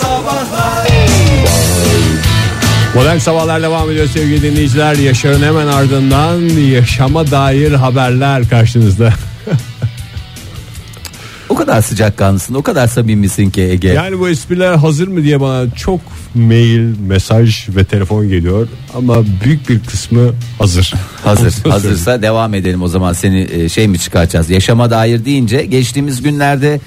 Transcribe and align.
Sabahlar 0.00 0.86
Modern 2.94 3.18
Sabahlar 3.18 3.62
devam 3.62 3.90
ediyor 3.90 4.06
sevgili 4.06 4.42
dinleyiciler. 4.42 4.96
Yaşar'ın 4.96 5.42
hemen 5.42 5.66
ardından 5.66 6.40
yaşama 6.70 7.30
dair 7.30 7.72
haberler 7.72 8.48
karşınızda. 8.48 9.12
O 11.48 11.54
kadar 11.54 11.82
sıcakkanlısın, 11.82 12.54
o 12.54 12.62
kadar 12.62 12.86
samimisin 12.86 13.50
ki 13.50 13.62
Ege. 13.62 13.88
Yani 13.88 14.18
bu 14.18 14.28
espriler 14.28 14.74
hazır 14.74 15.08
mı 15.08 15.22
diye 15.22 15.40
bana 15.40 15.74
çok 15.74 16.00
mail, 16.34 16.98
mesaj 17.00 17.68
ve 17.68 17.84
telefon 17.84 18.28
geliyor. 18.28 18.68
Ama 18.94 19.24
büyük 19.44 19.68
bir 19.68 19.80
kısmı 19.80 20.32
hazır. 20.58 20.92
Hazır. 21.24 21.54
Hazırsa 21.70 22.22
devam 22.22 22.54
edelim 22.54 22.82
o 22.82 22.88
zaman 22.88 23.12
seni 23.12 23.48
e, 23.52 23.68
şey 23.68 23.88
mi 23.88 23.98
çıkaracağız? 23.98 24.50
Yaşama 24.50 24.90
dair 24.90 25.24
deyince 25.24 25.64
geçtiğimiz 25.64 26.22
günlerde 26.22 26.80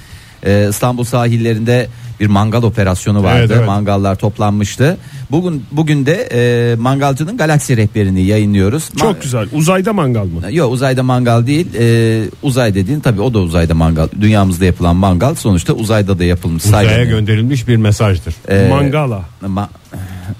e, 0.46 0.66
İstanbul 0.70 1.04
sahillerinde 1.04 1.88
bir 2.20 2.26
mangal 2.26 2.62
operasyonu 2.62 3.22
vardı. 3.22 3.38
Evet, 3.40 3.50
evet. 3.54 3.66
Mangallar 3.66 4.14
toplanmıştı. 4.16 4.96
Bugün 5.30 5.64
bugün 5.72 6.06
de 6.06 6.28
e, 6.32 6.74
mangalcının 6.76 7.36
galaksi 7.36 7.76
rehberini 7.76 8.22
yayınlıyoruz. 8.22 8.90
Çok 8.98 9.16
Ma- 9.16 9.22
güzel. 9.22 9.48
Uzayda 9.52 9.92
mangal 9.92 10.24
mı? 10.24 10.52
Yok 10.52 10.72
uzayda 10.72 11.02
mangal 11.02 11.46
değil. 11.46 11.66
E, 11.78 12.22
uzay 12.42 12.74
dediğin 12.74 13.00
tabii 13.00 13.20
o 13.20 13.34
da 13.34 13.38
uzayda 13.38 13.74
mangal. 13.74 14.08
Dünyamızda 14.20 14.64
yapılan 14.64 14.96
mangal 14.96 15.34
sonuçta 15.34 15.72
uzayda 15.72 16.18
da 16.18 16.24
yapılmış. 16.24 16.64
Uzaya 16.66 16.90
Saygı- 16.90 17.10
gönderilmiş 17.10 17.68
bir 17.68 17.76
mesajdır. 17.76 18.34
E, 18.48 18.68
Mangala. 18.68 19.22
ma- 19.42 19.68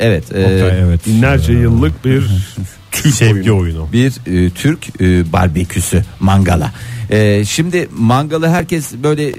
evet. 0.01 0.25
e, 0.35 0.45
Oktay, 0.45 0.81
evet. 0.81 1.07
Binlerce 1.07 1.53
yıllık 1.53 2.05
bir 2.05 2.23
Türk 2.93 3.15
Sevgi 3.15 3.53
oyunu. 3.53 3.63
oyunu. 3.63 3.93
bir 3.93 4.13
e, 4.47 4.51
Türk 4.51 5.01
e, 5.01 5.33
barbeküsü 5.33 6.03
mangala. 6.21 6.73
E, 7.11 7.45
şimdi 7.45 7.89
mangalı 7.99 8.49
herkes 8.49 8.93
böyle 8.93 9.29
e, 9.29 9.35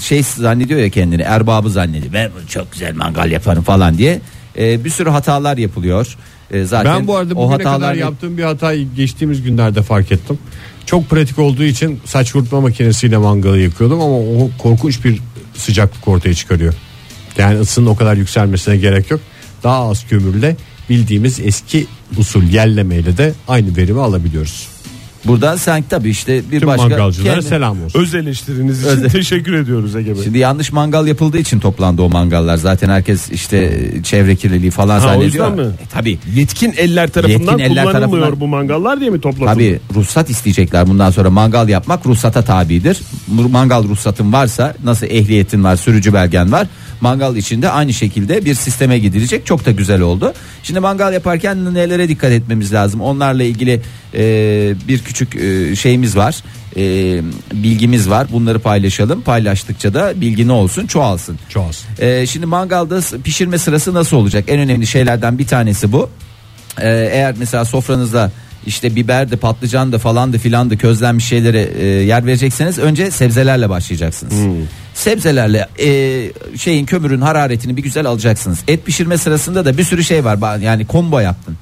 şey 0.00 0.22
zannediyor 0.22 0.80
ya 0.80 0.90
kendini 0.90 1.22
erbabı 1.22 1.70
zannediyor. 1.70 2.12
Ben 2.12 2.30
çok 2.48 2.72
güzel 2.72 2.94
mangal 2.94 3.30
yaparım 3.30 3.62
falan 3.62 3.98
diye. 3.98 4.20
E, 4.58 4.84
bir 4.84 4.90
sürü 4.90 5.10
hatalar 5.10 5.56
yapılıyor. 5.56 6.16
E, 6.50 6.64
zaten 6.64 6.98
Ben 6.98 7.06
bu 7.06 7.16
arada 7.16 7.34
o 7.34 7.36
bugüne 7.36 7.58
kadar 7.58 7.72
hatalar 7.72 7.94
yaptığım 7.94 8.38
bir 8.38 8.42
hatayı 8.42 8.88
geçtiğimiz 8.96 9.42
günlerde 9.42 9.82
fark 9.82 10.12
ettim. 10.12 10.38
Çok 10.86 11.10
pratik 11.10 11.38
olduğu 11.38 11.62
için 11.62 12.00
saç 12.04 12.32
kurutma 12.32 12.60
makinesiyle 12.60 13.16
mangalı 13.16 13.58
yakıyordum 13.58 14.00
ama 14.00 14.16
o 14.16 14.50
korkunç 14.58 15.04
bir 15.04 15.20
sıcaklık 15.54 16.08
ortaya 16.08 16.34
çıkarıyor. 16.34 16.74
Yani 17.38 17.60
ısının 17.60 17.86
o 17.86 17.96
kadar 17.96 18.16
yükselmesine 18.16 18.76
gerek 18.76 19.10
yok. 19.10 19.20
Daha 19.62 19.90
az 19.90 20.06
kömürle 20.08 20.56
bildiğimiz 20.90 21.40
eski 21.40 21.86
usul 22.16 22.42
yerlemeyle 22.42 23.16
de 23.16 23.32
aynı 23.48 23.76
verimi 23.76 24.00
alabiliyoruz. 24.00 24.68
Buradan 25.24 25.56
sen 25.56 25.84
tabii 25.90 26.10
işte 26.10 26.42
bir 26.52 26.60
Tüm 26.60 26.68
başka 26.68 26.88
mangalcılara 26.88 27.34
kendi- 27.34 27.46
selam 27.46 27.84
olsun. 27.84 28.00
Öz 28.00 28.14
eleştiriniz 28.14 28.80
için 28.80 28.88
Özel- 28.90 29.10
teşekkür 29.10 29.52
ediyoruz 29.52 29.96
Ege 29.96 30.16
Bey. 30.16 30.22
Şimdi 30.24 30.38
yanlış 30.38 30.72
mangal 30.72 31.06
yapıldığı 31.06 31.38
için 31.38 31.60
toplandı 31.60 32.02
o 32.02 32.08
mangallar. 32.08 32.56
Zaten 32.56 32.88
herkes 32.88 33.30
işte 33.30 33.80
çevre 34.02 34.36
kirliliği 34.36 34.70
falan 34.70 35.00
Ha, 35.00 35.06
o 35.06 35.08
zannediyor. 35.10 35.50
yüzden 35.50 35.66
mi? 35.66 35.72
E, 35.82 35.86
tabii. 35.92 36.18
Yetkin 36.34 36.74
eller 36.76 37.08
tarafından 37.08 37.38
Yetkin 37.58 37.58
eller 37.58 37.84
kullanılmıyor 37.84 38.22
tarafından- 38.22 38.40
bu 38.40 38.46
mangallar 38.48 39.00
diye 39.00 39.10
mi 39.10 39.20
toplatıldı? 39.20 39.46
Tabii 39.54 39.80
ruhsat 39.94 40.30
isteyecekler 40.30 40.88
bundan 40.88 41.10
sonra 41.10 41.30
mangal 41.30 41.68
yapmak 41.68 42.06
ruhsata 42.06 42.42
tabidir. 42.42 43.00
Mangal 43.50 43.84
ruhsatın 43.84 44.32
varsa 44.32 44.74
nasıl 44.84 45.06
ehliyetin 45.06 45.64
var 45.64 45.76
sürücü 45.76 46.12
belgen 46.14 46.52
var 46.52 46.66
mangal 47.02 47.36
içinde 47.36 47.70
aynı 47.70 47.92
şekilde 47.92 48.44
bir 48.44 48.54
sisteme 48.54 48.98
gidilecek 48.98 49.46
çok 49.46 49.66
da 49.66 49.70
güzel 49.70 50.00
oldu. 50.00 50.32
Şimdi 50.62 50.80
mangal 50.80 51.12
yaparken 51.12 51.74
nelere 51.74 52.08
dikkat 52.08 52.32
etmemiz 52.32 52.72
lazım 52.72 53.00
onlarla 53.00 53.42
ilgili 53.42 53.80
e, 54.14 54.22
bir 54.88 54.98
küçük 54.98 55.36
e, 55.36 55.76
şeyimiz 55.76 56.16
var 56.16 56.42
e, 56.76 56.82
bilgimiz 57.52 58.10
var 58.10 58.26
bunları 58.32 58.58
paylaşalım 58.58 59.22
paylaştıkça 59.22 59.94
da 59.94 60.20
bilgi 60.20 60.48
ne 60.48 60.52
olsun 60.52 60.86
çoğalsın. 60.86 61.38
Çoğalsın. 61.48 61.86
Ee, 61.98 62.26
şimdi 62.26 62.46
mangalda 62.46 63.00
pişirme 63.24 63.58
sırası 63.58 63.94
nasıl 63.94 64.16
olacak? 64.16 64.44
En 64.48 64.60
önemli 64.60 64.86
şeylerden 64.86 65.38
bir 65.38 65.46
tanesi 65.46 65.92
bu. 65.92 66.10
Ee, 66.80 66.88
eğer 67.12 67.34
mesela 67.38 67.64
sofranızda 67.64 68.32
işte 68.66 68.96
biber 68.96 69.30
de 69.30 69.36
patlıcan 69.36 69.92
da 69.92 69.98
falan 69.98 70.32
da 70.32 70.38
filan 70.38 70.70
da 70.70 70.76
közlenmiş 70.76 71.24
şeylere 71.24 71.68
e, 71.78 71.84
yer 71.86 72.26
verecekseniz 72.26 72.78
önce 72.78 73.10
sebzelerle 73.10 73.68
başlayacaksınız. 73.68 74.34
Sebzelerle 74.94 75.68
e, 75.78 75.88
şeyin 76.58 76.86
kömürün 76.86 77.20
hararetini 77.20 77.76
bir 77.76 77.82
güzel 77.82 78.06
alacaksınız. 78.06 78.58
Et 78.68 78.86
pişirme 78.86 79.18
sırasında 79.18 79.64
da 79.64 79.78
bir 79.78 79.84
sürü 79.84 80.04
şey 80.04 80.24
var. 80.24 80.58
Yani 80.58 80.86
combo 80.90 81.20
yaptın. 81.20 81.56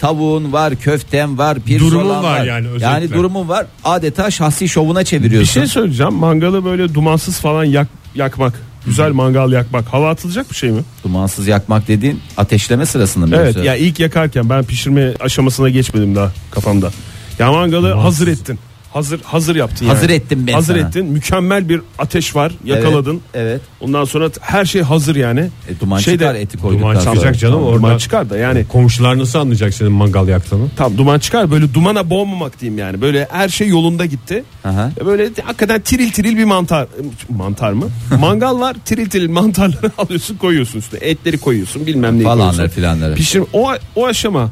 Tavuğun 0.00 0.52
var, 0.52 0.76
köften 0.76 1.38
var, 1.38 1.60
pirzolan 1.60 1.90
Durumun 1.92 2.22
var 2.22 2.44
yani 2.44 2.68
özellikle. 2.68 2.86
Yani 2.86 3.12
durumun 3.12 3.48
var. 3.48 3.66
Adeta 3.84 4.30
şahsi 4.30 4.68
şovuna 4.68 5.00
Bir 5.00 5.04
çeviriyorsun. 5.04 5.52
şey 5.52 5.66
söyleyeceğim. 5.66 6.12
Mangalı 6.14 6.64
böyle 6.64 6.94
dumansız 6.94 7.38
falan 7.38 7.64
yak, 7.64 7.88
yakmak. 8.14 8.62
Güzel 8.86 9.12
mangal 9.12 9.52
yakmak. 9.52 9.86
Hava 9.86 10.10
atılacak 10.10 10.50
bir 10.50 10.56
şey 10.56 10.70
mi? 10.70 10.80
Dumansız 11.04 11.46
yakmak 11.46 11.88
dediğin 11.88 12.20
ateşleme 12.36 12.86
sırasında 12.86 13.26
mı? 13.26 13.36
Evet 13.36 13.56
ya 13.56 13.76
ilk 13.76 14.00
yakarken 14.00 14.50
ben 14.50 14.64
pişirme 14.64 15.14
aşamasına 15.20 15.68
geçmedim 15.68 16.16
daha 16.16 16.32
kafamda. 16.50 16.90
Ya 17.38 17.52
mangalı 17.52 17.92
hazır 17.92 18.28
ettin. 18.28 18.58
Hazır 18.92 19.20
hazır 19.22 19.56
yaptın 19.56 19.86
yani. 19.86 19.94
Hazır 19.94 20.10
ettim 20.10 20.44
ben 20.46 20.52
Hazır 20.52 20.74
sana. 20.76 20.88
ettin. 20.88 21.06
Mükemmel 21.06 21.68
bir 21.68 21.80
ateş 21.98 22.36
var. 22.36 22.52
Yakaladın. 22.64 23.20
Evet. 23.34 23.46
evet. 23.50 23.60
Ondan 23.80 24.04
sonra 24.04 24.30
her 24.40 24.64
şey 24.64 24.82
hazır 24.82 25.16
yani. 25.16 25.40
E, 25.40 25.80
duman 25.80 25.98
Şeyde- 25.98 26.18
çıkar 26.18 26.34
eti 26.34 26.58
koyduktan 26.58 26.90
Duman 26.90 27.00
sonra. 27.04 27.14
çıkacak 27.14 27.38
canım 27.38 27.54
Tamam, 27.54 27.68
orada. 27.68 27.78
Duman 27.82 27.98
çıkar 27.98 28.30
da 28.30 28.38
yani. 28.38 28.66
Komşular 28.68 29.18
nasıl 29.18 29.38
anlayacak 29.38 29.74
senin 29.74 29.92
mangal 29.92 30.28
yaktığını? 30.28 30.66
Tam 30.76 30.98
duman 30.98 31.18
çıkar 31.18 31.50
böyle 31.50 31.74
dumana 31.74 32.10
boğmamak 32.10 32.60
diyeyim 32.60 32.78
yani. 32.78 33.00
Böyle 33.00 33.28
her 33.30 33.48
şey 33.48 33.68
yolunda 33.68 34.06
gitti. 34.06 34.44
Aha. 34.64 34.90
E, 35.00 35.06
Böyle 35.06 35.30
hakikaten 35.44 35.80
tiril 35.80 36.10
tiril 36.12 36.36
bir 36.36 36.44
mantar. 36.44 36.86
Mantar 37.28 37.72
mı? 37.72 37.84
Mangal 38.20 38.60
var 38.60 38.76
tiril 38.84 39.10
tiril 39.10 39.30
mantarları 39.30 39.90
alıyorsun 39.98 40.36
koyuyorsun 40.36 40.78
üstüne. 40.78 41.00
Etleri 41.02 41.38
koyuyorsun 41.38 41.86
bilmem 41.86 42.18
ne 42.18 42.22
Falanları 42.22 42.50
koyuyorsun. 42.56 42.74
filanları. 42.74 43.14
Pişir 43.14 43.42
o 43.52 43.68
o 43.96 44.06
aşama. 44.06 44.50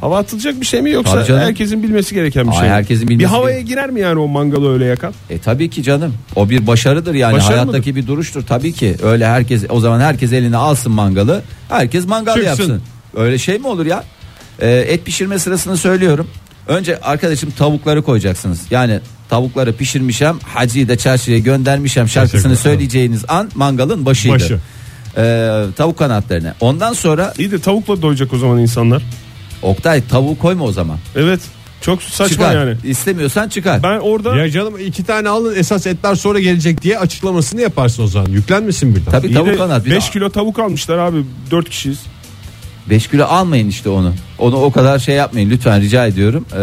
Hava 0.00 0.18
atılacak 0.18 0.60
bir 0.60 0.66
şey 0.66 0.82
mi 0.82 0.90
yoksa 0.90 1.14
Tabii 1.14 1.26
canım. 1.26 1.40
herkesin 1.42 1.82
bilmesi 1.82 2.14
gereken 2.14 2.44
bir 2.46 2.50
Ay, 2.52 2.56
şey 2.58 2.68
mi? 2.68 2.74
herkesin 2.74 3.04
Bir 3.08 3.12
bilmesi 3.18 3.26
havaya 3.34 3.54
gerek- 3.60 3.66
girer 3.68 3.90
mi 3.90 4.00
yani 4.00 4.18
o 4.18 4.28
mangalı 4.28 4.72
öyle 4.72 4.84
yakan? 4.84 5.12
E 5.30 5.38
tabii 5.38 5.70
ki 5.70 5.82
canım. 5.82 6.14
O 6.36 6.50
bir 6.50 6.66
başarıdır 6.66 7.14
yani 7.14 7.34
Başarı 7.34 7.52
hayattaki 7.52 7.96
bir 7.96 8.06
duruştur 8.06 8.42
tabii 8.46 8.72
ki. 8.72 8.96
Öyle 9.02 9.26
herkes 9.26 9.64
o 9.68 9.80
zaman 9.80 10.00
herkes 10.00 10.32
eline 10.32 10.56
alsın 10.56 10.92
mangalı. 10.92 11.42
Herkes 11.68 12.06
mangal 12.06 12.34
Çıksın. 12.34 12.48
yapsın. 12.48 12.82
Öyle 13.16 13.38
şey 13.38 13.58
mi 13.58 13.66
olur 13.66 13.86
ya? 13.86 14.04
E, 14.60 14.70
et 14.70 15.04
pişirme 15.04 15.38
sırasını 15.38 15.76
söylüyorum. 15.76 16.26
Önce 16.68 17.00
arkadaşım 17.00 17.50
tavukları 17.50 18.02
koyacaksınız. 18.02 18.60
Yani 18.70 19.00
tavukları 19.28 19.72
pişirmişem, 19.76 20.38
hacıyı 20.54 20.88
da 20.88 20.96
çarşıya 20.98 21.38
göndermişem 21.38 22.08
şarkısını 22.08 22.40
Teşekkür 22.42 22.60
ederim. 22.60 22.62
söyleyeceğiniz 22.78 23.24
an 23.28 23.50
mangalın 23.54 24.06
başıydı. 24.06 24.34
Başı. 24.34 24.58
E, 25.16 25.22
tavuk 25.76 25.98
kanatlarını. 25.98 26.54
Ondan 26.60 26.92
sonra 26.92 27.34
İyi 27.38 27.50
de 27.50 27.58
tavukla 27.58 28.02
doyacak 28.02 28.32
o 28.32 28.38
zaman 28.38 28.58
insanlar. 28.58 29.02
Oktay 29.64 30.02
tavuğu 30.08 30.38
koyma 30.38 30.64
o 30.64 30.72
zaman. 30.72 30.98
Evet. 31.16 31.40
Çok 31.80 32.02
saçma 32.02 32.28
çıkar. 32.28 32.54
yani. 32.54 32.76
İstemiyorsan 32.84 33.48
çıkar. 33.48 33.82
Ben 33.82 33.98
orada 33.98 34.36
Ya 34.36 34.50
canım 34.50 34.74
iki 34.86 35.04
tane 35.04 35.28
alın 35.28 35.56
esas 35.56 35.86
etler 35.86 36.14
sonra 36.14 36.40
gelecek 36.40 36.82
diye 36.82 36.98
açıklamasını 36.98 37.60
yaparsın 37.60 38.02
o 38.02 38.06
zaman. 38.06 38.30
Yüklenmesin 38.30 38.96
birden. 38.96 39.10
Tabii 39.10 39.26
iyi 39.26 39.34
tavuk 39.34 39.58
kanat. 39.58 39.86
5 39.86 40.10
kilo 40.10 40.30
tavuk 40.30 40.58
almışlar 40.58 40.98
abi. 40.98 41.24
4 41.50 41.70
kişiyiz. 41.70 41.98
5 42.90 43.08
kilo 43.08 43.24
almayın 43.24 43.68
işte 43.68 43.88
onu. 43.88 44.14
Onu 44.38 44.56
o 44.56 44.72
kadar 44.72 44.98
şey 44.98 45.14
yapmayın 45.14 45.50
lütfen 45.50 45.80
rica 45.80 46.06
ediyorum. 46.06 46.46
Ee, 46.56 46.60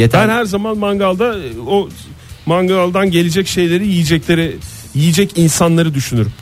yeter. 0.00 0.28
Ben 0.28 0.34
her 0.34 0.44
zaman 0.44 0.78
mangalda 0.78 1.36
o 1.68 1.88
mangaldan 2.46 3.10
gelecek 3.10 3.48
şeyleri 3.48 3.86
yiyecekleri 3.86 4.56
yiyecek 4.94 5.38
insanları 5.38 5.94
düşünürüm. 5.94 6.32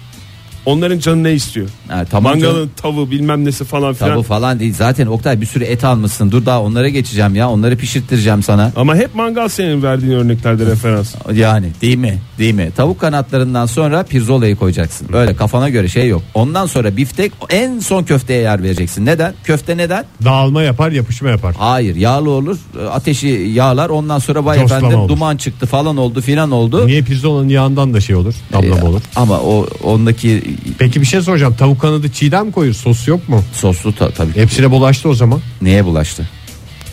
Onların 0.67 0.99
canı 0.99 1.25
ne 1.25 1.33
istiyor? 1.33 1.69
Ha, 1.89 2.05
tamam 2.11 2.33
Mangalın 2.33 2.55
canım. 2.55 2.71
tavuğu 2.77 3.11
bilmem 3.11 3.45
nesi 3.45 3.65
falan 3.65 3.95
filan. 3.95 4.11
Tabu 4.11 4.23
falan 4.23 4.61
değil. 4.61 4.75
Zaten 4.75 5.07
Oktay 5.07 5.41
bir 5.41 5.47
sürü 5.47 5.65
et 5.65 5.85
almışsın. 5.85 6.31
Dur 6.31 6.47
daha 6.47 6.63
onlara 6.63 6.89
geçeceğim 6.89 7.35
ya. 7.35 7.51
Onları 7.51 7.77
pişirttireceğim 7.77 8.43
sana. 8.43 8.73
Ama 8.77 8.97
hep 8.97 9.15
mangal 9.15 9.49
senin 9.49 9.83
verdiğin 9.83 10.13
örneklerde 10.13 10.67
referans. 10.67 11.15
Yani 11.35 11.67
değil 11.83 11.97
mi? 11.99 12.19
Değil 12.39 12.55
mi? 12.55 12.71
Tavuk 12.77 13.01
kanatlarından 13.01 13.67
sonra 13.67 14.03
pirzolayı 14.03 14.57
koyacaksın. 14.57 15.09
Öyle 15.13 15.37
kafana 15.37 15.69
göre 15.69 15.89
şey 15.89 16.09
yok. 16.09 16.23
Ondan 16.35 16.67
sonra 16.67 16.97
biftek 16.97 17.33
en 17.51 17.79
son 17.79 18.03
köfteye 18.05 18.41
yer 18.43 18.63
vereceksin. 18.63 19.07
Neden? 19.07 19.35
Köfte 19.45 19.77
neden? 19.77 20.05
Dağılma 20.25 20.63
yapar 20.63 20.91
yapışma 20.91 21.29
yapar. 21.31 21.55
Hayır 21.59 21.97
yağlı 21.97 22.31
olur. 22.31 22.59
Ateşi 22.91 23.27
yağlar. 23.55 23.91
Ondan 23.91 24.19
sonra 24.19 24.45
vay 24.45 24.59
Coslama 24.61 24.79
efendim 24.79 24.99
olur. 24.99 25.09
duman 25.09 25.37
çıktı 25.37 25.67
falan 25.67 25.97
oldu 25.97 26.21
filan 26.21 26.51
oldu. 26.51 26.87
Niye 26.87 27.03
pirzolanın 27.03 27.49
yağından 27.49 27.95
da 27.95 28.01
şey 28.01 28.17
olur 28.17 28.35
damlama 28.53 28.81
Ee, 28.81 28.83
olur. 28.83 29.01
Ama 29.17 29.41
o 29.41 29.67
ondaki 29.85 30.43
Peki 30.79 31.01
bir 31.01 31.07
şey 31.07 31.21
soracağım 31.23 31.55
tavuk 31.59 31.81
kanadı 31.81 32.13
çiğdem 32.13 32.47
mi 32.47 32.53
koyuyor 32.53 32.75
sos 32.75 33.09
yok 33.09 33.29
mu? 33.29 33.43
soslu 33.55 33.95
ta- 33.95 34.11
tabii. 34.11 34.35
Hepsine 34.37 34.71
bulaştı 34.71 35.09
o 35.09 35.15
zaman. 35.15 35.41
Neye 35.63 35.85
bulaştı? 35.85 36.29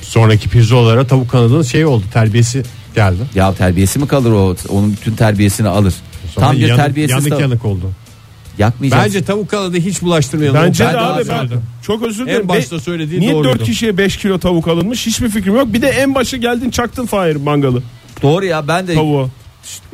Sonraki 0.02 0.50
pirzolalara 0.50 1.08
tavuk 1.08 1.30
kanadının 1.32 1.64
şey 1.64 1.86
oldu 1.86 2.04
terbiyesi 2.14 2.64
geldi. 2.96 3.22
Ya 3.36 3.54
terbiyesi 3.54 4.00
mi 4.00 4.08
kalır 4.08 4.32
o? 4.32 4.56
Onun 4.70 4.92
bütün 4.92 5.16
terbiyesini 5.16 5.68
alır. 5.68 5.94
Sonra 6.36 6.46
Tam 6.46 6.56
bir 6.56 6.62
yanık, 6.68 6.86
terbiyesiz 6.86 7.16
yanık 7.16 7.30
tavuk. 7.30 7.42
yanık 7.42 7.66
oldu. 7.66 7.92
Yakmayacağız. 8.58 9.04
Bence 9.06 9.24
tavuk 9.24 9.50
kanadı 9.50 9.78
hiç 9.78 10.02
bulaştırmayalım. 10.02 10.62
Bence 10.62 10.86
Ben 10.86 10.94
de 10.94 10.98
abi 11.00 11.30
ben 11.30 11.50
çok 11.82 12.04
özür 12.04 12.26
dilerim. 12.26 12.42
En 12.42 12.48
başta 12.50 12.76
Be- 12.76 12.80
söylediğin 12.82 13.22
Niye 13.22 13.34
doğruydu. 13.34 13.60
4 13.60 13.64
kişiye 13.68 13.98
5 13.98 14.18
kilo 14.18 14.40
tavuk 14.40 14.68
alınmış 14.68 15.06
hiçbir 15.06 15.30
fikrim 15.30 15.56
yok. 15.56 15.74
Bir 15.74 15.82
de 15.82 15.88
en 15.88 16.16
başa 16.16 16.38
geldin 16.38 16.70
çaktın 16.70 17.06
Fahir 17.06 17.36
mangalı 17.36 17.84
Doğru 18.22 18.46
ya 18.46 18.68
ben 18.68 18.88
de 18.88 18.94
tavuğa. 18.96 19.28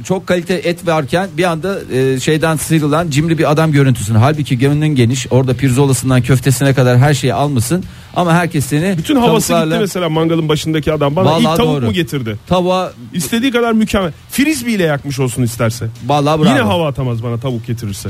Çok 0.03 0.27
kalite 0.27 0.53
et 0.53 0.88
varken 0.88 1.29
bir 1.38 1.44
anda 1.44 1.79
e, 1.94 2.19
şeyden 2.19 2.56
sıyrılan 2.56 3.09
cimri 3.09 3.38
bir 3.38 3.51
adam 3.51 3.71
görüntüsünü. 3.71 4.17
Halbuki 4.17 4.57
gönlün 4.57 4.88
geniş. 4.95 5.27
Orada 5.29 5.53
pirzolasından 5.53 6.21
köftesine 6.21 6.73
kadar 6.73 6.97
her 6.97 7.13
şeyi 7.13 7.33
almışsın. 7.33 7.83
Ama 8.15 8.33
herkes 8.33 8.65
seni 8.65 8.97
Bütün 8.97 9.15
havası 9.15 9.53
tavuklarla- 9.53 9.65
gitti 9.65 9.77
mesela 9.79 10.09
mangalın 10.09 10.50
başındaki 10.50 10.94
adam. 10.94 11.15
Bana 11.15 11.25
Vallahi 11.25 11.39
ilk 11.53 11.57
tavuk 11.57 11.75
doğru. 11.75 11.85
mu 11.85 11.94
getirdi? 11.94 12.38
Tavuğa 12.47 12.91
İstediği 13.13 13.51
kadar 13.51 13.71
mükemmel. 13.71 14.12
Frisbee 14.31 14.71
ile 14.73 14.83
yakmış 14.83 15.19
olsun 15.19 15.44
isterse. 15.44 15.88
vallahi 16.07 16.39
bravo. 16.41 16.50
Yine 16.50 16.62
hava 16.62 16.88
atamaz 16.88 17.23
bana 17.23 17.39
tavuk 17.39 17.65
getirirse. 17.67 18.09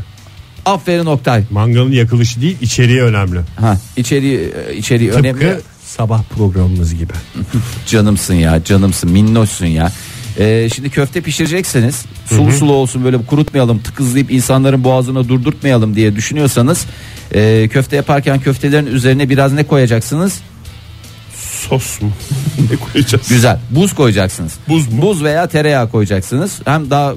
Aferin 0.66 1.06
Oktay. 1.06 1.44
Mangalın 1.52 1.92
yakılışı 1.92 2.42
değil 2.42 2.58
içeriği 2.62 3.02
önemli. 3.02 3.40
Ha 3.60 3.78
içeriği 3.98 4.54
e, 4.70 4.76
içeriği 4.76 5.10
Tıpkı 5.12 5.28
önemli. 5.28 5.60
sabah 5.86 6.24
programımız 6.38 6.96
gibi. 6.96 7.14
Canımsın 7.88 8.34
ya 8.34 8.64
canımsın 8.64 9.12
minnoşsun 9.12 9.66
ya. 9.66 9.92
Ee, 10.40 10.70
şimdi 10.76 10.90
köfte 10.90 11.22
pişirecekseniz 11.22 12.06
sulu 12.26 12.52
sulu 12.52 12.74
olsun 12.74 13.04
böyle 13.04 13.18
kurutmayalım 13.18 13.80
tıkızlayıp 13.80 14.32
insanların 14.32 14.84
boğazına 14.84 15.30
durdurtmayalım 15.30 15.96
diye 15.96 16.16
düşünüyorsanız 16.16 16.86
e, 17.36 17.68
köfte 17.68 17.96
yaparken 17.96 18.40
köftelerin 18.40 18.86
üzerine 18.86 19.30
biraz 19.30 19.54
ne 19.54 19.64
koyacaksınız? 19.64 20.42
Sos 21.70 22.02
mu? 22.02 22.10
ne 22.72 22.76
koyacağız? 22.78 23.30
Güzel 23.30 23.60
buz 23.72 23.94
koyacaksınız. 23.96 24.54
Buz 24.70 24.94
mu? 24.94 25.02
Buz 25.02 25.24
veya 25.24 25.48
tereyağı 25.48 25.90
koyacaksınız. 25.92 26.60
Hem 26.66 26.90
daha 26.90 27.12
e, 27.12 27.14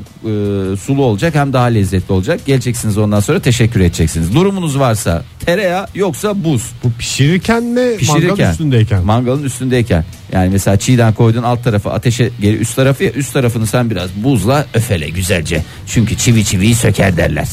sulu 0.77 1.05
olacak 1.05 1.35
hem 1.35 1.53
daha 1.53 1.65
lezzetli 1.65 2.13
olacak. 2.13 2.41
Geleceksiniz 2.47 2.99
ondan 2.99 3.21
sonra 3.21 3.41
teşekkür 3.41 3.81
edeceksiniz. 3.81 4.35
Durumunuz 4.35 4.79
varsa 4.79 5.25
tereyağı 5.47 5.87
yoksa 5.95 6.45
buz. 6.45 6.63
Bu 6.85 6.93
pişirirken 6.99 7.63
mi 7.63 7.81
mangalın 7.81 7.99
Pişirirken. 7.99 8.51
üstündeyken? 8.51 9.05
Mangalın 9.05 9.43
üstündeyken. 9.43 10.05
Yani 10.33 10.51
mesela 10.51 10.77
çiğden 10.77 11.13
koydun 11.13 11.43
alt 11.43 11.65
tarafı 11.65 11.91
ateşe 11.91 12.31
geri 12.41 12.57
üst 12.57 12.77
tarafı 12.77 13.05
ya 13.05 13.11
üst 13.11 13.33
tarafını 13.33 13.67
sen 13.67 13.91
biraz 13.91 14.11
buzla 14.17 14.67
öfele 14.75 15.09
güzelce. 15.09 15.65
Çünkü 15.87 16.17
çivi 16.17 16.45
çiviyi 16.45 16.75
söker 16.75 17.17
derler. 17.17 17.49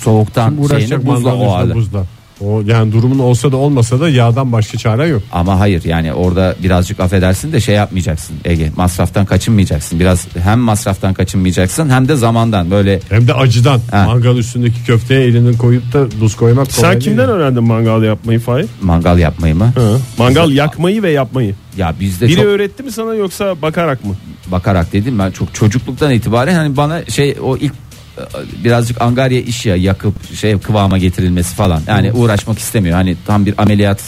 Soğuktan 0.00 0.56
şeyini 0.70 1.06
buzla 1.06 1.30
mangalın 1.30 1.48
o 1.48 1.52
hali. 1.52 1.74
buzla. 1.74 2.04
O 2.44 2.62
yani 2.66 2.92
durumun 2.92 3.18
olsa 3.18 3.52
da 3.52 3.56
olmasa 3.56 4.00
da 4.00 4.08
yağdan 4.08 4.52
başka 4.52 4.78
çare 4.78 5.06
yok. 5.08 5.22
Ama 5.32 5.60
hayır 5.60 5.84
yani 5.84 6.12
orada 6.12 6.54
birazcık 6.62 7.00
affedersin 7.00 7.52
de 7.52 7.60
şey 7.60 7.74
yapmayacaksın 7.74 8.36
Ege 8.44 8.70
masraftan 8.76 9.26
kaçınmayacaksın 9.26 10.00
biraz 10.00 10.26
hem 10.42 10.58
masraftan 10.58 11.14
kaçınmayacaksın 11.14 11.90
hem 11.90 12.08
de 12.08 12.16
zamandan 12.16 12.70
böyle 12.70 13.00
Hem 13.08 13.28
de 13.28 13.34
acıdan. 13.34 13.80
Ha. 13.90 14.04
Mangal 14.06 14.36
üstündeki 14.36 14.84
köfteye 14.84 15.20
elini 15.24 15.58
koyup 15.58 15.92
da 15.92 16.06
buz 16.20 16.36
koymak 16.36 16.76
kolay 16.76 16.92
Sen 16.92 17.00
kimden 17.00 17.18
değil. 17.18 17.28
öğrendin 17.38 17.64
mangal 17.64 18.02
yapmayı 18.02 18.40
Fahir? 18.40 18.66
mangal 18.82 19.18
yapmayı 19.18 19.54
mı? 19.56 19.72
Hı. 19.76 19.98
Mangal 20.18 20.50
yakmayı 20.50 21.02
ve 21.02 21.10
yapmayı. 21.10 21.54
Ya 21.76 21.94
bizde 22.00 22.26
Biri 22.28 22.36
çok 22.36 22.44
öğretti 22.44 22.82
mi 22.82 22.92
sana 22.92 23.14
yoksa 23.14 23.62
bakarak 23.62 24.04
mı? 24.04 24.14
bakarak 24.46 24.92
dedim 24.92 25.18
ben 25.18 25.30
çok 25.30 25.54
çocukluktan 25.54 26.10
itibaren 26.12 26.54
hani 26.54 26.76
bana 26.76 27.04
şey 27.04 27.36
o 27.42 27.56
ilk 27.56 27.72
e, 27.72 27.76
birazcık 28.64 29.02
angarya 29.02 29.40
iş 29.40 29.66
ya 29.66 29.76
yakıp 29.76 30.34
şey 30.34 30.58
kıvama 30.58 30.98
getirilmesi 30.98 31.54
falan. 31.54 31.82
Yani 31.86 32.12
uğraşmak 32.12 32.58
istemiyor. 32.58 32.96
Hani 32.96 33.16
tam 33.26 33.46
bir 33.46 33.54
ameliyat 33.58 34.00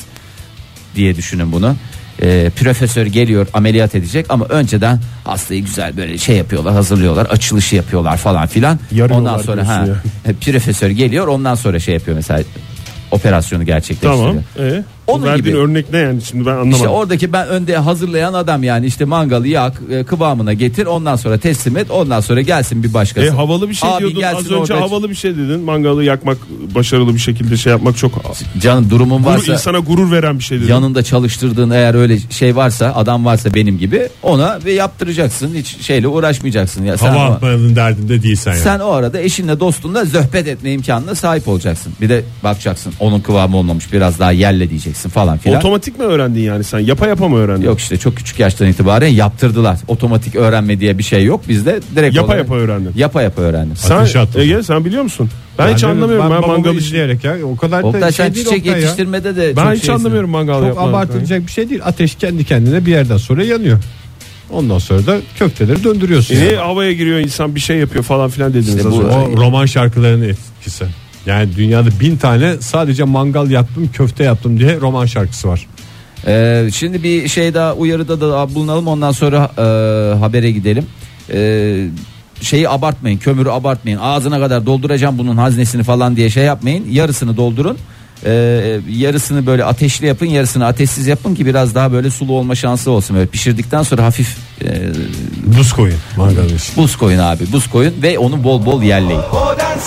diye 0.97 1.17
düşünün 1.17 1.53
bunu. 1.53 1.77
Ee, 2.23 2.51
profesör 2.57 3.07
geliyor 3.07 3.47
ameliyat 3.55 3.95
edecek 3.95 4.27
ama 4.29 4.45
önceden 4.45 5.01
hastayı 5.25 5.65
güzel 5.65 5.97
böyle 5.97 6.19
şey 6.19 6.37
yapıyorlar 6.37 6.75
hazırlıyorlar 6.75 7.27
açılışı 7.27 7.77
yapıyorlar 7.77 8.17
falan 8.17 8.47
filan 8.47 8.79
Yarıyorlar 8.93 9.19
ondan 9.19 9.39
sonra 9.39 9.69
ha 9.69 9.85
diyorsun 9.85 10.11
profesör 10.45 10.91
geliyor 10.91 11.27
ondan 11.27 11.55
sonra 11.55 11.79
şey 11.79 11.95
yapıyor 11.95 12.17
mesela 12.17 12.43
operasyonu 13.11 13.65
gerçekleştiriyor. 13.65 14.17
Tamam. 14.17 14.43
Ee, 14.59 14.85
Onun 15.07 15.25
verdiğin 15.27 15.45
gibi. 15.45 15.57
örnek 15.57 15.93
ne 15.93 15.99
yani 15.99 16.23
şimdi 16.23 16.47
ben 16.47 16.51
anlamadım. 16.51 16.73
İşte 16.73 16.89
oradaki 16.89 17.33
ben 17.33 17.49
önde 17.49 17.77
hazırlayan 17.77 18.35
adam 18.35 18.63
yani 18.63 18.87
işte 18.87 19.05
mangalı 19.05 19.49
yak 19.49 19.81
e, 19.91 20.05
kıvamına 20.05 20.53
getir 20.53 20.87
ondan 20.87 21.17
sonra 21.17 21.39
teslim 21.39 21.77
et 21.77 21.91
ondan 21.91 22.21
sonra 22.21 22.41
gelsin 22.41 22.83
bir 22.83 22.95
başkası. 22.95 23.27
E, 23.27 23.31
havalı 23.31 23.69
bir 23.69 23.75
şey 23.75 23.91
Abi 23.91 24.01
diyordun 24.01 24.23
az 24.23 24.45
önce 24.45 24.55
orada- 24.55 24.81
havalı 24.81 25.11
bir 25.11 25.15
şey 25.15 25.31
dedin. 25.37 25.61
Mangalı 25.61 26.05
yakmak 26.05 26.39
başarılı 26.75 27.15
bir 27.15 27.19
şekilde 27.19 27.57
şey 27.57 27.71
yapmak 27.71 27.97
çok 27.97 28.13
Canım 28.61 28.91
durumun 28.91 29.23
gurur, 29.23 29.35
varsa 29.35 29.53
insana 29.53 29.79
gurur 29.79 30.11
veren 30.13 30.39
bir 30.39 30.45
şey 30.45 30.59
dedin. 30.61 30.69
yanında 30.69 31.03
çalıştırdığın 31.03 31.71
eğer 31.71 31.95
öyle 31.95 32.19
şey 32.31 32.57
varsa 32.57 32.93
adam 32.95 33.25
varsa 33.25 33.55
benim 33.55 33.79
gibi 33.79 34.09
ona 34.23 34.59
ve 34.65 34.73
yaptıracaksın 34.73 35.55
hiç 35.55 35.77
şeyle 35.81 36.09
uğraşmayacaksın 36.09 36.85
ya 36.85 36.99
sen 36.99 37.11
Hava 37.11 37.31
o, 37.31 37.33
atmanın 37.33 37.77
derdinde 37.77 38.23
değilsen 38.23 38.51
yani. 38.53 38.63
sen 38.63 38.79
o 38.81 38.91
arada 38.91 39.21
eşinle 39.21 39.61
dostunla 39.61 40.05
zöhbet 40.05 40.49
etme 40.49 40.73
imkanına 40.73 41.15
sahip 41.15 41.49
olacaksın. 41.49 41.93
Bir 42.01 42.09
de 42.09 42.25
bakacaksın 42.45 42.93
onun 43.01 43.21
kıvamı 43.21 43.57
olmamış 43.57 43.93
biraz 43.93 44.19
daha 44.19 44.33
yerle 44.33 44.71
diyeceksin 44.95 45.09
falan 45.11 45.39
filan. 45.39 45.59
Otomatik 45.59 45.99
mi 45.99 46.05
öğrendin 46.05 46.41
yani 46.41 46.65
sen? 46.65 46.79
Yapa 46.79 47.07
yapa 47.07 47.29
mı 47.29 47.37
öğrendin? 47.39 47.65
Yok 47.67 47.79
işte 47.81 47.97
çok 47.97 48.17
küçük 48.17 48.41
yaştan 48.41 48.69
itibaren 48.69 49.07
yaptırdılar. 49.09 49.79
Otomatik 49.89 50.37
öğrenme 50.37 50.81
diye 50.81 50.99
bir 50.99 51.03
şey 51.03 51.25
yok 51.25 51.49
bizde 51.49 51.81
direkt 51.97 52.17
Yapa 52.17 52.27
olarak- 52.27 52.39
yapa 52.45 52.55
öğrendin. 52.57 52.93
Yapa 52.97 53.23
yapa 53.23 53.43
öğrendim. 53.43 53.77
Sen 53.77 53.97
Ateşe 53.97 54.19
attın. 54.19 54.41
Ege 54.41 54.63
sen 54.63 54.85
biliyor 54.85 55.03
musun? 55.03 55.31
Ben, 55.59 55.75
hiç 55.75 55.85
anlamıyorum. 55.85 56.31
Ben, 56.31 56.43
babamı 56.43 56.53
mangal 56.53 56.75
izleyerek 56.77 57.25
ya. 57.25 57.37
O 57.53 57.57
kadar 57.57 57.83
da 57.83 57.87
Oktay 57.87 58.13
şey 58.13 58.27
sen 58.27 58.35
değil 58.35 58.45
çiçek 58.47 58.59
Oktay 58.61 58.73
ya. 58.73 58.79
yetiştirmede 58.81 59.37
de 59.37 59.57
Ben 59.57 59.65
hiç 59.73 59.79
şeysin. 59.81 59.93
anlamıyorum 59.93 60.31
mangal 60.31 60.61
Çok 60.69 60.79
abartılacak 60.81 61.47
bir 61.47 61.53
şey 61.53 61.71
değil. 61.71 61.81
Ateş 61.85 62.15
kendi 62.15 62.45
kendine 62.45 62.87
bir 62.87 62.91
yerden 62.91 63.17
sonra 63.17 63.45
yanıyor. 63.45 63.79
Ondan 64.51 64.79
sonra 64.79 65.07
da 65.07 65.19
köfteleri 65.39 65.85
döndürüyorsun. 65.85 66.35
E, 66.35 66.39
yani. 66.39 66.49
niye 66.49 66.57
havaya 66.59 66.93
giriyor 66.93 67.19
insan 67.19 67.55
bir 67.55 67.61
şey 67.61 67.77
yapıyor 67.77 68.05
falan 68.05 68.31
filan 68.31 68.51
dediniz 68.55 68.77
İşte 68.77 68.89
az 68.89 68.95
bu- 68.95 69.03
önce. 69.03 69.17
O 69.17 69.37
roman 69.37 69.67
şarkılarının 69.67 70.29
etkisi. 70.29 70.85
Yani 71.27 71.57
dünyada 71.57 71.89
bin 72.01 72.17
tane 72.17 72.57
sadece 72.61 73.05
mangal 73.05 73.51
yaptım 73.51 73.91
köfte 73.93 74.25
yaptım 74.25 74.59
diye 74.61 74.81
roman 74.81 75.07
şarkısı 75.07 75.49
var. 75.49 75.67
Ee, 76.27 76.69
şimdi 76.75 77.03
bir 77.03 77.29
şey 77.29 77.55
daha 77.55 77.75
uyarıda 77.75 78.21
da 78.21 78.55
bulunalım 78.55 78.87
ondan 78.87 79.13
sonra 79.13 79.51
e, 79.59 80.19
habere 80.19 80.51
gidelim. 80.51 80.87
Ee, 81.33 81.87
şeyi 82.41 82.69
abartmayın 82.69 83.19
kömürü 83.19 83.51
abartmayın 83.51 83.99
ağzına 83.99 84.39
kadar 84.39 84.67
dolduracağım 84.67 85.19
bunun 85.19 85.37
haznesini 85.37 85.83
falan 85.83 86.17
diye 86.17 86.31
şey 86.31 86.45
yapmayın 86.45 86.85
yarısını 86.91 87.37
doldurun. 87.37 87.79
Ee, 88.27 88.81
yarısını 88.91 89.47
böyle 89.47 89.65
ateşli 89.65 90.07
yapın 90.07 90.27
yarısını 90.27 90.67
ateşsiz 90.67 91.07
yapın 91.07 91.35
ki 91.35 91.47
biraz 91.47 91.75
daha 91.75 91.93
böyle 91.93 92.11
sulu 92.11 92.33
olma 92.33 92.55
şansı 92.55 92.91
olsun 92.91 93.17
böyle 93.17 93.27
pişirdikten 93.27 93.83
sonra 93.83 94.05
hafif 94.05 94.37
e, 94.65 94.89
Buz 95.59 95.73
koyun 95.73 95.97
mangal 96.17 96.45
için. 96.51 96.77
buz 96.77 96.97
koyun 96.97 97.19
abi 97.19 97.45
buz 97.53 97.67
koyun 97.71 97.95
ve 98.03 98.19
onu 98.19 98.45
bol 98.45 98.67
bol 98.67 98.83
yerleyin. 98.83 99.21
Modern 99.33 99.79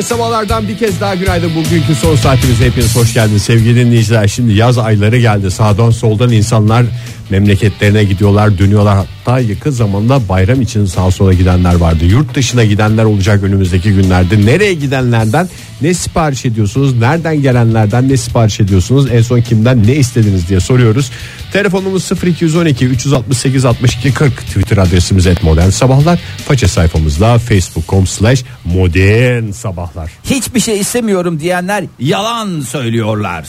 sabahlardan 0.00 0.68
bir 0.68 0.78
kez 0.78 1.00
daha 1.00 1.14
günaydın. 1.14 1.50
Bugünkü 1.54 1.94
son 1.94 2.16
saatimize 2.16 2.66
hepiniz 2.66 2.96
hoş 2.96 3.14
geldiniz 3.14 3.42
sevgili 3.42 3.76
dinleyiciler. 3.76 4.28
Şimdi 4.28 4.52
yaz 4.52 4.78
ayları 4.78 5.18
geldi. 5.18 5.50
Sağdan 5.50 5.90
soldan 5.90 6.32
insanlar 6.32 6.84
memleketlerine 7.30 8.04
gidiyorlar, 8.04 8.58
dönüyorlar. 8.58 8.96
Hatta 8.96 9.40
yakın 9.40 9.70
zamanda 9.70 10.28
bayram 10.28 10.60
için 10.60 10.86
sağa 10.86 11.10
sola 11.10 11.32
gidenler 11.32 11.74
vardı. 11.74 12.04
Yurt 12.04 12.34
dışına 12.34 12.64
gidenler 12.64 13.04
olacak 13.04 13.42
önümüzdeki 13.42 13.92
günlerde. 13.92 14.46
Nereye 14.46 14.74
gidenlerden 14.74 15.48
ne 15.80 15.94
sipariş 15.94 16.44
ediyorsunuz? 16.44 16.98
Nereden 16.98 17.42
gelenlerden 17.42 18.08
ne 18.08 18.16
sipariş 18.16 18.60
ediyorsunuz? 18.60 19.06
En 19.12 19.22
son 19.22 19.40
kimden 19.40 19.86
ne 19.86 19.94
istediniz 19.94 20.48
diye 20.48 20.60
soruyoruz. 20.60 21.10
Telefonumuz 21.52 22.10
0212 22.24 22.86
368 22.86 23.64
62 23.64 24.14
40 24.14 24.36
Twitter 24.36 24.76
adresimiz 24.76 25.26
et 25.26 25.42
modern 25.42 25.70
sabahlar. 25.70 26.18
Faça 26.46 26.68
sayfamızda 26.68 27.38
facebook.com 27.38 28.06
slash 28.06 28.44
modern 28.64 29.50
sabahlar. 29.50 30.10
Hiçbir 30.24 30.60
şey 30.60 30.80
istemiyorum 30.80 31.40
diyenler 31.40 31.84
yalan 31.98 32.60
söylüyorlar. 32.60 33.44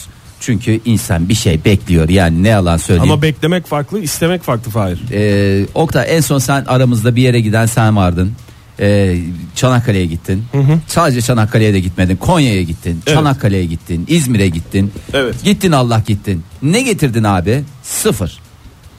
Çünkü 0.46 0.80
insan 0.84 1.28
bir 1.28 1.34
şey 1.34 1.64
bekliyor 1.64 2.08
yani 2.08 2.42
ne 2.42 2.48
yalan 2.48 2.76
söyleyeyim. 2.76 3.12
Ama 3.12 3.22
beklemek 3.22 3.66
farklı, 3.66 4.00
istemek 4.00 4.42
farklı 4.42 4.70
Fahir. 4.70 4.98
Ee, 5.12 5.66
Oktay 5.74 6.16
en 6.16 6.20
son 6.20 6.38
sen 6.38 6.64
aramızda 6.64 7.16
bir 7.16 7.22
yere 7.22 7.40
giden 7.40 7.66
sen 7.66 7.96
vardın. 7.96 8.32
Ee, 8.80 9.18
Çanakkale'ye 9.54 10.06
gittin. 10.06 10.44
Sadece 10.86 11.22
Çanakkale'ye 11.22 11.72
de 11.74 11.80
gitmedin. 11.80 12.16
Konya'ya 12.16 12.62
gittin. 12.62 13.02
Evet. 13.06 13.16
Çanakkale'ye 13.16 13.64
gittin. 13.64 14.04
İzmir'e 14.08 14.48
gittin. 14.48 14.92
Evet. 15.14 15.34
Gittin 15.44 15.72
Allah 15.72 16.02
gittin. 16.06 16.42
Ne 16.62 16.82
getirdin 16.82 17.24
abi? 17.24 17.64
Sıfır. 17.82 18.38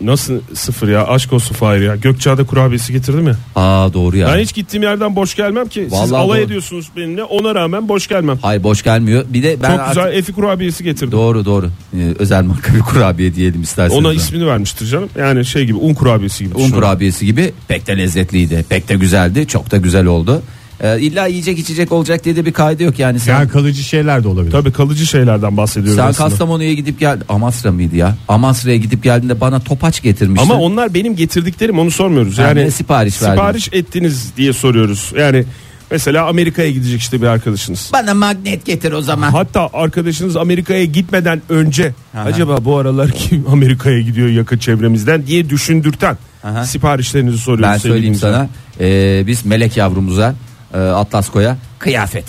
Nasıl 0.02 0.40
sıfır 0.54 0.88
ya 0.88 1.08
aşk 1.08 1.34
olsun 1.34 1.56
Fahir 1.56 1.82
ya. 1.82 1.96
Gökçeada 1.96 2.44
kurabiyesi 2.44 2.94
getirdi 2.94 3.18
mi? 3.22 3.34
Aa 3.56 3.94
doğru 3.94 4.18
ya. 4.18 4.28
Ben 4.34 4.40
hiç 4.40 4.54
gittiğim 4.54 4.84
yerden 4.84 5.16
boş 5.16 5.36
gelmem 5.36 5.68
ki. 5.68 5.82
Siz 5.84 5.92
Vallahi 5.92 6.16
alay 6.16 6.40
doğru. 6.40 6.46
ediyorsunuz 6.46 6.88
benimle 6.98 7.24
ona 7.24 7.56
rağmen 7.56 7.90
boş 7.90 8.08
gelmem. 8.08 8.38
Hayır 8.42 8.64
boş 8.64 8.84
gelmiyor. 8.84 9.26
Bir 9.30 9.44
de 9.44 9.58
ben 9.64 9.72
Çok 9.72 9.80
artık- 9.80 10.04
güzel 10.04 10.18
efi 10.18 10.34
kurabiyesi 10.34 10.84
getirdim. 10.84 11.12
Doğru 11.12 11.46
doğru. 11.46 11.70
Ee, 11.94 11.98
özel 12.20 12.44
marka 12.44 12.74
bir 12.74 12.80
kurabiye 12.80 13.36
diyelim 13.36 13.62
isterseniz. 13.62 14.06
Ona 14.06 14.12
de. 14.12 14.16
ismini 14.16 14.48
vermiştir 14.48 14.86
canım. 14.88 15.10
Yani 15.20 15.46
şey 15.46 15.66
gibi 15.66 15.78
un 15.78 15.94
kurabiyesi 15.94 16.44
gibi. 16.46 16.58
Un 16.58 16.72
kurabiyesi 16.72 17.26
gibi 17.26 17.54
pek 17.68 17.88
de 17.88 17.98
lezzetliydi. 17.98 18.66
Pek 18.70 18.90
de 18.90 18.96
güzeldi. 18.96 19.48
Çok 19.48 19.72
da 19.72 19.78
güzel 19.78 20.06
oldu. 20.06 20.42
Ee, 20.84 21.00
illa 21.00 21.28
yiyecek 21.28 21.60
içecek 21.60 21.92
olacak 21.92 22.24
diye 22.26 22.36
de 22.36 22.46
bir 22.46 22.54
kaydı 22.54 22.84
yok 22.84 23.00
yani. 23.00 23.20
Sen, 23.20 23.34
Yani 23.34 23.50
kalıcı 23.50 23.84
şeyler 23.84 24.24
de 24.24 24.28
olabilir. 24.28 24.52
Tabii 24.52 24.72
kalıcı 24.72 25.06
şeylerden 25.06 25.58
bahsediyoruz 25.58 25.96
sen 25.96 26.08
aslında. 26.08 26.30
Kastamonu'ya 26.30 26.74
gidip 26.74 27.00
gel 27.00 27.20
Amasra 27.30 27.72
mıydı 27.72 27.96
ya? 27.96 28.16
Amasra'ya 28.28 28.78
gidip 28.78 29.04
geldiğinde 29.04 29.42
bana 29.42 29.60
topaç 29.60 30.02
getirmiştin. 30.04 30.50
Ama 30.50 30.60
onlar 30.62 30.94
benim 30.94 31.16
getirdiklerim 31.16 31.80
onu 31.80 31.92
sormuyoruz. 31.92 32.38
Ha, 32.38 32.42
Yani 32.42 32.60
ne 32.60 32.72
sipariş 32.72 33.22
verdin? 33.22 33.34
Sipariş 33.36 33.70
ettiniz 33.72 34.32
diye 34.38 34.54
soruyoruz. 34.54 35.14
Yani 35.20 35.44
mesela 35.92 36.26
Amerika'ya 36.28 36.72
gidecek 36.72 37.00
işte 37.00 37.22
bir 37.22 37.28
arkadaşınız. 37.28 37.90
Bana 37.94 38.14
magnet 38.14 38.66
getir 38.66 38.92
o 38.92 39.02
zaman. 39.02 39.32
Hatta 39.32 39.70
arkadaşınız 39.74 40.36
Amerika'ya 40.38 40.84
gitmeden 40.86 41.42
önce 41.50 41.94
Aha. 42.18 42.24
acaba 42.24 42.66
bu 42.66 42.78
aralar 42.78 43.12
kim 43.12 43.46
Amerika'ya 43.52 44.02
gidiyor 44.02 44.28
yakın 44.30 44.58
çevremizden 44.58 45.28
diye 45.28 45.50
düşündürten 45.50 46.18
Aha. 46.44 46.66
siparişlerinizi 46.66 47.38
soruyoruz. 47.38 47.74
Ben 47.74 47.78
söyleyeyim 47.78 48.16
sana. 48.16 48.50
Ee, 48.80 49.24
biz 49.28 49.46
melek 49.46 49.78
yavrumuza 49.78 50.36
e, 50.74 50.78
Atlas 50.78 51.30
Koy'a 51.30 51.58
kıyafet. 51.80 52.26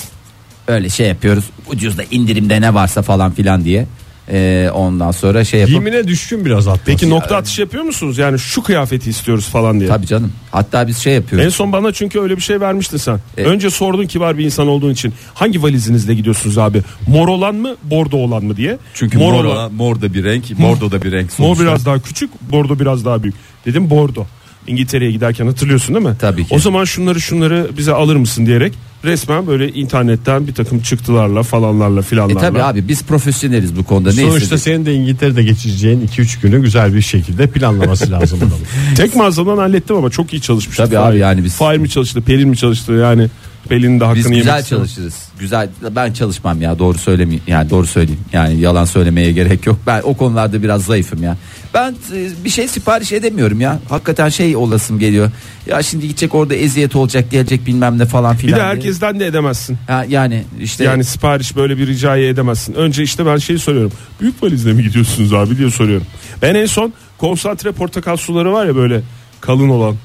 Öyle 0.68 0.88
şey 0.88 1.08
yapıyoruz. 1.08 1.44
Ucuzda 1.68 2.02
indirimde 2.10 2.60
ne 2.60 2.74
varsa 2.74 3.02
falan 3.02 3.32
filan 3.32 3.64
diye. 3.64 3.86
Ee, 4.32 4.70
ondan 4.74 5.10
sonra 5.10 5.44
şey 5.44 5.60
yapıp 5.60 5.70
Giyimine 5.70 6.08
düşkün 6.08 6.44
biraz 6.44 6.68
Atlas. 6.68 6.80
Peki 6.86 7.10
nokta 7.10 7.36
atışı 7.36 7.60
yapıyor 7.60 7.84
musunuz? 7.84 8.18
Yani 8.18 8.38
şu 8.38 8.62
kıyafeti 8.62 9.10
istiyoruz 9.10 9.44
falan 9.48 9.80
diye. 9.80 9.88
tabii 9.88 10.06
canım. 10.06 10.32
Hatta 10.50 10.86
biz 10.86 10.98
şey 10.98 11.12
En 11.12 11.16
yapıyoruz. 11.16 11.54
son 11.54 11.72
bana 11.72 11.92
çünkü 11.92 12.20
öyle 12.20 12.36
bir 12.36 12.42
şey 12.42 12.60
vermiştin 12.60 12.96
sen. 12.96 13.20
E- 13.38 13.42
Önce 13.44 13.70
sordun 13.70 14.06
kibar 14.06 14.38
bir 14.38 14.44
insan 14.44 14.68
olduğun 14.68 14.92
için. 14.92 15.14
Hangi 15.34 15.62
valizinizle 15.62 16.14
gidiyorsunuz 16.14 16.58
abi? 16.58 16.82
Mor 17.06 17.28
olan 17.28 17.54
mı, 17.54 17.76
bordo 17.82 18.16
olan 18.16 18.44
mı 18.44 18.56
diye. 18.56 18.78
Çünkü 18.94 19.18
mor, 19.18 19.32
mor, 19.32 19.44
olan. 19.44 19.72
mor 19.74 20.00
da 20.00 20.14
bir 20.14 20.24
renk, 20.24 20.58
bordo 20.58 20.90
da 20.90 21.02
bir 21.02 21.12
renk. 21.12 21.38
Mor 21.38 21.46
sonuçta. 21.46 21.64
biraz 21.64 21.86
daha 21.86 21.98
küçük, 21.98 22.30
bordo 22.52 22.78
biraz 22.80 23.04
daha 23.04 23.22
büyük. 23.22 23.34
Dedim 23.66 23.90
bordo. 23.90 24.26
İngiltere'ye 24.68 25.10
giderken 25.10 25.46
hatırlıyorsun 25.46 25.94
değil 25.94 26.06
mi? 26.06 26.14
Tabii 26.20 26.42
ki. 26.46 26.54
O 26.54 26.58
zaman 26.58 26.84
şunları 26.84 27.20
şunları 27.20 27.70
bize 27.78 27.92
alır 27.92 28.16
mısın 28.16 28.46
diyerek 28.46 28.72
resmen 29.04 29.46
böyle 29.46 29.72
internetten 29.72 30.46
bir 30.46 30.54
takım 30.54 30.80
çıktılarla 30.80 31.42
falanlarla 31.42 32.00
E 32.00 32.02
filanlarla. 32.02 32.40
tabii 32.40 32.62
abi 32.62 32.88
biz 32.88 33.02
profesyoneliz 33.02 33.76
bu 33.76 33.84
konuda. 33.84 34.08
Ne 34.08 34.14
Sonuçta 34.14 34.38
istedik? 34.38 34.62
senin 34.62 34.86
de 34.86 34.94
İngiltere'de 34.94 35.42
geçireceğin 35.42 36.06
2-3 36.06 36.40
günü 36.42 36.62
güzel 36.62 36.94
bir 36.94 37.02
şekilde 37.02 37.46
planlaması 37.46 38.10
lazım 38.12 38.38
adamın. 38.38 38.54
Tek 38.96 39.16
mağazadan 39.16 39.58
hallettim 39.58 39.96
ama 39.96 40.10
çok 40.10 40.32
iyi 40.32 40.42
çalışmış. 40.42 40.76
Tabii 40.76 40.98
abi 40.98 41.18
yani 41.18 41.44
biz- 41.44 41.54
Fahir 41.54 41.78
mi 41.78 41.88
çalıştı, 41.90 42.22
Pelin 42.22 42.48
mi 42.48 42.56
çalıştı 42.56 42.92
yani 42.92 43.28
Pelin'in 43.68 44.00
de 44.00 44.04
hakkını 44.04 44.24
Biz 44.24 44.30
güzel 44.38 44.62
çalışırız. 44.64 45.14
Güzel 45.40 45.68
ben 45.90 46.12
çalışmam 46.12 46.62
ya 46.62 46.78
doğru 46.78 46.98
söylemeyeyim. 46.98 47.42
Yani 47.46 47.70
doğru 47.70 47.86
söyleyeyim. 47.86 48.20
Yani 48.32 48.60
yalan 48.60 48.84
söylemeye 48.84 49.32
gerek 49.32 49.66
yok. 49.66 49.78
Ben 49.86 50.00
o 50.04 50.14
konularda 50.16 50.62
biraz 50.62 50.84
zayıfım 50.84 51.22
ya. 51.22 51.36
Ben 51.74 51.90
e, 52.14 52.44
bir 52.44 52.50
şey 52.50 52.68
sipariş 52.68 53.12
edemiyorum 53.12 53.60
ya. 53.60 53.80
Hakikaten 53.88 54.28
şey 54.28 54.56
olasım 54.56 54.98
geliyor. 54.98 55.30
Ya 55.66 55.82
şimdi 55.82 56.08
gidecek 56.08 56.34
orada 56.34 56.54
eziyet 56.54 56.96
olacak, 56.96 57.30
gelecek 57.30 57.66
bilmem 57.66 57.98
ne 57.98 58.06
falan 58.06 58.34
Bir 58.34 58.38
filan. 58.38 58.52
de 58.58 58.62
diye. 58.62 58.64
herkesten 58.70 59.20
de 59.20 59.26
edemezsin. 59.26 59.78
Ha, 59.86 60.04
yani 60.08 60.44
işte 60.60 60.84
Yani 60.84 61.04
sipariş 61.04 61.56
böyle 61.56 61.78
bir 61.78 61.86
ricayı 61.86 62.28
edemezsin. 62.28 62.74
Önce 62.74 63.02
işte 63.02 63.26
ben 63.26 63.36
şeyi 63.36 63.58
soruyorum. 63.58 63.92
Büyük 64.20 64.42
valizle 64.42 64.72
mi 64.72 64.82
gidiyorsunuz 64.82 65.34
abi 65.34 65.58
diye 65.58 65.70
soruyorum. 65.70 66.06
Ben 66.42 66.54
en 66.54 66.66
son 66.66 66.92
konsantre 67.18 67.72
portakal 67.72 68.16
suları 68.16 68.52
var 68.52 68.66
ya 68.66 68.76
böyle 68.76 69.00
kalın 69.40 69.68
olan. 69.68 69.96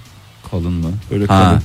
Kalın 0.52 0.74
mı? 0.74 0.92
Böyle 1.12 1.26
ha. 1.26 1.44
kalın. 1.44 1.62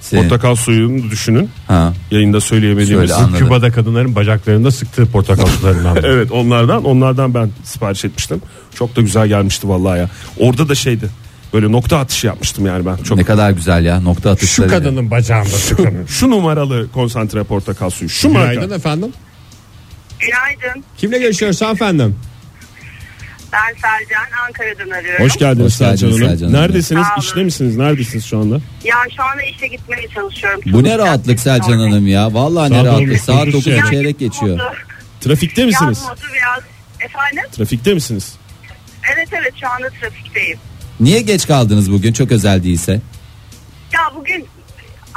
Senin- 0.00 0.22
Portakal 0.22 0.54
suyunu 0.54 1.10
düşünün. 1.10 1.50
ha. 1.68 1.92
Yayında 2.10 2.40
söyleyemediğimiz. 2.40 3.10
Söyle, 3.10 3.14
anladım. 3.24 3.38
Küba'da 3.46 3.72
kadınların 3.72 4.14
bacaklarında 4.14 4.70
sıktığı 4.70 5.06
portakal 5.06 5.46
sularından. 5.46 5.96
Evet 6.04 6.32
onlardan 6.32 6.84
onlardan 6.84 7.34
ben 7.34 7.50
sipariş 7.64 8.04
etmiştim. 8.04 8.42
Çok 8.74 8.96
da 8.96 9.00
güzel 9.00 9.28
gelmişti 9.28 9.68
vallahi 9.68 9.98
ya. 9.98 10.08
Orada 10.38 10.68
da 10.68 10.74
şeydi. 10.74 11.08
Böyle 11.54 11.72
nokta 11.72 11.98
atışı 11.98 12.26
yapmıştım 12.26 12.66
yani 12.66 12.86
ben. 12.86 12.96
Çok 12.96 13.18
Ne 13.18 13.24
kadar 13.24 13.50
güzel 13.50 13.84
ya 13.84 14.00
nokta 14.00 14.22
Şu 14.22 14.30
atışları. 14.30 14.68
kadının 14.68 15.10
bacağında 15.10 15.48
sıkılmış. 15.48 15.92
şu 16.10 16.30
numaralı 16.30 16.90
konsantre 16.92 17.42
portakal 17.44 17.90
suyu. 17.90 18.08
Şu 18.08 18.28
marka. 18.28 18.54
Günaydın 18.54 18.74
efendim. 18.74 19.12
Günaydın. 20.20 20.84
Kimle 20.98 21.18
görüşüyoruz 21.18 21.62
hanımefendim? 21.62 22.16
Ben 23.52 23.72
Selcan. 23.74 24.44
Ankara'dan 24.46 24.90
arıyorum. 24.90 25.24
Hoş 25.24 25.36
geldiniz 25.36 25.66
Hoş 25.72 25.78
geldiniz 25.78 26.00
Selcan 26.00 26.08
Hanım. 26.08 26.28
Selcan 26.28 26.46
Hanım. 26.48 26.60
Neredesiniz? 26.62 27.06
Sağ 27.06 27.12
olun. 27.14 27.20
İşte 27.22 27.42
misiniz? 27.44 27.76
Neredesiniz 27.76 28.24
şu 28.24 28.38
anda? 28.38 28.54
Ya 28.84 28.96
şu 29.16 29.22
anda 29.22 29.42
işe 29.42 29.66
gitmeye 29.66 30.08
çalışıyorum. 30.14 30.60
Bu 30.66 30.84
ne 30.84 30.98
rahatlık 30.98 31.40
Selcan 31.40 31.78
Hanım 31.78 32.06
ya. 32.06 32.34
Vallahi 32.34 32.72
ne 32.72 32.74
Saat 32.76 32.86
rahatlık. 32.86 33.20
Saat 33.20 33.38
dokuz 33.40 33.52
9 33.52 33.64
çeyrek. 33.64 33.86
çeyrek 33.90 34.18
geçiyor. 34.18 34.58
Trafikte 35.20 35.64
misiniz? 35.64 35.98
Yaz 35.98 36.08
modu 36.08 36.20
biraz. 36.34 36.64
Efendim? 37.00 37.50
Trafikte 37.52 37.94
misiniz? 37.94 38.34
Evet 39.14 39.28
evet 39.32 39.52
şu 39.60 39.68
anda 39.70 39.88
trafikteyim. 40.00 40.58
Niye 41.00 41.20
geç 41.20 41.46
kaldınız 41.46 41.92
bugün? 41.92 42.12
Çok 42.12 42.32
özel 42.32 42.62
değilse. 42.62 43.00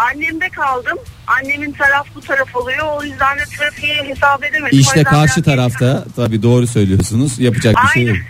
Annemde 0.08 0.50
kaldım. 0.50 0.98
Annemin 1.28 1.72
taraf 1.72 2.08
bu 2.16 2.22
taraf 2.22 2.56
oluyor. 2.56 2.86
O 2.98 3.04
yüzden 3.04 3.38
de 3.40 3.44
trafiği 3.58 3.94
hesap 3.94 4.44
edemedim. 4.44 4.80
İşte 4.80 5.04
karşı 5.04 5.44
tarafta 5.44 6.06
tabii 6.16 6.44
doğru 6.44 6.68
söylüyorsunuz. 6.68 7.40
Yapacak 7.40 7.76
bir 7.84 7.90
şey 7.94 8.04
yok. 8.04 8.18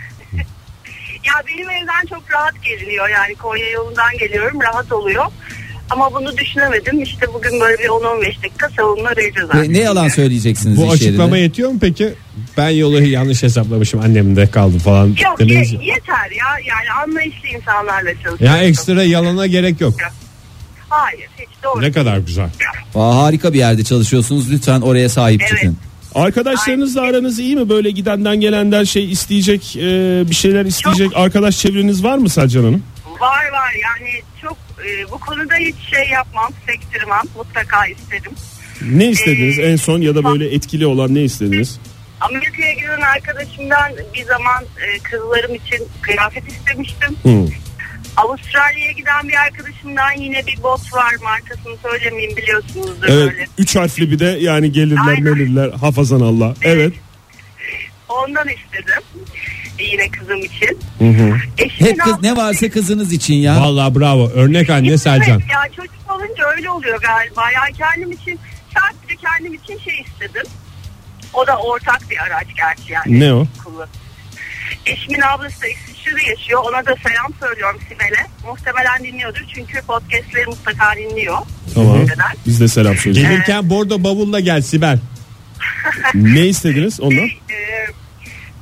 Ya 1.26 1.32
benim 1.48 1.70
evden 1.70 2.06
çok 2.10 2.32
rahat 2.32 2.62
geliniyor. 2.64 3.08
Yani 3.08 3.34
Konya 3.34 3.70
yolundan 3.70 4.18
geliyorum. 4.18 4.60
Rahat 4.62 4.92
oluyor. 4.92 5.24
Ama 5.90 6.14
bunu 6.14 6.36
düşünemedim. 6.36 7.02
İşte 7.02 7.26
bugün 7.34 7.60
böyle 7.60 7.78
bir 7.78 7.88
10-15 7.88 8.26
dakika 8.42 8.68
savunma 8.76 9.10
vereceğiz. 9.10 9.48
Ne, 9.54 9.72
ne 9.72 9.78
yalan 9.78 10.08
söyleyeceksiniz 10.08 10.78
Bu 10.78 10.86
iş 10.86 10.92
açıklama 10.92 11.36
yerinde? 11.36 11.38
yetiyor 11.38 11.70
mu 11.70 11.78
peki? 11.80 12.14
Ben 12.56 12.68
yolu 12.68 13.02
yanlış 13.02 13.42
hesaplamışım 13.42 14.00
annemde 14.00 14.50
kaldı 14.50 14.78
falan 14.78 15.06
Yok 15.06 15.40
ye- 15.40 15.58
yeter 15.82 16.30
ya. 16.30 16.46
Yani 16.68 16.92
anlayışlı 17.04 17.48
insanlarla 17.48 18.10
çalışıyorum. 18.14 18.46
Ya 18.46 18.58
ekstra 18.58 19.02
yalana 19.02 19.46
gerek 19.46 19.80
yok. 19.80 19.94
Hayır 20.90 21.28
hiç 21.38 21.48
doğru. 21.64 21.82
Ne 21.82 21.92
kadar 21.92 22.18
güzel. 22.18 22.48
Aa, 22.94 23.16
harika 23.16 23.52
bir 23.52 23.58
yerde 23.58 23.84
çalışıyorsunuz. 23.84 24.50
Lütfen 24.52 24.80
oraya 24.80 25.08
sahip 25.08 25.40
Evet. 25.40 25.50
çıkın. 25.50 25.76
Arkadaşlarınızla 26.14 27.00
aranız 27.02 27.38
iyi 27.38 27.56
mi? 27.56 27.68
Böyle 27.68 27.90
gidenden 27.90 28.40
gelenden 28.40 28.84
şey 28.84 29.12
isteyecek, 29.12 29.76
e, 29.76 29.80
bir 30.30 30.34
şeyler 30.34 30.64
isteyecek 30.64 31.10
arkadaş 31.14 31.58
çevreniz 31.58 32.04
var 32.04 32.18
mı 32.18 32.28
Selcan 32.28 32.60
Hanım? 32.64 32.82
Var 33.20 33.44
var 33.52 33.72
yani 33.82 34.10
çok 34.42 34.56
e, 34.86 35.10
bu 35.10 35.18
konuda 35.20 35.54
hiç 35.54 35.76
şey 35.96 36.08
yapmam, 36.12 36.52
sektirmem. 36.66 37.22
Mutlaka 37.36 37.86
isterim. 37.86 38.32
Ne 38.82 39.08
istediniz 39.10 39.58
Ee, 39.58 39.62
en 39.62 39.76
son 39.76 40.00
ya 40.00 40.14
da 40.14 40.24
böyle 40.24 40.54
etkili 40.54 40.86
olan 40.86 41.14
ne 41.14 41.22
istediniz? 41.22 41.78
Amerika'ya 42.20 42.72
giden 42.74 43.00
arkadaşımdan 43.00 43.92
bir 44.14 44.24
zaman 44.24 44.64
e, 44.64 44.98
kızlarım 44.98 45.54
için 45.54 45.78
kıyafet 46.02 46.48
istemiştim. 46.48 47.16
Hı. 47.22 47.46
Avustralya'ya 48.24 48.92
giden 48.92 49.28
bir 49.28 49.34
arkadaşımdan 49.34 50.12
yine 50.18 50.46
bir 50.46 50.62
bot 50.62 50.92
var 50.94 51.14
markasını 51.22 51.76
söylemeyeyim 51.82 52.36
biliyorsunuzdur 52.36 53.08
Evet, 53.08 53.32
böyle. 53.32 53.46
üç 53.58 53.76
harfli 53.76 54.10
bir 54.10 54.18
de 54.18 54.24
yani 54.40 54.72
gelirler 54.72 55.08
Aynen. 55.08 55.22
melirler 55.22 55.70
hafazan 55.72 56.20
Allah. 56.20 56.54
Evet. 56.62 56.92
Ondan 58.08 58.48
istedim. 58.48 59.02
Yine 59.92 60.10
kızım 60.10 60.38
için. 60.38 60.78
Hı 60.98 61.04
hı. 61.04 61.36
Hep 61.78 61.98
kız 62.00 62.22
ne 62.22 62.36
varsa 62.36 62.70
kızınız 62.70 63.12
için 63.12 63.34
ya. 63.34 63.60
Vallahi 63.60 63.94
bravo. 63.94 64.28
Örnek 64.28 64.70
anne 64.70 64.88
Evet, 64.88 65.00
Selcan. 65.00 65.38
Ya 65.50 65.62
çocuk 65.76 65.94
olunca 66.10 66.44
öyle 66.56 66.70
oluyor 66.70 67.00
galiba. 67.00 67.42
Yani 67.54 67.72
kendim 67.76 68.12
için 68.12 68.38
sadece 68.74 69.16
kendim 69.22 69.54
için 69.54 69.78
şey 69.78 70.00
istedim. 70.00 70.42
O 71.34 71.46
da 71.46 71.56
ortak 71.56 72.10
bir 72.10 72.18
araç 72.18 72.46
gerçi 72.56 72.92
yani. 72.92 73.20
Ne 73.20 73.34
o? 73.34 73.46
Kullan- 73.64 73.88
Eşimin 74.86 75.20
ablası 75.20 75.62
da 75.62 75.66
İsviçre'de 76.10 76.30
yaşıyor. 76.30 76.60
Ona 76.68 76.86
da 76.86 76.94
selam 77.08 77.32
söylüyorum 77.40 77.80
Sibel'e. 77.88 78.26
Muhtemelen 78.46 79.04
dinliyordur 79.04 79.40
çünkü 79.54 79.82
podcastleri 79.82 80.46
mutlaka 80.46 80.96
dinliyor. 80.96 81.38
Tamam. 81.74 82.06
Biz 82.46 82.60
de 82.60 82.68
selam 82.68 82.96
söyleyeceğiz. 82.96 83.30
Gelirken 83.30 83.70
bordo 83.70 84.04
bavulla 84.04 84.40
gel 84.40 84.62
Sibel. 84.62 84.98
ne 86.14 86.46
istediniz 86.46 87.00
ondan? 87.00 87.24
Ee, 87.24 87.86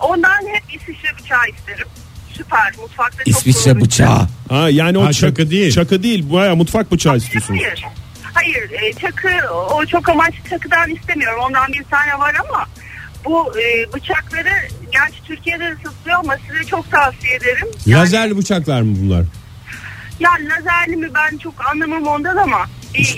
ondan 0.01 0.39
hep 0.53 0.81
İsviçre 0.81 1.09
bıçağı 1.19 1.49
isterim. 1.59 1.87
Süper. 2.37 2.73
Mutfakta 2.83 3.19
çok 3.19 3.27
İsviçre 3.29 3.63
kullanışlı. 3.63 3.81
bıçağı. 3.87 4.29
Ha 4.49 4.71
yani 4.71 4.99
o 4.99 5.03
Ha, 5.05 5.09
çak- 5.13 5.21
çakı 5.21 5.51
değil. 5.51 5.73
Çakı 5.73 6.03
değil. 6.03 6.33
Baya 6.33 6.55
mutfak 6.55 6.93
bıçağı 6.93 7.17
istiyorsunuz. 7.17 7.61
Hayır. 7.65 7.85
Hayır. 8.35 8.71
e, 8.83 8.93
çakı 8.93 9.29
o 9.55 9.87
çok 9.87 10.09
amaçlı 10.09 10.39
çakıdan 10.51 10.91
istemiyorum. 10.91 11.41
Ondan 11.47 11.73
bir 11.73 11.85
tane 11.85 12.19
var 12.19 12.35
ama 12.49 12.67
bu 13.25 13.53
e, 13.59 13.93
bıçakları 13.93 14.51
gerçi 14.93 15.25
Türkiye'de 15.25 15.65
de 15.65 15.75
satılıyor 15.85 16.19
ama 16.19 16.37
size 16.47 16.65
çok 16.65 16.91
tavsiye 16.91 17.35
ederim. 17.35 17.69
Yani, 17.87 18.01
Lazerli 18.01 18.37
bıçaklar 18.37 18.83
mı 18.83 18.97
bunlar? 19.03 19.25
Ya 20.21 20.31
lazerli 20.31 20.97
mi 20.97 21.09
ben 21.15 21.39
çok 21.39 21.71
anlamam 21.71 22.07
ondan 22.07 22.37
ama 22.37 22.67
bir, 22.95 23.17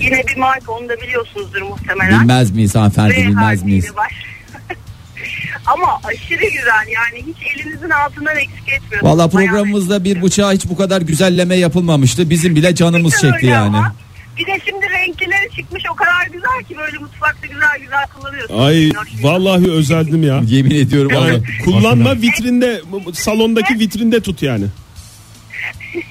yine 0.00 0.26
bir 0.26 0.36
marka 0.36 0.72
onu 0.72 0.88
da 0.88 0.96
biliyorsunuzdur 0.96 1.62
muhtemelen. 1.62 2.20
Bilmez 2.20 2.50
miyiz 2.50 2.74
hanımefendi 2.74 3.12
V 3.12 3.16
bilmez 3.16 3.62
miyiz? 3.62 3.92
ama 5.66 6.00
aşırı 6.04 6.44
güzel 6.44 6.86
yani 6.88 7.26
hiç 7.26 7.36
elinizin 7.54 7.90
altından 7.90 8.36
eksik 8.36 8.68
etmiyor. 8.68 9.02
Valla 9.02 9.28
programımızda 9.28 10.04
bir 10.04 10.22
bıçağa 10.22 10.52
hiç 10.52 10.68
bu 10.68 10.76
kadar 10.76 11.02
güzelleme 11.02 11.56
yapılmamıştı. 11.56 12.30
Bizim 12.30 12.56
bile 12.56 12.74
canımız 12.74 13.20
çekti 13.20 13.46
yani. 13.46 13.76
ama. 13.76 13.94
Bir 14.38 14.46
de 14.46 14.60
şimdi 14.64 14.86
renklileri 14.90 15.56
çıkmış 15.56 15.82
o 15.92 15.96
kadar 15.96 16.26
güzel 16.26 16.68
ki 16.68 16.76
böyle 16.76 16.98
mutfakta 16.98 17.46
güzel 17.46 17.78
güzel 17.80 18.06
kullanıyorsun. 18.16 18.58
Ay 18.58 18.90
vallahi 19.22 19.70
özeldim 19.72 20.22
ya. 20.22 20.42
Yemin 20.46 20.70
ediyorum 20.70 21.12
valla. 21.14 21.40
kullanma 21.64 22.16
vitrinde 22.16 22.82
salondaki 23.12 23.78
vitrinde 23.78 24.20
tut 24.20 24.42
yani. 24.42 24.64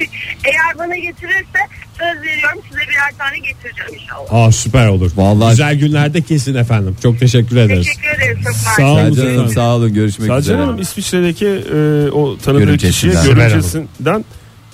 Eğer 0.46 0.78
bana 0.78 0.96
getirirse 0.96 1.60
söz 2.00 2.22
veriyorum 2.22 2.62
size 2.70 2.82
birer 2.82 3.18
tane 3.18 3.38
getireceğim 3.38 4.04
inşallah. 4.04 4.34
Aa 4.48 4.51
süper 4.51 4.88
olur. 4.88 5.12
Vallahi- 5.16 5.50
Güzel 5.51 5.75
günlerde 5.80 6.22
kesin 6.22 6.56
efendim. 6.56 6.96
Çok 7.04 7.20
teşekkür 7.20 7.58
ederiz. 7.58 7.88
Teşekkür 7.88 8.10
ederim 8.10 8.40
çok. 8.44 8.54
Sağ 8.56 8.84
olun. 8.92 9.13
Selcan 9.13 9.36
Hanım 9.36 9.50
sağ 9.50 9.75
olun 9.75 9.94
görüşmek 9.94 10.28
Selcan 10.28 10.40
üzere. 10.40 10.58
Hanım 10.58 10.82
İsviçre'deki 10.82 11.46
e, 11.48 12.10
o 12.12 12.38
tanıdığı 12.38 12.60
Görümcesinden. 12.63 12.92
kişiye 13.16 13.34
Sibel 13.34 13.50
görümcesinden 13.50 14.25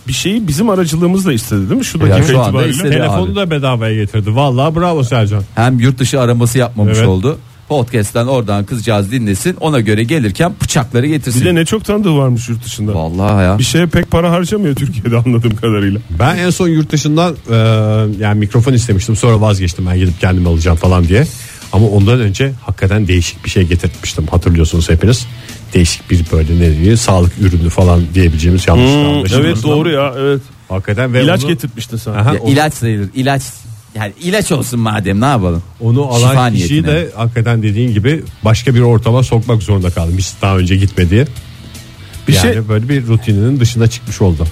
bir 0.08 0.14
şeyi 0.14 0.48
bizim 0.48 0.70
aracılığımızla 0.70 1.34
istedi 1.34 1.70
değil 1.70 1.80
mi? 1.80 1.86
Şu 1.86 2.02
dakika 2.02 2.24
şu 2.24 2.40
anda 2.40 2.48
itibariyle. 2.48 2.72
istedi. 2.76 2.92
Telefonu 2.92 3.24
abi. 3.32 3.36
da 3.36 3.50
bedavaya 3.52 3.96
getirdi. 3.96 4.36
Vallahi 4.36 4.76
bravo 4.76 5.04
Selcan. 5.04 5.44
Hem 5.56 5.80
yurt 5.80 6.00
dışı 6.00 6.22
araması 6.22 6.58
yapmamış 6.58 6.98
Evet. 6.98 7.08
oldu. 7.08 7.38
Podcast'ten 7.70 8.28
oradan 8.28 8.66
kızcağız 8.66 9.12
dinlesin. 9.12 9.56
Ona 9.60 9.80
göre 9.80 10.04
gelirken 10.04 10.54
bıçakları 10.64 11.08
getirsin. 11.08 11.42
Bir 11.42 11.46
de 11.46 11.56
ne 11.56 11.66
çok 11.66 11.86
tanıdığı 11.86 12.18
varmış 12.18 12.50
yurt 12.50 12.66
dışında. 12.66 12.96
Vallahi 12.96 13.44
ya. 13.44 13.60
Bir 13.60 13.64
şeye 13.64 13.86
pek 13.86 14.12
para 14.12 14.32
harcamıyor 14.32 14.76
Türkiye'de 14.76 15.18
anladığım 15.18 15.56
kadarıyla. 15.56 16.00
Ben 16.20 16.38
en 16.38 16.50
son 16.50 16.68
yurt 16.68 16.92
dışından 16.92 17.36
e, 17.52 17.56
yani 18.20 18.40
mikrofon 18.40 18.74
istemiştim 18.74 19.16
sonra 19.16 19.42
vazgeçtim 19.42 19.86
ben 19.86 19.98
gidip 19.98 20.20
kendim 20.22 20.48
alacağım 20.48 20.78
falan 20.78 21.08
diye. 21.08 21.28
Ama 21.74 21.88
ondan 21.88 22.20
önce 22.20 22.52
hakikaten 22.66 23.08
değişik 23.08 23.46
bir 23.46 23.50
şey 23.50 23.64
getirtmiştim 23.64 24.28
hatırlıyorsunuz 24.28 24.90
hepiniz. 24.90 25.28
Değişik 25.74 26.12
bir 26.12 26.26
böyle 26.32 26.60
ne 26.60 26.78
diye 26.80 26.98
sağlık 26.98 27.32
ürünü 27.40 27.70
falan 27.70 28.02
diyebileceğimiz 28.14 28.68
yanlış 28.68 29.32
Hmm, 29.32 29.40
evet 29.42 29.64
doğru 29.64 29.90
ya 29.90 30.14
evet. 30.18 30.42
Hakikaten 30.70 31.14
ve 31.14 31.24
İlaç 31.24 31.44
onu, 31.44 31.50
getirtmiştin 31.50 31.98
sen. 31.98 32.12
Aha, 32.12 32.34
Ya 32.34 32.40
onu, 32.40 32.52
ilaç 32.52 32.74
sayılır. 32.74 33.10
İlaç 33.16 33.42
yani 33.96 34.14
ilaç 34.22 34.52
olsun 34.52 34.80
madem 34.80 35.22
ne 35.22 35.26
yapalım? 35.26 35.64
onu 35.82 36.06
alan 36.06 36.30
Şifa 36.30 36.52
kişiyi 36.52 36.74
niyetine. 36.74 36.94
de 36.94 37.10
hakikaten 37.16 37.64
dediğin 37.64 37.94
gibi 37.94 38.24
başka 38.46 38.76
bir 38.76 38.82
ortama 38.82 39.24
sokmak 39.24 39.64
zorunda 39.64 39.90
kaldım. 39.90 40.18
Hiç 40.18 40.28
daha 40.42 40.58
önce 40.58 40.76
gitmediği. 40.76 41.26
Bir 42.28 42.34
yani 42.34 42.54
şey 42.54 42.70
böyle 42.70 42.90
bir 42.90 43.08
rutininin 43.08 43.60
dışına 43.60 43.88
çıkmış 43.88 44.22
oldu. 44.22 44.48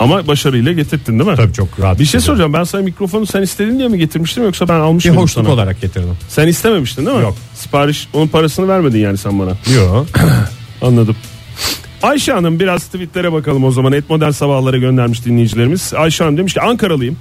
Ama 0.00 0.26
başarıyla 0.26 0.72
getirdin 0.72 1.18
değil 1.18 1.30
mi? 1.30 1.36
Tabii 1.36 1.52
çok 1.52 1.80
rahat. 1.80 1.98
Bir 1.98 2.04
şey 2.04 2.20
soracağım 2.20 2.52
ben 2.52 2.64
sana 2.64 2.82
mikrofonu 2.82 3.26
sen 3.26 3.42
istedin 3.42 3.78
diye 3.78 3.88
mi 3.88 3.98
getirmiştim 3.98 4.44
yoksa 4.44 4.68
ben 4.68 4.76
Bir 4.76 4.80
almışım 4.80 5.16
hoşluk 5.16 5.44
sana? 5.44 5.54
olarak 5.54 5.80
getirdim. 5.80 6.16
Sen 6.28 6.46
istememiştin 6.48 7.06
değil 7.06 7.16
mi? 7.16 7.22
Yok. 7.22 7.36
Sipariş 7.54 8.08
onun 8.12 8.28
parasını 8.28 8.68
vermedin 8.68 8.98
yani 8.98 9.18
sen 9.18 9.38
bana. 9.38 9.50
Yok. 9.76 10.06
Anladım. 10.82 11.16
Ayşe 12.02 12.32
Hanım 12.32 12.60
biraz 12.60 12.84
tweetlere 12.86 13.32
bakalım 13.32 13.64
o 13.64 13.70
zaman. 13.70 13.92
Et 13.92 14.10
modern 14.10 14.30
sabahlara 14.30 14.76
göndermiş 14.78 15.24
dinleyicilerimiz. 15.24 15.94
Ayşe 15.94 16.24
Hanım 16.24 16.38
demiş 16.38 16.54
ki 16.54 16.60
Ankaralıyım. 16.60 17.16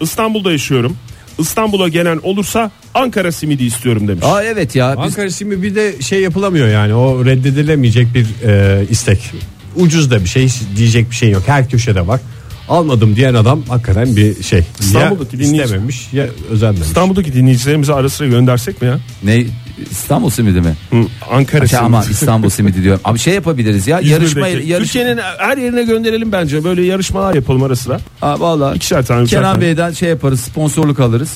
İstanbul'da 0.00 0.52
yaşıyorum. 0.52 0.96
İstanbul'a 1.38 1.88
gelen 1.88 2.20
olursa 2.22 2.70
Ankara 2.94 3.32
simidi 3.32 3.64
istiyorum 3.64 4.08
demiş. 4.08 4.24
Aa 4.24 4.42
evet 4.42 4.76
ya. 4.76 4.92
Biz, 4.92 4.98
Ankara 5.04 5.30
Simi 5.30 5.62
bir 5.62 5.74
de 5.74 6.02
şey 6.02 6.20
yapılamıyor 6.20 6.68
yani 6.68 6.94
o 6.94 7.24
reddedilemeyecek 7.24 8.14
bir 8.14 8.26
e, 8.48 8.84
istek. 8.90 9.32
Ucuz 9.76 10.10
da 10.10 10.20
bir 10.20 10.28
şey 10.28 10.48
diyecek 10.76 11.10
bir 11.10 11.16
şey 11.16 11.30
yok. 11.30 11.42
Her 11.46 11.68
köşede 11.70 12.06
var. 12.06 12.20
Almadım 12.68 13.16
diyen 13.16 13.34
adam 13.34 13.62
hakikaten 13.68 14.16
bir 14.16 14.42
şey. 14.42 14.62
İstanbul'daki 14.80 15.36
ya 15.36 15.42
dinleyici- 15.42 15.64
istememiş 15.64 16.12
ya 16.12 16.26
özenmemiş. 16.50 16.86
İstanbul'daki 16.88 17.32
dinleyicilerimize 17.32 17.92
ara 17.94 18.08
sıra 18.08 18.28
göndersek 18.28 18.82
mi 18.82 18.88
ya? 18.88 18.98
ne 19.22 19.44
İstanbul 19.90 20.30
simidi 20.30 20.60
mi? 20.60 20.74
Hı, 20.90 20.96
Ankara 21.30 21.66
simidi. 21.68 21.84
ama 21.84 22.04
İstanbul 22.10 22.48
simidi 22.48 22.82
diyorum. 22.82 23.00
Abi 23.04 23.18
şey 23.18 23.34
yapabiliriz 23.34 23.86
ya. 23.86 24.00
Yarışma 24.00 24.48
İzmir'deki. 24.48 24.70
yarış. 24.70 24.86
Türkiye'nin 24.92 25.20
her 25.38 25.56
yerine 25.58 25.82
gönderelim 25.82 26.32
bence. 26.32 26.64
Böyle 26.64 26.82
yarışmalar 26.84 27.34
yapalım 27.34 27.62
ara 27.62 27.76
sıra. 27.76 28.00
Aa, 28.22 28.40
vallahi 28.40 28.76
İkişer 28.76 29.06
tane. 29.06 29.26
Kenan 29.26 29.42
tane. 29.42 29.60
Bey'den 29.60 29.90
şey 29.92 30.08
yaparız 30.08 30.40
sponsorluk 30.40 31.00
alırız. 31.00 31.30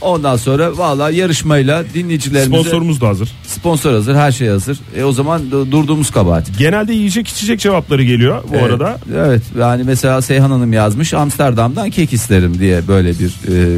Ondan 0.00 0.36
sonra 0.36 0.78
vallahi 0.78 1.16
yarışmayla 1.16 1.84
dinleyicilerimize 1.94 2.60
Sponsorumuz 2.62 3.00
da 3.00 3.08
hazır. 3.08 3.28
sponsor 3.46 3.92
hazır 3.92 4.14
her 4.14 4.32
şey 4.32 4.48
hazır. 4.48 4.78
E 4.96 5.04
o 5.04 5.12
zaman 5.12 5.42
du- 5.52 5.70
durduğumuz 5.70 6.10
kabahat. 6.10 6.58
Genelde 6.58 6.92
yiyecek 6.92 7.28
içecek 7.28 7.60
cevapları 7.60 8.02
geliyor 8.04 8.42
bu 8.50 8.54
Evet, 8.56 8.62
arada. 8.64 8.98
Evet 9.16 9.42
yani 9.58 9.82
mesela 9.84 10.22
Seyhan 10.22 10.50
Hanım 10.50 10.72
yazmış 10.72 11.14
Amsterdam'dan 11.14 11.90
kek 11.90 12.12
isterim 12.12 12.58
diye 12.58 12.88
böyle 12.88 13.12
bir 13.18 13.30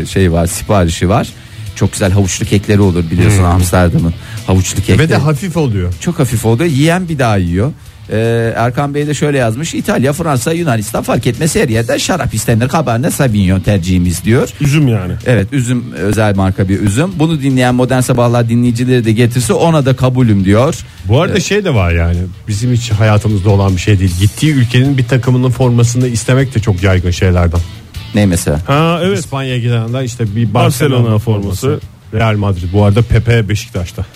e, 0.02 0.06
şey 0.06 0.32
var 0.32 0.46
siparişi 0.46 1.08
var. 1.08 1.28
Çok 1.76 1.92
güzel 1.92 2.12
havuçlu 2.12 2.46
kekleri 2.46 2.80
olur 2.80 3.04
biliyorsun 3.10 3.44
Amsterdam'ın 3.44 4.14
havuçlu 4.46 4.76
kekleri. 4.76 4.98
Ve 4.98 5.08
de 5.08 5.16
hafif 5.16 5.56
oluyor. 5.56 5.94
Çok 6.00 6.18
hafif 6.18 6.46
oldu. 6.46 6.64
Yiyen 6.64 7.08
bir 7.08 7.18
daha 7.18 7.36
yiyor. 7.36 7.72
Ee, 8.12 8.52
Erkan 8.57 8.95
Bey 8.95 9.07
de 9.07 9.14
şöyle 9.14 9.38
yazmış. 9.38 9.75
İtalya, 9.75 10.12
Fransa, 10.12 10.52
Yunanistan 10.52 11.02
fark 11.02 11.26
etmez 11.26 11.57
her 11.57 11.69
yerde 11.69 11.99
şarap 11.99 12.35
istenir. 12.35 12.69
Cabernet 12.69 13.14
Sauvignon 13.14 13.61
tercihimiz 13.61 14.25
diyor. 14.25 14.49
Üzüm 14.61 14.88
yani. 14.88 15.12
Evet 15.26 15.49
üzüm 15.52 15.93
özel 15.93 16.37
marka 16.37 16.69
bir 16.69 16.81
üzüm. 16.81 17.11
Bunu 17.17 17.43
dinleyen 17.43 17.75
modern 17.75 18.00
sabahlar 18.00 18.49
dinleyicileri 18.49 19.05
de 19.05 19.12
getirse 19.12 19.52
ona 19.52 19.87
da 19.87 19.97
kabulüm 19.97 20.45
diyor. 20.45 20.75
Bu 21.05 21.21
arada 21.21 21.40
şey 21.40 21.64
de 21.64 21.75
var 21.75 21.93
yani 21.93 22.19
bizim 22.49 22.73
hiç 22.73 22.90
hayatımızda 22.90 23.50
olan 23.50 23.76
bir 23.76 23.81
şey 23.81 23.99
değil. 23.99 24.14
Gittiği 24.21 24.55
ülkenin 24.55 24.99
bir 24.99 25.05
takımının 25.05 25.50
formasını 25.50 26.07
istemek 26.07 26.55
de 26.55 26.61
çok 26.61 26.83
yaygın 26.83 27.11
şeylerden. 27.11 27.61
Ne 28.14 28.26
mesela? 28.26 28.61
Ha 28.67 29.00
evet. 29.02 29.19
İspanya'ya 29.19 29.59
gidenler 29.59 30.02
işte 30.02 30.37
bir 30.37 30.55
Barcelona 30.55 30.93
Barcelona, 30.93 31.19
forması. 31.19 31.61
forması. 31.61 31.81
Real 32.14 32.37
Madrid. 32.37 32.73
Bu 32.73 32.85
arada 32.85 33.02
Pepe 33.02 33.49
Beşiktaş'ta. 33.49 34.07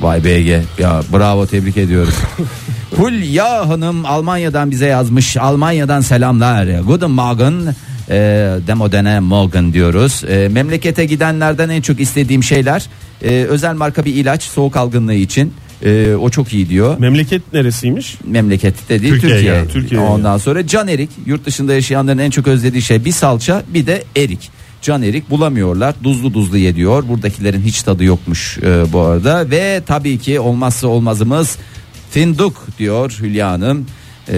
Vay 0.00 0.24
BG 0.24 0.48
ya 0.78 1.02
bravo 1.12 1.46
tebrik 1.46 1.76
ediyoruz. 1.76 2.14
Hulya 2.96 3.68
Hanım 3.68 4.06
Almanya'dan 4.06 4.70
bize 4.70 4.86
yazmış. 4.86 5.36
Almanya'dan 5.36 6.00
selamlar. 6.00 6.80
Guten 6.80 7.10
Morgen. 7.10 7.74
E, 8.08 8.16
demodene 8.66 9.20
Morgen 9.20 9.72
diyoruz. 9.72 10.24
E, 10.28 10.48
memlekete 10.48 11.04
gidenlerden 11.04 11.68
en 11.68 11.80
çok 11.80 12.00
istediğim 12.00 12.42
şeyler 12.42 12.86
e, 13.22 13.28
özel 13.30 13.74
marka 13.74 14.04
bir 14.04 14.14
ilaç 14.14 14.42
soğuk 14.42 14.76
algınlığı 14.76 15.14
için. 15.14 15.52
E, 15.84 16.14
o 16.14 16.30
çok 16.30 16.52
iyi 16.52 16.68
diyor. 16.68 16.98
Memleket 16.98 17.52
neresiymiş? 17.52 18.18
Memlekette 18.24 19.02
değil 19.02 19.12
Türkiye'ye 19.12 19.36
Türkiye. 19.36 19.54
yani, 19.54 19.68
Türkiye'ye 19.68 20.06
Ondan 20.06 20.38
sonra 20.38 20.66
can 20.66 20.88
erik. 20.88 21.10
Yurt 21.26 21.46
dışında 21.46 21.74
yaşayanların 21.74 22.18
en 22.18 22.30
çok 22.30 22.46
özlediği 22.46 22.82
şey 22.82 23.04
bir 23.04 23.12
salça 23.12 23.62
bir 23.68 23.86
de 23.86 24.04
erik. 24.16 24.50
Can 24.82 25.02
erik 25.02 25.30
bulamıyorlar. 25.30 25.94
Duzlu 26.02 26.34
duzlu 26.34 26.56
yediyor. 26.56 27.08
Buradakilerin 27.08 27.60
hiç 27.62 27.82
tadı 27.82 28.04
yokmuş 28.04 28.58
e, 28.58 28.92
bu 28.92 29.00
arada. 29.00 29.50
Ve 29.50 29.82
tabii 29.86 30.18
ki 30.18 30.40
olmazsa 30.40 30.88
olmazımız 30.88 31.58
fındık 32.14 32.78
diyor 32.78 33.18
Hülya 33.20 33.50
Hanım. 33.50 33.86
E, 34.32 34.36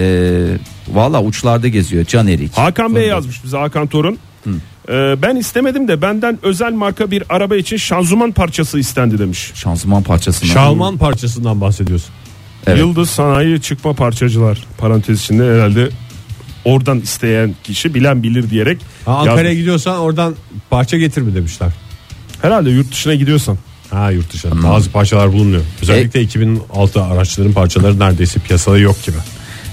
Valla 0.89 1.23
uçlarda 1.23 1.69
geziyor 1.69 2.05
can 2.05 2.27
erik. 2.29 2.53
Hakan 2.59 2.95
Bey 2.95 3.03
Fındık. 3.03 3.09
yazmış 3.11 3.45
bize 3.45 3.57
Hakan 3.57 3.87
Torun. 3.87 4.19
Ee, 4.89 5.15
ben 5.23 5.37
istemedim 5.37 5.89
de 5.89 6.03
benden 6.03 6.39
özel 6.43 6.73
marka 6.73 7.11
bir 7.11 7.23
araba 7.29 7.57
için 7.57 7.77
şanzıman 7.77 8.33
parçası 8.33 8.79
istendi 8.79 9.19
demiş. 9.19 9.51
Şanzıman 9.55 10.03
parçasından. 10.03 10.53
Şalman 10.53 10.99
parçasından 10.99 11.61
bahsediyorsun. 11.61 12.11
Evet. 12.67 12.79
Yıldız 12.79 13.11
Sanayi 13.11 13.61
Çıkma 13.61 13.93
Parçacılar 13.93 14.65
parantez 14.79 15.21
içinde 15.23 15.45
herhalde 15.55 15.89
oradan 16.65 17.01
isteyen 17.01 17.55
kişi 17.65 17.95
bilen 17.95 18.23
bilir 18.23 18.51
diyerek 18.51 18.79
Ha, 19.05 19.13
Ankara'ya 19.15 19.43
yazmış. 19.43 19.59
gidiyorsan 19.59 19.99
oradan 19.99 20.35
parça 20.71 20.97
getir 20.99 21.23
mi 21.23 21.35
demişler. 21.35 21.69
herhalde 22.43 22.71
yurt 22.71 22.93
dışına 22.93 23.15
gidiyorsan 23.15 23.59
Ha 23.91 24.11
yurt 24.11 24.33
dışında 24.33 24.63
bazı 24.63 24.91
parçalar 24.91 25.33
bulunuyor. 25.33 25.63
Özellikle 25.83 26.21
2006 26.21 27.03
araçların 27.03 27.53
parçaları 27.53 27.99
neredeyse 27.99 28.41
piyasada 28.41 28.79
yok 28.79 28.97
gibi. 29.07 29.17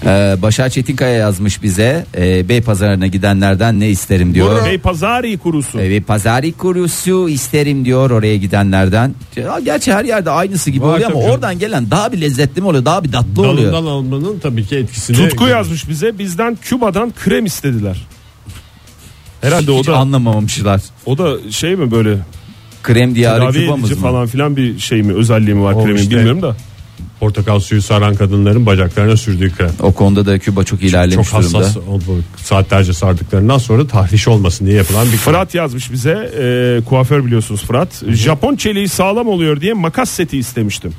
Ee, 0.06 0.36
Başar 0.41 0.69
Çetinkaya 0.69 1.13
yazmış 1.17 1.63
bize. 1.63 2.06
Ee, 2.17 2.49
Bey 2.49 2.62
pazarına 2.62 3.08
gidenlerden 3.08 3.80
ne 3.80 3.89
isterim 3.89 4.34
diyor. 4.34 4.65
Bey 4.65 4.78
Pazari 4.78 5.38
kurusu. 5.38 5.80
Evet, 5.80 6.08
pazari 6.08 6.52
kurusu 6.54 7.30
isterim 7.30 7.86
diyor 7.86 8.10
oraya 8.12 8.38
gidenlerden. 8.38 9.15
Ya, 9.36 9.60
Gerçi 9.65 9.93
her 9.93 10.06
yerde 10.06 10.30
aynısı 10.30 10.71
gibi 10.71 10.86
Var 10.86 10.93
oluyor 10.95 11.12
ama 11.12 11.19
canım. 11.21 11.32
oradan 11.34 11.60
gelen 11.60 11.91
daha 11.91 12.12
bir 12.12 12.21
lezzetli 12.21 12.62
mi 12.62 12.67
oluyor? 12.67 12.86
Daha 12.86 13.04
bir 13.04 13.12
tatlı 13.12 13.41
oluyor. 13.49 13.73
Dalından 13.73 13.91
almanın 13.91 14.39
tabii 14.39 14.65
ki 14.65 14.76
etkisini 14.76 15.17
Tutku 15.17 15.47
yazmış 15.47 15.89
bize 15.89 16.19
bizden 16.19 16.58
Küba'dan 16.62 17.13
krem 17.23 17.45
istediler. 17.45 18.08
Herhalde 19.41 19.71
o 19.71 19.80
Hiç 19.80 19.88
da 19.88 19.97
anlamamışlar. 19.97 20.82
o 21.06 21.17
da 21.17 21.52
şey 21.52 21.76
mi 21.76 21.91
böyle 21.91 22.17
Krem 22.83 23.15
diyarı 23.15 23.39
tedavi 23.39 23.59
Küba'mız 23.65 23.89
edici 23.91 23.95
mı? 23.95 24.01
falan 24.07 24.27
filan 24.27 24.55
bir 24.57 24.79
şey 24.79 25.01
mi 25.03 25.13
özelliği 25.13 25.55
mi 25.55 25.63
var 25.63 25.73
O 25.73 25.83
kremin 25.83 25.99
işte- 26.01 26.15
bilmiyorum 26.15 26.41
da. 26.41 26.55
Portakal 27.19 27.59
suyu 27.59 27.81
saran 27.81 28.15
kadınların 28.15 28.65
bacaklarına 28.65 29.17
sürdüğü 29.17 29.51
krem. 29.55 29.71
O 29.79 29.91
konuda 29.93 30.25
da 30.25 30.39
Küba 30.39 30.63
çok 30.63 30.83
ilerlemiş 30.83 31.29
Çok 31.29 31.39
hassas 31.39 31.75
durumda. 31.75 31.91
oldu. 31.91 32.23
saatlerce 32.37 32.93
sardıklarından 32.93 33.57
sonra 33.57 33.87
tahriş 33.87 34.27
olmasın 34.27 34.65
diye 34.65 34.77
yapılan 34.77 35.05
bir 35.05 35.09
krem. 35.11 35.19
Fırat 35.19 35.55
yazmış 35.55 35.91
bize 35.91 36.31
e, 36.39 36.79
kuaför 36.85 37.25
biliyorsunuz 37.25 37.61
Fırat. 37.63 38.03
Japon 38.09 38.55
çeliği 38.55 38.89
sağlam 38.89 39.27
oluyor 39.27 39.61
diye 39.61 39.73
makas 39.73 40.09
seti 40.09 40.37
istemiştim. 40.37 40.93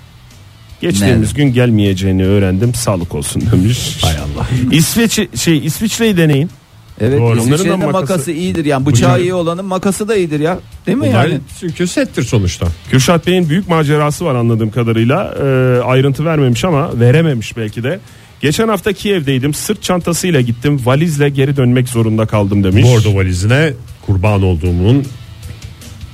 Geçtiğimiz 0.81 1.35
gün 1.35 1.53
gelmeyeceğini 1.53 2.25
öğrendim. 2.27 2.75
Sağlık 2.75 3.15
olsun 3.15 3.43
demiş. 3.53 3.99
Hay 4.03 4.15
Allah. 4.17 4.47
İsveç 4.73 5.21
şey 5.35 5.67
İsviçre'yi 5.67 6.17
deneyin. 6.17 6.51
Evet 7.01 7.21
Doğru. 7.21 7.37
De 7.65 7.75
makası, 7.77 7.93
makası- 7.93 8.33
iyidir 8.33 8.65
yani. 8.65 8.87
Bıçağı 8.87 9.11
Bunlar- 9.11 9.21
iyi 9.21 9.35
olanın 9.35 9.65
makası 9.65 10.09
da 10.09 10.17
iyidir 10.17 10.41
ya. 10.41 10.59
Değil 10.87 10.99
mi 10.99 11.07
Bunlar 11.09 11.25
yani? 11.29 11.41
çünkü 11.61 11.87
settir 11.87 12.23
sonuçta. 12.23 12.67
Kürşat 12.91 13.27
Bey'in 13.27 13.49
büyük 13.49 13.69
macerası 13.69 14.25
var 14.25 14.35
anladığım 14.35 14.71
kadarıyla. 14.71 15.35
E, 15.35 15.45
ayrıntı 15.85 16.25
vermemiş 16.25 16.65
ama 16.65 17.01
verememiş 17.01 17.57
belki 17.57 17.83
de. 17.83 18.01
Geçen 18.41 18.69
hafta 18.69 18.93
Kiev'deydim. 18.93 19.55
Sırt 19.55 19.83
çantasıyla 19.83 20.41
gittim. 20.41 20.81
Valizle 20.85 21.29
geri 21.29 21.57
dönmek 21.57 21.89
zorunda 21.89 22.27
kaldım 22.27 22.65
demiş. 22.65 22.85
Bordo 22.85 23.15
valizine 23.15 23.73
kurban 24.07 24.43
olduğumun 24.43 25.05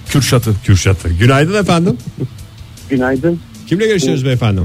Kürşat'ı. 0.08 0.54
Kürşat'ı. 0.64 1.08
Günaydın 1.08 1.60
efendim. 1.62 1.96
Günaydın. 2.90 3.40
Kimle 3.66 3.86
görüşüyoruz 3.86 4.24
beyefendi? 4.24 4.60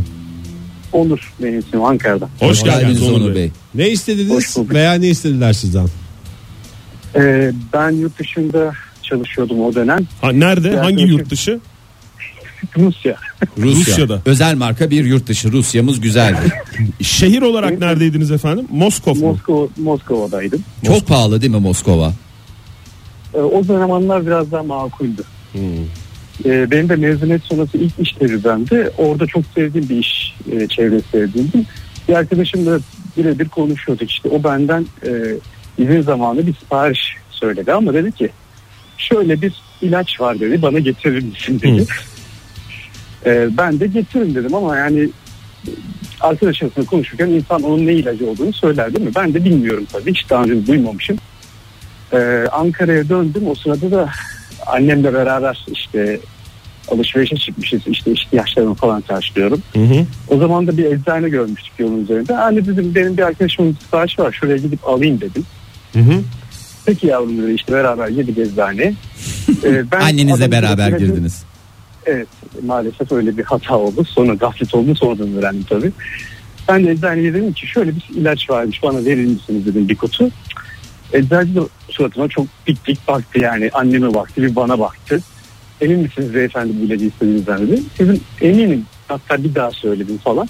Onur 0.93 1.33
benim 1.43 1.59
ismim 1.59 1.83
Ankara'da. 1.83 2.29
Hoş 2.39 2.63
geldiniz 2.63 3.03
Onur 3.03 3.21
Onur 3.21 3.29
Bey. 3.29 3.35
Bey. 3.35 3.51
Ne 3.75 3.89
istediniz 3.89 4.29
Hoş 4.31 4.55
bulduk. 4.57 4.73
veya 4.73 4.93
ne 4.93 5.07
istediler 5.07 5.53
sizden? 5.53 5.87
Ee, 7.15 7.51
ben 7.73 7.89
yurt 7.91 8.19
dışında 8.19 8.73
çalışıyordum 9.03 9.61
o 9.61 9.75
dönem. 9.75 9.99
Ha, 10.21 10.31
nerede? 10.31 10.69
Ya, 10.69 10.83
Hangi 10.85 11.03
yurt 11.03 11.29
dışı? 11.29 11.59
Rusya. 12.77 13.15
Rusya. 13.57 13.79
Rusya'da. 13.93 14.21
Özel 14.25 14.55
marka 14.55 14.89
bir 14.89 15.05
yurt 15.05 15.27
dışı. 15.27 15.51
Rusya'mız 15.51 16.01
güzeldir. 16.01 16.51
Şehir 17.01 17.41
olarak 17.41 17.79
neredeydiniz 17.79 18.31
efendim? 18.31 18.67
Moskov 18.71 19.15
mu? 19.15 19.27
Moskova, 19.27 19.67
Moskova'daydım. 19.77 20.63
Çok 20.85 21.07
pahalı 21.07 21.41
değil 21.41 21.51
mi 21.53 21.59
Moskova? 21.59 22.13
Ee, 23.33 23.37
o 23.37 23.63
zamanlar 23.63 24.25
biraz 24.25 24.51
daha 24.51 24.63
makuldü. 24.63 25.21
e, 26.45 26.71
benim 26.71 26.89
de 26.89 26.95
mezuniyet 26.95 27.43
sonrası 27.43 27.77
ilk 27.77 27.99
iş 27.99 28.11
tecrübemdi. 28.11 28.91
Orada 28.97 29.27
çok 29.27 29.43
sevdiğim 29.55 29.89
bir 29.89 29.97
iş 29.97 30.35
e, 30.51 30.67
çevresi 30.67 31.05
sevdiğim. 31.11 31.51
Bir 32.07 32.13
arkadaşımla 32.13 32.79
birebir 33.17 33.49
konuşuyorduk. 33.49 34.11
İşte 34.11 34.29
o 34.29 34.43
benden 34.43 34.85
e, 35.05 35.11
izin 35.77 36.01
zamanı 36.01 36.47
bir 36.47 36.53
sipariş 36.53 37.15
söyledi 37.29 37.73
ama 37.73 37.93
dedi 37.93 38.11
ki 38.11 38.29
şöyle 38.97 39.41
bir 39.41 39.53
ilaç 39.81 40.21
var 40.21 40.39
dedi 40.39 40.61
bana 40.61 40.79
getirir 40.79 41.23
misin 41.23 41.59
dedi. 41.61 41.85
E, 43.25 43.57
ben 43.57 43.79
de 43.79 43.87
getiririm 43.87 44.35
dedim 44.35 44.55
ama 44.55 44.77
yani 44.77 45.09
arkadaş 46.21 46.63
arasında 46.63 46.85
konuşurken 46.85 47.27
insan 47.27 47.63
onun 47.63 47.85
ne 47.85 47.93
ilacı 47.93 48.29
olduğunu 48.29 48.53
söyler 48.53 48.93
değil 48.93 49.05
mi? 49.05 49.15
Ben 49.15 49.33
de 49.33 49.45
bilmiyorum 49.45 49.87
tabii 49.91 50.11
hiç 50.11 50.29
daha 50.29 50.43
önce 50.43 50.67
duymamışım. 50.67 51.17
Ee, 52.13 52.45
Ankara'ya 52.51 53.09
döndüm 53.09 53.47
o 53.47 53.55
sırada 53.55 53.91
da 53.91 54.09
annemle 54.67 55.13
beraber 55.13 55.65
işte 55.67 56.19
alışverişe 56.87 57.35
çıkmışız 57.35 57.81
işte 57.87 58.11
ihtiyaçlarımı 58.11 58.73
falan 58.75 59.01
karşılıyorum. 59.01 59.61
Hı 59.73 59.79
hı. 59.79 60.05
O 60.29 60.37
zaman 60.37 60.67
da 60.67 60.77
bir 60.77 60.85
eczane 60.85 61.29
görmüştük 61.29 61.73
yolun 61.79 62.03
üzerinde. 62.03 62.37
Anne 62.37 62.65
dedim 62.65 62.91
benim 62.95 63.17
bir 63.17 63.23
arkadaşımın 63.23 63.77
siparişi 63.83 64.21
var 64.21 64.31
şuraya 64.31 64.57
gidip 64.57 64.87
alayım 64.87 65.21
dedim. 65.21 65.45
Hı 65.95 65.99
hı. 65.99 66.21
Peki 66.85 67.07
yavrum 67.07 67.41
dedi 67.41 67.53
işte 67.53 67.73
beraber 67.73 68.07
yedik 68.07 68.37
eczane. 68.37 68.93
Ee, 69.63 69.91
ben 69.91 69.99
Annenizle 70.01 70.51
beraber 70.51 70.89
götüremedim. 70.89 71.15
girdiniz. 71.15 71.43
Evet 72.05 72.27
maalesef 72.65 73.11
öyle 73.11 73.37
bir 73.37 73.43
hata 73.43 73.77
oldu. 73.77 74.03
Sonra 74.05 74.33
gaflet 74.33 74.75
oldu 74.75 74.95
sonradan 74.95 75.33
öğrendim 75.37 75.65
tabii. 75.69 75.91
Ben 76.67 76.85
de 76.85 76.91
eczaneye 76.91 77.33
dedim 77.33 77.53
ki 77.53 77.67
şöyle 77.67 77.91
bir 77.95 78.03
ilaç 78.15 78.49
varmış 78.49 78.83
bana 78.83 79.05
verir 79.05 79.25
misiniz 79.25 79.65
dedim 79.65 79.89
bir 79.89 79.95
kutu. 79.95 80.29
Eczacı 81.13 81.55
da 81.55 81.61
suratıma 81.89 82.27
çok 82.27 82.47
dik 82.67 82.87
dik 82.87 83.07
baktı 83.07 83.39
yani 83.39 83.69
anneme 83.73 84.13
baktı 84.13 84.41
bir 84.41 84.55
bana 84.55 84.79
baktı. 84.79 85.21
Emin 85.81 85.99
misiniz 85.99 86.33
beyefendi 86.33 86.73
bu 86.81 86.85
ilacı 86.85 87.05
istediğinizden 87.05 87.67
dedi. 87.67 87.81
Dedim 87.99 88.21
eminim 88.41 88.85
hatta 89.07 89.43
bir 89.43 89.55
daha 89.55 89.71
söyledim 89.71 90.17
falan. 90.17 90.47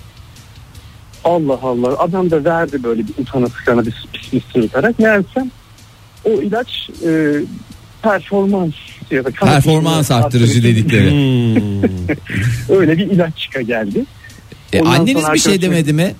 Allah 1.26 1.60
Allah 1.62 2.00
adam 2.00 2.32
da 2.32 2.46
verdi 2.46 2.84
böyle 2.84 3.02
bir 3.08 3.14
utana 3.22 3.48
sıkana 3.50 3.86
bir 3.86 3.94
pis 4.14 4.30
pis 4.30 4.44
sırıtarak. 4.54 5.00
Meğersem 5.00 5.52
o 6.26 6.30
ilaç 6.30 6.90
e, 7.08 7.32
performans 8.02 8.74
ya 9.12 9.26
da 9.26 9.30
Performans 9.30 10.12
arttırıcı 10.12 10.64
dedikleri. 10.64 11.10
öyle 12.70 12.98
bir 12.98 13.12
ilaç 13.12 13.38
çıka 13.38 13.62
geldi. 13.62 14.06
E, 14.74 14.82
Ondan 14.82 14.92
anneniz 14.92 15.26
bir 15.34 15.40
şey 15.40 15.62
demedi 15.62 15.94
mi? 15.94 16.16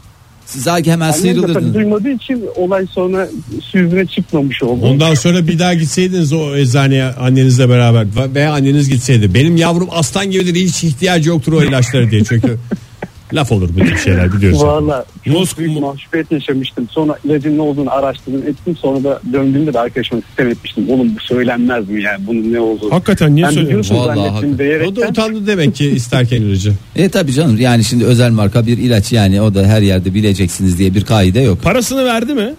Siz 0.46 0.66
belki 0.66 0.92
hemen 0.92 1.06
Annem 1.08 1.22
sıyrılırdınız. 1.22 1.74
duymadığı 1.74 2.10
için 2.10 2.46
olay 2.56 2.86
sonra 2.92 3.30
yüzüne 3.74 4.06
çıkmamış 4.06 4.64
oldu. 4.64 4.86
Ondan 4.86 5.14
sonra 5.14 5.48
bir 5.48 5.60
daha 5.60 5.74
gitseydiniz 5.74 6.34
o 6.34 6.56
eczaneye 6.56 7.06
annenizle 7.06 7.70
beraber 7.70 8.08
veya 8.36 8.54
anneniz 8.54 8.90
gitseydi. 8.90 9.34
Benim 9.34 9.58
yavrum 9.58 9.88
aslan 9.92 10.32
gibidir 10.32 10.56
hiç 10.56 10.84
ihtiyacı 10.84 11.30
yoktur 11.30 11.54
o 11.54 11.64
ilaçlara 11.64 12.12
diye. 12.12 12.24
Çünkü 12.24 12.58
laf 13.34 13.52
olur 13.52 13.70
bu 13.80 13.80
tip 13.86 13.98
şeyler 13.98 14.34
biliyoruz. 14.34 14.64
Valla 14.64 15.06
çok 15.26 15.58
büyük 15.58 15.80
mahcubiyet 15.80 16.32
yaşamıştım. 16.32 16.88
Sonra 16.90 17.16
ilacın 17.24 17.58
ne 17.58 17.62
olduğunu 17.62 17.92
araştırdım 17.92 18.44
ettim. 18.48 18.78
Sonra 18.78 19.04
da 19.04 19.22
döndüğümde 19.34 19.74
de 19.74 19.80
arkadaşıma 19.80 20.22
sistem 20.22 20.48
etmiştim. 20.50 20.90
Oğlum 20.90 21.16
bu 21.16 21.20
söylenmez 21.20 21.90
mi 21.90 22.02
yani 22.04 22.28
bunun 22.28 22.54
ne 22.54 22.60
olduğunu. 22.60 22.92
Hakikaten 22.92 23.36
niye 23.36 23.46
ben 23.46 23.52
söylüyorsun? 23.52 23.96
zannettim 23.96 24.24
hakikaten. 24.24 24.50
O 24.54 24.54
da 24.54 24.58
diyerekten. 24.60 25.10
utandı 25.12 25.48
demek 25.48 25.76
ki 25.76 25.86
isterken 25.90 26.42
ilacı. 26.42 26.74
E 26.96 27.10
tabi 27.10 27.34
canım 27.34 27.58
yani 27.60 27.84
şimdi 27.84 28.06
özel 28.06 28.32
marka 28.32 28.66
bir 28.68 28.78
ilaç 28.78 29.14
yani 29.14 29.42
o 29.42 29.54
da 29.54 29.66
her 29.66 29.82
yerde 29.82 30.14
bileceksiniz 30.14 30.80
diye 30.80 30.94
bir 30.96 31.06
kaide 31.06 31.40
yok. 31.40 31.62
Parasını 31.64 32.06
verdi 32.06 32.34
mi? 32.34 32.54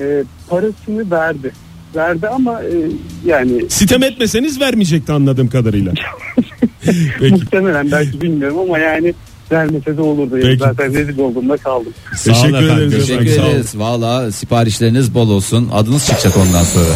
e, 0.00 0.24
parasını 0.48 1.10
verdi. 1.10 1.52
Verdi 1.96 2.28
ama 2.28 2.62
e, 2.62 2.72
yani 3.26 3.62
Sitem 3.68 4.02
etmeseniz 4.02 4.60
vermeyecekti 4.60 5.12
anladığım 5.12 5.48
kadarıyla. 5.48 5.92
Peki. 7.20 7.34
muhtemelen 7.34 7.92
belki 7.92 8.20
bilmiyorum 8.20 8.58
ama 8.58 8.78
yani 8.78 9.14
vermese 9.52 9.96
de 9.96 10.02
olurdu. 10.02 10.38
Peki. 10.42 10.58
Zaten 10.58 10.94
rezil 10.94 11.18
olduğumda 11.18 11.56
kaldım. 11.56 11.92
Teşekkür 12.24 12.48
efendim, 12.48 12.64
ederiz 12.64 13.10
efendim. 13.10 13.24
Teşekkür 13.26 13.42
olun. 13.42 13.50
ederiz. 13.50 13.78
Valla 13.78 14.32
siparişleriniz 14.32 15.14
bol 15.14 15.30
olsun. 15.30 15.68
Adınız 15.72 16.06
çıkacak 16.06 16.36
ondan 16.36 16.64
sonra. 16.64 16.94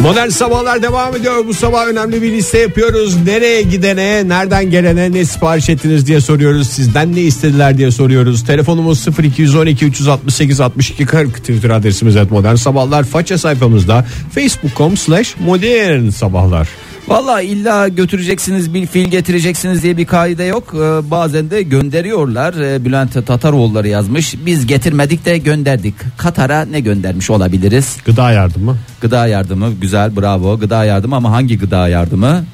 Modern 0.00 0.28
sabahlar 0.28 0.82
devam 0.82 1.16
ediyor. 1.16 1.46
Bu 1.46 1.54
sabah 1.54 1.86
önemli 1.86 2.22
bir 2.22 2.32
liste 2.32 2.58
yapıyoruz. 2.58 3.16
Nereye 3.26 3.62
gidene, 3.62 4.28
nereden 4.28 4.70
gelene 4.70 5.12
ne 5.12 5.24
sipariş 5.24 5.68
ettiniz 5.68 6.06
diye 6.06 6.20
soruyoruz. 6.20 6.68
Sizden 6.68 7.14
ne 7.14 7.20
istediler 7.20 7.78
diye 7.78 7.90
soruyoruz. 7.90 8.44
Telefonumuz 8.44 9.06
0212 9.22 9.86
368 9.86 10.60
62 10.60 11.06
40 11.06 11.36
Twitter 11.36 11.70
adresimiz 11.70 12.16
et 12.16 12.30
modern 12.30 12.54
sabahlar. 12.54 13.04
Faça 13.04 13.38
sayfamızda 13.38 14.06
facebook.com 14.32 14.96
slash 14.96 15.36
modern 15.40 16.08
sabahlar. 16.08 16.68
Valla 17.08 17.40
illa 17.42 17.88
götüreceksiniz 17.88 18.74
bir 18.74 18.86
fil 18.86 19.04
getireceksiniz 19.08 19.82
diye 19.82 19.96
bir 19.96 20.06
kaide 20.06 20.44
yok. 20.44 20.72
Ee, 20.74 21.10
bazen 21.10 21.50
de 21.50 21.62
gönderiyorlar. 21.62 22.54
Ee, 22.54 22.84
Bülent 22.84 23.26
Tataroğulları 23.26 23.88
yazmış. 23.88 24.34
Biz 24.46 24.66
getirmedik 24.66 25.24
de 25.24 25.38
gönderdik. 25.38 25.94
Katar'a 26.16 26.64
ne 26.64 26.80
göndermiş 26.80 27.30
olabiliriz? 27.30 27.96
Gıda 28.04 28.32
yardımı. 28.32 28.76
Gıda 29.00 29.26
yardımı 29.26 29.72
güzel 29.80 30.16
bravo 30.16 30.58
gıda 30.58 30.84
yardımı 30.84 31.16
ama 31.16 31.30
hangi 31.32 31.58
gıda 31.58 31.88
yardımı? 31.88 32.44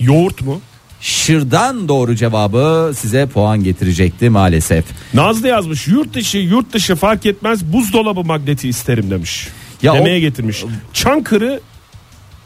Yoğurt 0.00 0.42
mu? 0.42 0.60
Şırdan 1.00 1.88
doğru 1.88 2.16
cevabı 2.16 2.92
size 2.96 3.26
puan 3.26 3.64
getirecekti 3.64 4.30
maalesef. 4.30 4.84
Nazlı 5.14 5.48
yazmış 5.48 5.88
yurt 5.88 6.14
dışı 6.14 6.38
yurt 6.38 6.72
dışı 6.72 6.96
fark 6.96 7.26
etmez 7.26 7.64
buzdolabı 7.72 8.24
magneti 8.24 8.68
isterim 8.68 9.10
demiş. 9.10 9.48
Ya 9.82 9.94
Demeye 9.94 10.16
o- 10.16 10.20
getirmiş. 10.20 10.64
Çankırı 10.92 11.60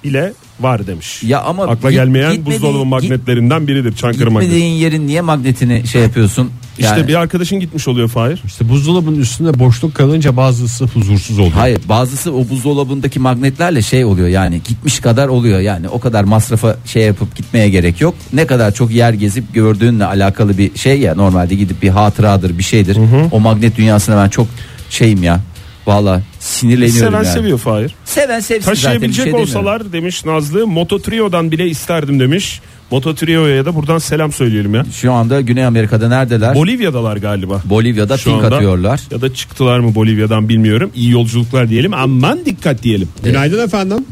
ile 0.05 0.33
var 0.61 0.87
demiş. 0.87 1.23
Ya 1.23 1.41
ama 1.43 1.63
Akla 1.63 1.91
git- 1.91 1.99
gelmeyen 1.99 2.47
buzdolabı 2.47 2.85
magnetlerinden 2.85 3.69
biridir 3.69 3.97
Çankırı 3.97 4.31
magneti. 4.31 4.51
Gitmediğin 4.53 4.75
yerin 4.75 5.07
niye 5.07 5.21
magnetini 5.21 5.87
şey 5.87 6.03
yapıyorsun? 6.03 6.51
İşte 6.79 6.95
Yani- 6.97 7.09
bir 7.09 7.15
arkadaşın 7.15 7.61
gitmiş 7.61 7.89
oluyor 7.89 8.09
Fahir. 8.09 8.43
İşte 8.47 8.69
buzdolabının 8.69 9.19
üstünde 9.21 9.59
boşluk 9.59 9.95
kalınca 9.95 10.37
bazısı 10.37 10.85
huzursuz 10.85 11.39
oluyor. 11.39 11.53
Hayır 11.55 11.81
bazısı 11.89 12.35
o 12.35 12.49
buzdolabındaki 12.49 13.19
magnetlerle 13.19 13.83
şey 13.83 14.05
oluyor 14.05 14.29
yani 14.29 14.61
gitmiş 14.69 15.01
kadar 15.01 15.29
oluyor 15.29 15.61
yani 15.61 15.89
o 15.89 16.01
kadar 16.01 16.25
masrafa 16.25 16.77
şey 16.85 17.03
yapıp 17.03 17.37
gitmeye 17.37 17.69
gerek 17.69 18.01
yok. 18.01 18.15
Ne 18.33 18.47
kadar 18.47 18.75
çok 18.75 18.91
yer 18.91 19.13
gezip 19.13 19.55
gördüğünle 19.55 20.05
alakalı 20.05 20.59
bir 20.59 20.79
şey 20.79 21.01
ya 21.01 21.15
normalde 21.15 21.55
gidip 21.55 21.83
bir 21.83 21.89
hatıradır 21.89 22.59
bir 22.59 22.63
şeydir. 22.63 22.99
O 23.33 23.41
magnet 23.41 23.77
dünyasına 23.77 24.25
ben 24.25 24.29
çok 24.29 24.47
şeyim 24.91 25.23
ya. 25.23 25.41
Valla 25.87 26.23
sinirleniyorum 26.41 27.13
Seven 27.13 27.25
yani. 27.25 27.35
seviyor 27.35 27.59
Fahir. 27.59 27.95
Seven 28.05 28.41
sevsin 28.41 28.61
zaten 28.61 28.73
bir 28.73 28.77
Taşıyabilecek 28.83 29.15
şey 29.17 29.25
demiyorum. 29.25 29.49
olsalar 29.57 29.93
demiş 29.93 30.25
Nazlı 30.25 30.67
Moto 30.67 30.99
Trio'dan 30.99 31.51
bile 31.51 31.69
isterdim 31.69 32.21
demiş. 32.21 32.61
Moto 32.91 33.15
Trio'ya 33.15 33.65
da 33.67 33.75
buradan 33.75 33.99
selam 33.99 34.33
söyleyelim 34.33 34.75
ya. 34.75 34.85
Şu 34.93 35.13
anda 35.13 35.41
Güney 35.41 35.65
Amerika'da 35.65 36.09
neredeler? 36.09 36.55
Bolivya'dalar 36.55 37.17
galiba. 37.17 37.63
Bolivya'da 37.65 38.19
Şu 38.19 38.31
pink 38.31 38.45
anda. 38.45 38.57
atıyorlar. 38.57 39.01
Ya 39.11 39.21
da 39.21 39.35
çıktılar 39.35 39.81
mı 39.81 39.95
Bolivya'dan 39.95 40.49
bilmiyorum. 40.49 40.91
İyi 40.95 41.11
yolculuklar 41.11 41.69
diyelim. 41.69 41.95
Aman 41.95 42.45
dikkat 42.45 42.83
diyelim. 42.83 43.09
Günaydın 43.25 43.65
efendim. 43.67 44.07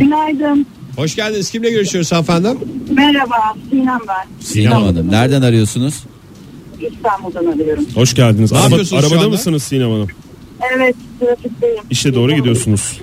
Günaydın. 0.00 0.66
Hoş 0.96 1.16
geldiniz. 1.16 1.50
Kimle 1.50 1.70
görüşüyoruz 1.70 2.12
efendim? 2.12 2.58
Merhaba. 2.90 3.54
Sinem 3.70 3.98
ben. 4.08 4.44
Sinem 4.44 4.72
Hanım 4.72 5.10
nereden 5.10 5.42
arıyorsunuz? 5.42 5.94
İstanbul'dan 6.92 7.52
arıyorum. 7.52 7.84
Hoş 7.94 8.14
geldiniz. 8.14 8.52
Ne 8.52 8.58
Araba- 8.58 8.98
arabada 8.98 9.28
mısınız 9.28 9.62
Sinem 9.62 9.90
Hanım? 9.90 10.08
Evet 10.76 10.96
trafikteyim. 11.20 11.82
İşe 11.90 12.14
doğru 12.14 12.32
gidiyorsunuz. 12.34 12.98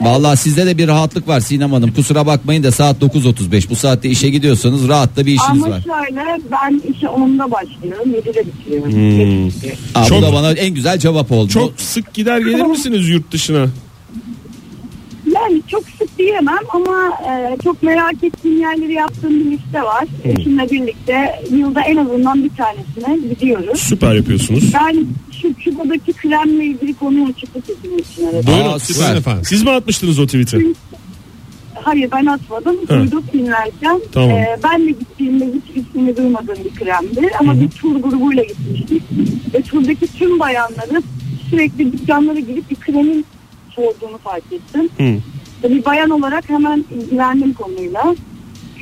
Vallahi 0.00 0.36
sizde 0.36 0.66
de 0.66 0.78
bir 0.78 0.88
rahatlık 0.88 1.28
var 1.28 1.40
Sinem 1.40 1.72
Hanım. 1.72 1.92
Kusura 1.92 2.26
bakmayın 2.26 2.62
da 2.62 2.72
saat 2.72 3.02
9.35. 3.02 3.70
Bu 3.70 3.76
saatte 3.76 4.08
işe 4.08 4.30
gidiyorsanız 4.30 4.88
rahat 4.88 5.16
da 5.16 5.26
bir 5.26 5.32
işiniz 5.32 5.64
Ama 5.64 5.70
var. 5.70 5.82
şöyle 5.82 6.20
ben 6.52 6.82
işe 6.96 7.06
10'da 7.06 7.50
başlıyorum 7.50 8.10
7'de 8.10 8.44
bitiriyorum. 8.46 8.92
Hmm. 8.92 9.70
Aa, 9.94 10.04
Çok- 10.06 10.18
bu 10.18 10.22
da 10.22 10.32
bana 10.32 10.52
en 10.52 10.74
güzel 10.74 10.98
cevap 10.98 11.32
oldu. 11.32 11.48
Çok 11.52 11.80
sık 11.80 12.14
gider 12.14 12.38
gelir 12.38 12.62
misiniz 12.66 13.08
yurt 13.08 13.32
dışına? 13.32 13.66
Yani 15.34 15.62
çok 15.68 15.82
sık 15.98 15.99
diyemem 16.20 16.58
ama 16.68 17.10
e, 17.30 17.56
çok 17.64 17.82
merak 17.82 18.24
ettiğim 18.24 18.60
yerleri 18.60 18.92
yaptığım 18.92 19.40
bir 19.40 19.50
liste 19.50 19.82
var. 19.82 20.04
Eşimle 20.24 20.70
birlikte 20.70 21.42
yılda 21.50 21.80
en 21.80 21.96
azından 21.96 22.44
bir 22.44 22.50
tanesine 22.56 23.28
gidiyoruz. 23.28 23.80
Süper 23.80 24.14
yapıyorsunuz. 24.14 24.74
Yani 24.74 25.04
şu 25.42 25.54
Küba'daki 25.54 26.12
kremle 26.12 26.64
ilgili 26.64 26.94
konuyu 26.94 27.24
açıklık 27.26 27.70
etmek 27.70 28.06
için 28.06 28.24
aradım. 28.24 28.46
Buyurun, 28.46 28.72
Aa, 28.72 28.78
süper. 28.78 29.16
efendim. 29.16 29.42
Siz 29.44 29.62
mi 29.62 29.70
atmıştınız 29.70 30.18
o 30.18 30.26
tweet'i? 30.26 30.74
Hayır 31.74 32.10
ben 32.12 32.26
atmadım. 32.26 32.76
Hı. 32.88 32.88
Duyduk 32.88 33.32
dinlerken. 33.32 34.00
Tamam. 34.12 34.30
Ee, 34.30 34.56
ben 34.64 34.86
de 34.86 34.90
gittiğimde 34.90 35.46
hiç 35.46 35.76
ismini 35.76 36.16
duymadığım 36.16 36.56
bir 36.64 36.74
kremdi. 36.74 37.30
Ama 37.40 37.60
bir 37.60 37.68
tur 37.70 37.96
grubuyla 37.96 38.42
gitmiştik. 38.42 39.02
Ve 39.54 39.62
turdaki 39.62 40.06
tüm 40.18 40.40
bayanları 40.40 41.02
sürekli 41.50 41.92
dükkanlara 41.92 42.38
girip 42.38 42.70
bir 42.70 42.76
kremin 42.76 43.24
sorduğunu 43.70 44.18
fark 44.24 44.44
ettim. 44.52 44.88
Hı. 44.98 45.20
Bir 45.62 45.84
bayan 45.84 46.10
olarak 46.10 46.48
hemen 46.48 46.84
ilgilendim 46.94 47.52
konuyla. 47.52 48.14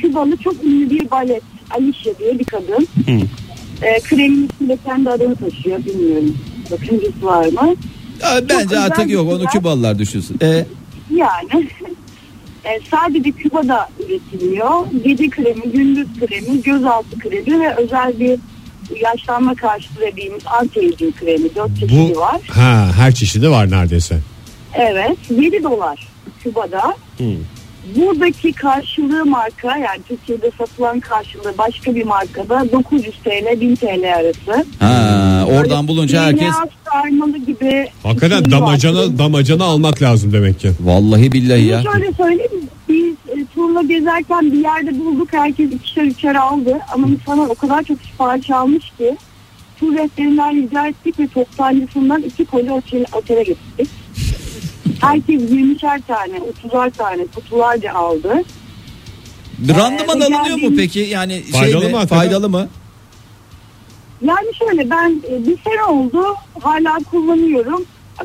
Kübalı 0.01 0.37
çok 0.37 0.65
ünlü 0.65 0.91
bir 0.91 1.11
balet. 1.11 1.43
Alicia 1.71 2.13
diye 2.19 2.39
bir 2.39 2.45
kadın. 2.45 2.89
Hı. 3.07 3.13
Ee, 3.83 4.01
kremin 4.01 4.49
ismi 4.55 4.69
de 4.69 4.79
kendi 4.85 5.11
adını 5.11 5.37
taşıyor. 5.37 5.85
Bilmiyorum. 5.85 6.37
Sakıncası 6.69 7.23
var 7.27 7.47
mı? 7.47 7.75
Aa, 8.23 8.41
Bence 8.49 8.63
güzel 8.63 8.85
artık 8.85 9.11
yok 9.11 9.29
onu 9.29 9.37
şeyler. 9.37 9.53
Kübalılar 9.53 9.99
düşünsün. 9.99 10.37
Ee, 10.43 10.65
Yani 11.15 11.49
E, 12.65 12.81
sadece 12.91 13.31
Küba'da 13.33 13.89
üretiliyor. 14.07 14.71
Gece 15.05 15.31
kremi, 15.31 15.73
gündüz 15.73 16.07
kremi, 16.21 16.63
gözaltı 16.63 17.19
kremi 17.19 17.61
ve 17.61 17.75
özel 17.77 18.21
bir 18.21 18.39
yaşlanma 19.03 19.55
karşıtı 19.55 20.01
dediğimiz 20.01 20.43
anti-aging 20.43 21.13
kremi. 21.13 21.55
Dört 21.55 21.81
çeşidi 21.81 22.13
Bu 22.15 22.21
var. 22.21 22.41
ha 22.49 22.91
her 22.97 23.15
çeşidi 23.15 23.51
var 23.51 23.71
neredeyse. 23.71 24.19
Evet 24.75 25.19
7 25.31 25.63
dolar 25.63 26.09
Küba'da. 26.49 26.95
Buradaki 27.97 28.53
karşılığı 28.53 29.25
marka 29.27 29.77
yani 29.77 30.01
Türkiye'de 30.09 30.51
satılan 30.59 31.01
karşılığı 31.01 31.59
başka 31.59 31.95
bir 31.95 32.05
markada 32.05 32.65
900 32.73 33.15
TL 33.25 33.61
1000 33.61 33.77
TL 33.77 34.15
arası. 34.17 34.67
Ha, 34.81 35.45
oradan 35.51 35.89
bulunca 35.89 36.23
herkes 36.25 36.55
sarmalı 36.93 37.39
gibi. 37.39 37.89
Hakikaten 38.03 38.45
bir 38.45 38.51
şey 38.51 38.61
var. 38.61 38.67
damacana 38.67 39.19
damacana 39.19 39.65
almak 39.65 40.03
lazım 40.03 40.33
demek 40.33 40.61
ki. 40.61 40.71
vallahi 40.81 41.33
billahi 41.33 41.65
ya. 41.65 41.83
Şöyle 41.93 42.13
söyleyeyim 42.13 42.53
biz 42.89 43.15
e, 43.29 43.45
turla 43.55 43.83
gezerken 43.83 44.53
bir 44.53 44.59
yerde 44.63 44.99
bulduk 45.01 45.29
herkes 45.33 45.73
ikişer 45.73 46.03
üçer 46.05 46.35
aldı 46.35 46.79
ama 46.95 47.09
insanlar 47.09 47.49
o 47.49 47.55
kadar 47.55 47.83
çok 47.83 47.99
sipariş 48.03 48.51
almış 48.51 48.85
ki 48.99 49.17
tur 49.81 49.95
rehberinden 49.97 50.57
rica 50.63 50.87
ettik 50.87 51.19
ve 51.21 51.27
toptancısından 51.29 52.23
iki 52.23 52.45
koli 52.45 52.73
otel, 52.73 53.05
otele 53.13 53.43
getirdik. 53.43 53.89
Herkes 55.01 55.41
20'şer 55.43 56.01
tane 56.07 56.37
30'ar 56.65 56.91
tane 56.91 57.27
kutularca 57.35 57.93
aldı. 57.93 58.35
Randıman 59.69 60.21
Ee, 60.21 60.25
alınıyor 60.37 60.59
mu 60.71 60.77
peki? 60.77 60.99
Yani 61.01 61.43
Faydalı 61.43 61.83
şey 61.83 61.91
mi? 61.93 61.97
mı? 61.99 62.07
Faydalı 62.07 62.49
mı? 62.49 62.69
Yani 64.23 64.47
şöyle 64.59 64.91
ben 64.91 65.23
e, 65.31 65.47
bir 65.47 65.57
sene 65.65 65.85
oldu 65.85 66.23
hala 66.61 66.97
kullanıyorum. 67.11 67.85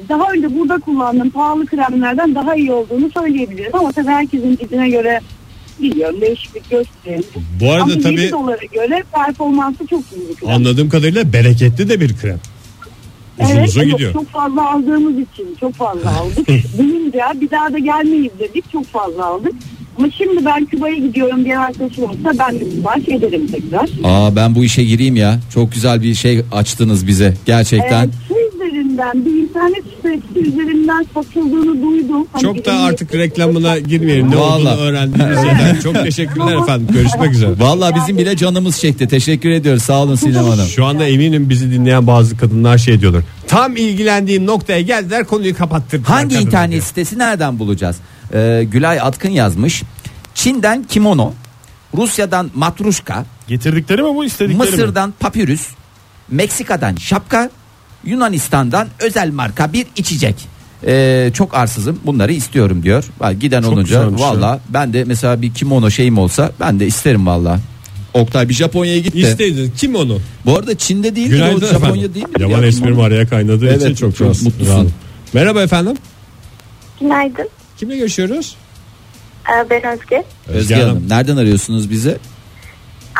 Daha 0.10 0.32
önce 0.32 0.60
burada 0.60 0.78
kullandığım 0.78 1.30
pahalı 1.30 1.66
kremlerden 1.66 2.36
daha 2.36 2.56
iyi 2.56 2.72
olduğunu 2.72 3.10
söyleyebilirim 3.14 3.76
ama 3.76 3.92
tabii 3.92 4.08
herkesin 4.08 4.56
cidine 4.58 4.90
göre 4.90 5.20
biliyorum 5.82 6.22
değişiklik 6.22 6.70
gösteriyor. 6.70 7.24
Bu 7.62 7.72
arada 7.72 7.84
Ama 7.84 7.94
tabii 8.04 8.22
7 8.22 8.32
dolara 8.32 8.66
göre 8.74 9.04
performansı 9.14 9.88
çok 9.88 10.02
iyi 10.16 10.30
bir 10.30 10.36
krem. 10.36 10.50
anladığım 10.50 10.90
kadarıyla 10.90 11.34
bereketli 11.34 11.90
de 11.90 12.02
bir 12.02 12.18
krem. 12.18 12.40
Uzun 13.41 13.56
Evet, 13.56 13.67
uzun 13.69 13.82
yok, 13.84 13.91
gidiyor. 13.91 14.13
çok 14.13 14.30
fazla 14.30 14.72
aldığımız 14.74 15.13
için 15.19 15.56
çok 15.60 15.74
fazla 15.74 16.10
aldık. 16.19 16.48
Duyunca 16.78 17.32
bir 17.41 17.52
daha 17.52 17.74
da 17.74 17.80
gelmeyiz 17.80 18.32
dedik 18.39 18.72
çok 18.72 18.86
fazla 18.86 19.26
aldık. 19.26 19.54
Ama 19.98 20.08
şimdi 20.17 20.46
ben 20.46 20.65
Küba'ya 20.65 20.96
gidiyorum 20.96 21.46
bir 21.46 21.62
arkadaşım 21.63 22.04
olsa 22.04 22.32
ben 22.39 22.60
de 22.60 22.65
sipariş 22.65 23.10
ederim 23.10 23.48
tekrar. 23.48 23.89
Aa 24.04 24.36
ben 24.36 24.56
bu 24.56 24.63
işe 24.63 24.84
gireyim 24.84 25.15
ya. 25.15 25.39
Çok 25.54 25.72
güzel 25.72 26.02
bir 26.02 26.13
şey 26.15 26.41
açtınız 26.52 27.08
bize 27.08 27.34
gerçekten. 27.46 28.08
Ee, 28.08 28.12
su 28.28 28.36
üzerinden 28.93 29.25
bir 29.25 29.43
internet 29.43 29.84
sitesi 29.95 30.49
üzerinden 30.49 31.06
satıldığını 31.13 31.82
duydum. 31.82 32.27
Hani 32.34 32.41
Çok 32.41 32.65
da 32.65 32.73
artık 32.73 33.15
reklamına 33.15 33.79
girmeyelim. 33.79 34.32
Ne 34.32 34.38
Vallahi. 34.38 34.62
olduğunu 34.62 34.82
öğrendiğimiz 34.82 35.43
yerden. 35.43 35.79
Çok 35.79 35.95
teşekkürler 35.95 36.56
efendim. 36.56 36.88
Görüşmek 36.93 37.32
üzere. 37.32 37.51
Vallahi 37.60 37.95
bizim 37.95 38.17
bile 38.17 38.38
canımız 38.38 38.79
çekti. 38.79 39.08
Teşekkür 39.08 39.49
ediyoruz. 39.49 39.84
Sağ 39.84 40.03
olun 40.03 40.15
Sinem 40.15 40.43
Hanım. 40.43 40.65
Şu 40.65 40.86
anda 40.86 41.06
eminim 41.06 41.49
bizi 41.49 41.71
dinleyen 41.71 42.08
bazı 42.08 42.38
kadınlar 42.38 42.77
şey 42.77 43.01
diyorlar. 43.01 43.23
Tam 43.47 43.75
ilgilendiğim 43.75 44.45
noktaya 44.45 44.82
geldiler 44.82 45.25
konuyu 45.25 45.58
kapattırdılar. 45.58 46.10
Hangi 46.10 46.36
kadına 46.36 46.47
internet 46.47 46.71
diyor. 46.71 46.84
sitesi 46.84 47.19
nereden 47.19 47.60
bulacağız? 47.60 47.95
Ee, 48.34 48.63
Gülay 48.71 48.99
Atkın 49.01 49.29
yazmış. 49.29 49.84
Çin'den 50.36 50.84
kimono, 50.84 51.34
Rusya'dan 51.97 52.51
matruşka, 52.56 53.25
Getirdikleri 53.47 54.01
mi 54.01 54.15
bu 54.15 54.25
istedikleri 54.25 54.58
mi? 54.58 54.71
Mısır'dan 54.71 55.13
papyrus, 55.19 55.67
Meksika'dan 56.32 56.95
şapka, 56.95 57.49
Yunanistan'dan 58.06 58.88
özel 59.00 59.30
marka 59.32 59.74
bir 59.74 59.86
içecek. 59.96 60.36
Ee, 60.88 61.32
çok 61.34 61.54
arsızım 61.56 62.00
bunları 62.06 62.34
istiyorum 62.34 62.84
diyor. 62.84 63.06
Giden 63.39 63.62
Çok 63.62 63.74
olunca 63.74 64.02
ya. 64.02 64.12
valla 64.20 64.60
ben 64.70 64.94
de 64.94 65.04
mesela 65.04 65.42
bir 65.42 65.54
kimono 65.54 65.92
şeyim 65.92 66.18
olsa 66.18 66.52
ben 66.60 66.80
de 66.80 66.88
isterim 66.88 67.28
valla. 67.28 67.60
Oktay 68.13 68.50
bir 68.50 68.54
Japonya'ya 68.54 69.00
gitti. 69.00 69.20
İsteydin. 69.20 69.74
Kim 69.78 69.96
onu? 69.96 70.20
Bu 70.46 70.58
arada 70.58 70.78
Çin'de 70.78 71.16
değil 71.16 71.30
mi? 71.30 71.38
Japonya 71.38 71.68
efendim. 71.70 72.13
değil 72.13 72.26
mi? 72.26 72.34
Yaman 72.42 72.62
Ya, 72.62 72.68
esprim 72.68 73.00
araya 73.00 73.28
kaynadığı 73.28 73.68
Evet, 73.68 73.82
için 73.82 73.96
çok, 73.96 74.18
çok 74.18 74.28
rahatsız- 74.28 74.44
mutlusun. 74.46 74.92
Merhaba 75.34 75.62
efendim. 75.62 75.98
Günaydın. 77.00 77.50
Kimle 77.78 77.98
görüşüyoruz? 77.98 78.56
Ee, 79.50 79.70
Ben 79.70 79.82
Özge. 79.94 80.24
Özge 80.48 80.76
Hanım. 80.76 81.10
Nereden 81.10 81.38
arıyorsunuz 81.38 81.89
bizi? 81.89 82.18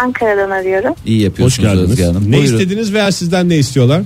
Ankara'dan 0.04 0.50
arıyorum. 0.50 0.93
İyi 1.06 1.22
yapıyorsunuz 1.22 1.67
Hoş 1.69 1.74
geldiniz. 1.74 1.91
Özge 1.91 2.06
Hanım. 2.06 2.32
Ne 2.32 2.38
Buyurun. 2.38 2.58
istediniz 2.60 2.93
veya 2.93 3.12
sizden 3.12 3.50
ne 3.50 3.58
istiyorlar? 3.58 4.02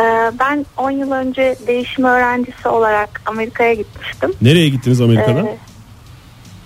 Ee, 0.00 0.32
Ben 0.40 0.66
10 0.76 0.90
yıl 0.90 1.12
önce 1.12 1.56
değişim 1.66 2.04
öğrencisi 2.04 2.68
olarak 2.68 3.22
Amerika'ya 3.26 3.74
gitmiştim. 3.74 4.32
Nereye 4.42 4.68
gittiniz 4.68 5.00
Amerika'da? 5.00 5.40
Ee, 5.40 5.58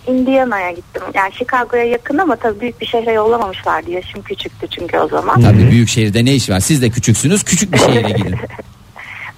Indiana'ya 0.07 0.71
gittim. 0.71 1.03
Yani 1.15 1.33
Chicago'ya 1.33 1.85
yakın 1.85 2.19
ama 2.19 2.37
tabii 2.37 2.61
büyük 2.61 2.81
bir 2.81 2.87
şehre 2.87 3.13
yollamamışlardı. 3.13 3.91
Yaşım 3.91 4.23
küçüktü 4.23 4.67
çünkü 4.69 4.99
o 4.99 5.09
zaman. 5.09 5.41
Tabii 5.41 5.71
büyük 5.71 5.89
şehirde 5.89 6.25
ne 6.25 6.35
iş 6.35 6.51
var? 6.51 6.61
Siz 6.61 6.83
de 6.83 6.91
küçüksünüz. 6.91 7.43
Küçük 7.45 7.73
bir 7.73 7.79
şehire 7.79 8.11
gidin. 8.11 8.35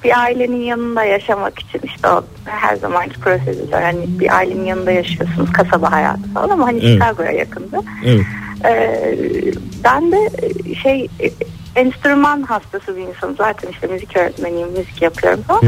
Bir 0.05 0.19
ailenin 0.21 0.61
yanında 0.63 1.05
yaşamak 1.05 1.59
için 1.61 1.81
işte 1.85 2.09
o 2.09 2.25
her 2.45 2.77
zamanki 2.77 3.21
prosedür. 3.21 3.73
Hani 3.73 3.99
bir 4.07 4.37
ailenin 4.37 4.65
yanında 4.65 4.91
yaşıyorsunuz 4.91 5.53
kasaba 5.53 5.93
hayatı 5.93 6.33
falan 6.35 6.49
ama 6.49 6.67
hani 6.67 6.79
Evet. 6.79 6.93
Chicago'ya 6.93 7.31
yakındı. 7.31 7.81
Evet. 8.05 8.25
Ee, 8.65 9.15
ben 9.85 10.13
de 10.13 10.31
şey 10.83 11.09
enstrüman 11.77 12.43
hastası 12.43 12.97
bir 12.97 13.03
insanım. 13.03 13.37
Zaten 13.37 13.69
işte 13.69 13.87
müzik 13.87 14.17
öğretmeniyim, 14.17 14.69
müzik 14.69 15.03
yapıyorum 15.03 15.43
falan. 15.43 15.61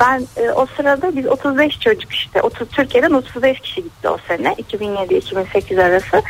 Ben 0.00 0.42
e, 0.42 0.50
o 0.50 0.66
sırada 0.76 1.16
biz 1.16 1.26
35 1.26 1.80
çocuk 1.80 2.12
işte 2.12 2.42
30 2.42 2.68
Türkiye'den 2.68 3.10
35 3.10 3.60
kişi 3.60 3.82
gitti 3.82 4.08
o 4.08 4.18
sene 4.28 4.52
2007-2008 4.52 5.82
arası. 5.82 6.22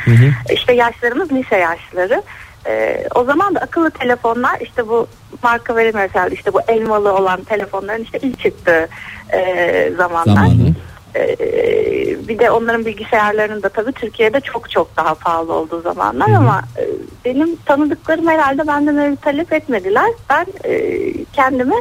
İşte 0.53 0.73
yaşlarımız 0.73 1.31
lise 1.31 1.55
yaşları. 1.55 2.23
Ee, 2.67 3.07
o 3.15 3.23
zaman 3.23 3.55
da 3.55 3.59
akıllı 3.59 3.91
telefonlar 3.91 4.59
işte 4.59 4.87
bu 4.87 5.07
marka 5.43 5.75
veremiyoruz 5.75 6.15
herhalde 6.15 6.35
işte 6.35 6.53
bu 6.53 6.59
elmalı 6.67 7.13
olan 7.13 7.43
telefonların 7.43 8.03
işte 8.03 8.19
ilk 8.21 8.39
çıktığı 8.39 8.87
e, 9.33 9.91
zamanlar. 9.97 10.35
Zamanı. 10.35 10.73
Ee, 11.15 12.27
bir 12.27 12.39
de 12.39 12.51
onların 12.51 12.85
bilgisayarlarının 12.85 13.63
da 13.63 13.69
tabii 13.69 13.91
Türkiye'de 13.91 14.39
çok 14.39 14.69
çok 14.69 14.97
daha 14.97 15.15
pahalı 15.15 15.53
olduğu 15.53 15.81
zamanlar 15.81 16.29
ama 16.29 16.61
e, 16.77 16.83
benim 17.25 17.55
tanıdıklarım 17.55 18.27
herhalde 18.27 18.67
benden 18.67 18.97
öyle 18.97 19.15
talep 19.15 19.53
etmediler. 19.53 20.09
Ben 20.29 20.45
e, 20.63 21.01
kendime 21.33 21.75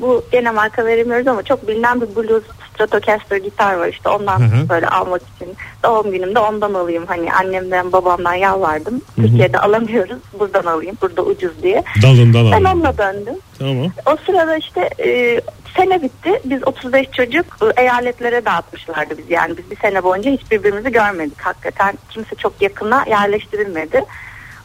bu 0.00 0.24
gene 0.32 0.50
marka 0.50 0.86
veremiyoruz 0.86 1.26
ama 1.28 1.42
çok 1.42 1.68
bilinen 1.68 2.00
bir 2.00 2.16
Blues 2.16 2.42
Stratocaster 2.74 3.36
gitar 3.36 3.74
var 3.74 3.88
işte 3.88 4.08
ondan 4.08 4.38
Hı 4.40 4.44
hı. 4.44 4.68
böyle 4.68 4.86
almak 4.88 5.22
için 5.36 5.56
doğum 5.84 6.10
günümde 6.12 6.38
ondan 6.38 6.74
alayım 6.74 7.04
hani 7.06 7.32
annemden 7.32 7.92
babamdan 7.92 8.34
yalvardım. 8.34 9.00
Türkiye'de 9.16 9.58
alamıyoruz 9.58 10.18
buradan 10.38 10.64
alayım 10.64 10.96
burada 11.02 11.22
ucuz 11.22 11.62
diye. 11.62 11.84
Dalından 12.02 12.52
Ben 12.52 12.64
alın. 12.64 12.74
onunla 12.76 12.98
döndüm. 12.98 13.34
Tamam. 13.58 13.86
O 14.06 14.16
sırada 14.26 14.56
işte 14.56 14.90
e, 15.04 15.40
sene 15.76 16.02
bitti. 16.02 16.40
Biz 16.44 16.66
35 16.66 17.10
çocuk 17.10 17.46
e, 17.76 17.82
eyaletlere 17.82 18.44
dağıtmışlardı 18.44 19.18
biz. 19.18 19.30
Yani 19.30 19.56
biz 19.58 19.70
bir 19.70 19.76
sene 19.76 20.02
boyunca 20.04 20.30
hiç 20.30 20.50
birbirimizi 20.50 20.92
görmedik. 20.92 21.40
Hakikaten 21.40 21.98
kimse 22.10 22.36
çok 22.36 22.62
yakına 22.62 23.04
yerleştirilmedi. 23.08 24.04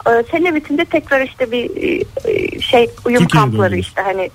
E, 0.08 0.10
sene 0.30 0.54
bitince 0.54 0.84
tekrar 0.84 1.20
işte 1.20 1.50
bir 1.52 1.70
e, 1.76 2.60
şey 2.60 2.90
uyum 3.06 3.18
Türkiye'ye 3.22 3.44
kampları 3.44 3.70
döndünüz. 3.70 3.86
işte 3.86 4.02
hani 4.02 4.30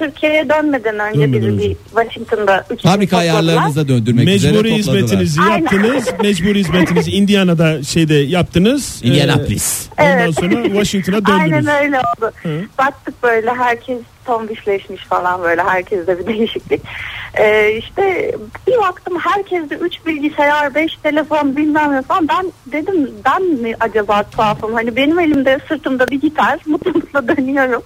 Türkiye'ye 0.00 0.48
dönmeden 0.48 0.98
önce 0.98 1.20
Dönmeden 1.20 1.42
bizi 1.42 1.52
önce. 1.52 1.68
bir 1.70 1.76
Washington'da 1.90 2.64
üç 2.70 2.82
Fabrika 2.82 3.16
ayarlarınıza 3.16 3.88
döndürmek 3.88 4.28
üzere 4.28 4.52
Mecburi 4.52 4.70
topladılar. 4.70 4.96
hizmetinizi 4.98 5.40
Aynen. 5.40 5.58
yaptınız. 5.62 6.04
Mecburi 6.22 6.58
hizmetinizi 6.58 7.10
Indiana'da 7.10 7.82
şeyde 7.82 8.14
yaptınız. 8.14 9.00
Indianapolis. 9.04 9.88
Ee, 9.98 10.02
ondan 10.02 10.18
Evet. 10.18 10.34
sonra 10.34 10.62
Washington'a 10.64 11.16
döndünüz. 11.26 11.66
Aynen 11.68 11.84
öyle 11.84 11.98
oldu. 11.98 12.32
Hı. 12.42 12.60
Baktık 12.78 13.22
böyle 13.22 13.50
herkes 13.54 13.98
tombişleşmiş 14.24 15.04
falan 15.04 15.42
böyle 15.42 15.62
herkeste 15.62 16.18
bir 16.18 16.26
değişiklik. 16.34 16.82
Ee, 17.34 17.72
işte 17.72 18.34
bir 18.66 18.78
baktım 18.78 19.18
herkeste 19.18 19.74
3 19.74 20.06
bilgisayar, 20.06 20.74
5 20.74 20.96
telefon 20.96 21.56
bilmem 21.56 21.92
ne 21.92 22.02
falan. 22.02 22.28
Ben 22.28 22.52
dedim 22.66 23.10
ben 23.24 23.42
mi 23.42 23.74
acaba 23.80 24.22
tuhafım? 24.22 24.74
Hani 24.74 24.96
benim 24.96 25.18
elimde 25.18 25.58
sırtımda 25.68 26.06
bir 26.08 26.20
gitar 26.20 26.58
mutlulukla 26.66 27.28
dönüyorum. 27.28 27.82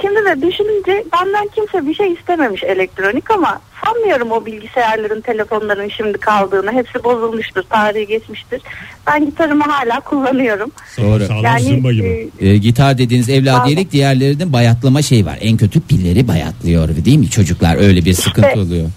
Şimdi 0.00 0.24
de 0.24 0.42
düşününce 0.42 1.04
benden 1.12 1.46
kimse 1.46 1.86
bir 1.86 1.94
şey 1.94 2.12
istememiş 2.12 2.64
elektronik 2.64 3.30
ama 3.30 3.60
sanmıyorum 3.84 4.30
o 4.32 4.46
bilgisayarların, 4.46 5.20
telefonların 5.20 5.88
şimdi 5.88 6.18
kaldığını. 6.18 6.72
Hepsi 6.72 7.04
bozulmuştur, 7.04 7.62
tarihi 7.62 8.06
geçmiştir. 8.06 8.62
Ben 9.06 9.26
gitarımı 9.26 9.64
hala 9.64 10.00
kullanıyorum. 10.00 10.70
Doğru. 10.98 11.26
Sağlam 11.26 11.44
Yani 11.44 11.60
zımba 11.62 11.92
gibi. 11.92 12.28
e, 12.40 12.56
gitar 12.56 12.98
dediğiniz 12.98 13.28
evladiyelik 13.28 13.92
diğerlerinin 13.92 14.52
bayatlama 14.52 15.02
şey 15.02 15.26
var. 15.26 15.38
En 15.40 15.56
kötü 15.56 15.80
pilleri 15.80 16.28
bayatlıyor 16.28 16.88
değil 17.04 17.18
mi? 17.18 17.30
Çocuklar 17.30 17.76
öyle 17.76 18.04
bir 18.04 18.12
sıkıntı 18.12 18.48
İşte- 18.48 18.60
oluyor. 18.60 18.88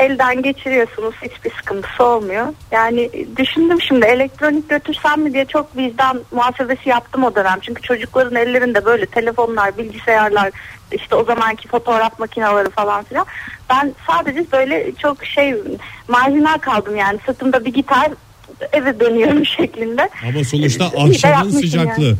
Elden 0.00 0.42
geçiriyorsunuz 0.42 1.14
hiçbir 1.22 1.50
sıkıntısı 1.50 2.04
olmuyor. 2.04 2.46
Yani 2.70 3.10
düşündüm 3.36 3.82
şimdi 3.82 4.06
elektronik 4.06 4.68
götürsem 4.68 5.20
mi 5.20 5.32
diye 5.32 5.44
çok 5.44 5.76
vicdan 5.76 6.20
muhasebesi 6.30 6.88
yaptım 6.88 7.24
o 7.24 7.34
dönem. 7.34 7.58
Çünkü 7.60 7.82
çocukların 7.82 8.36
ellerinde 8.36 8.84
böyle 8.84 9.06
telefonlar, 9.06 9.78
bilgisayarlar, 9.78 10.50
işte 10.92 11.14
o 11.14 11.24
zamanki 11.24 11.68
fotoğraf 11.68 12.18
makineleri 12.18 12.70
falan 12.70 13.04
filan. 13.04 13.26
Ben 13.70 13.94
sadece 14.06 14.52
böyle 14.52 14.92
çok 14.98 15.24
şey 15.24 15.54
marjinal 16.08 16.58
kaldım 16.58 16.96
yani 16.96 17.18
sırtımda 17.26 17.64
bir 17.64 17.72
gitar 17.72 18.08
eve 18.72 19.00
dönüyorum 19.00 19.46
şeklinde. 19.56 20.10
Ama 20.28 20.44
sonuçta 20.44 20.84
akşamın 20.84 21.50
sıcaklığı. 21.50 22.04
yani. 22.04 22.16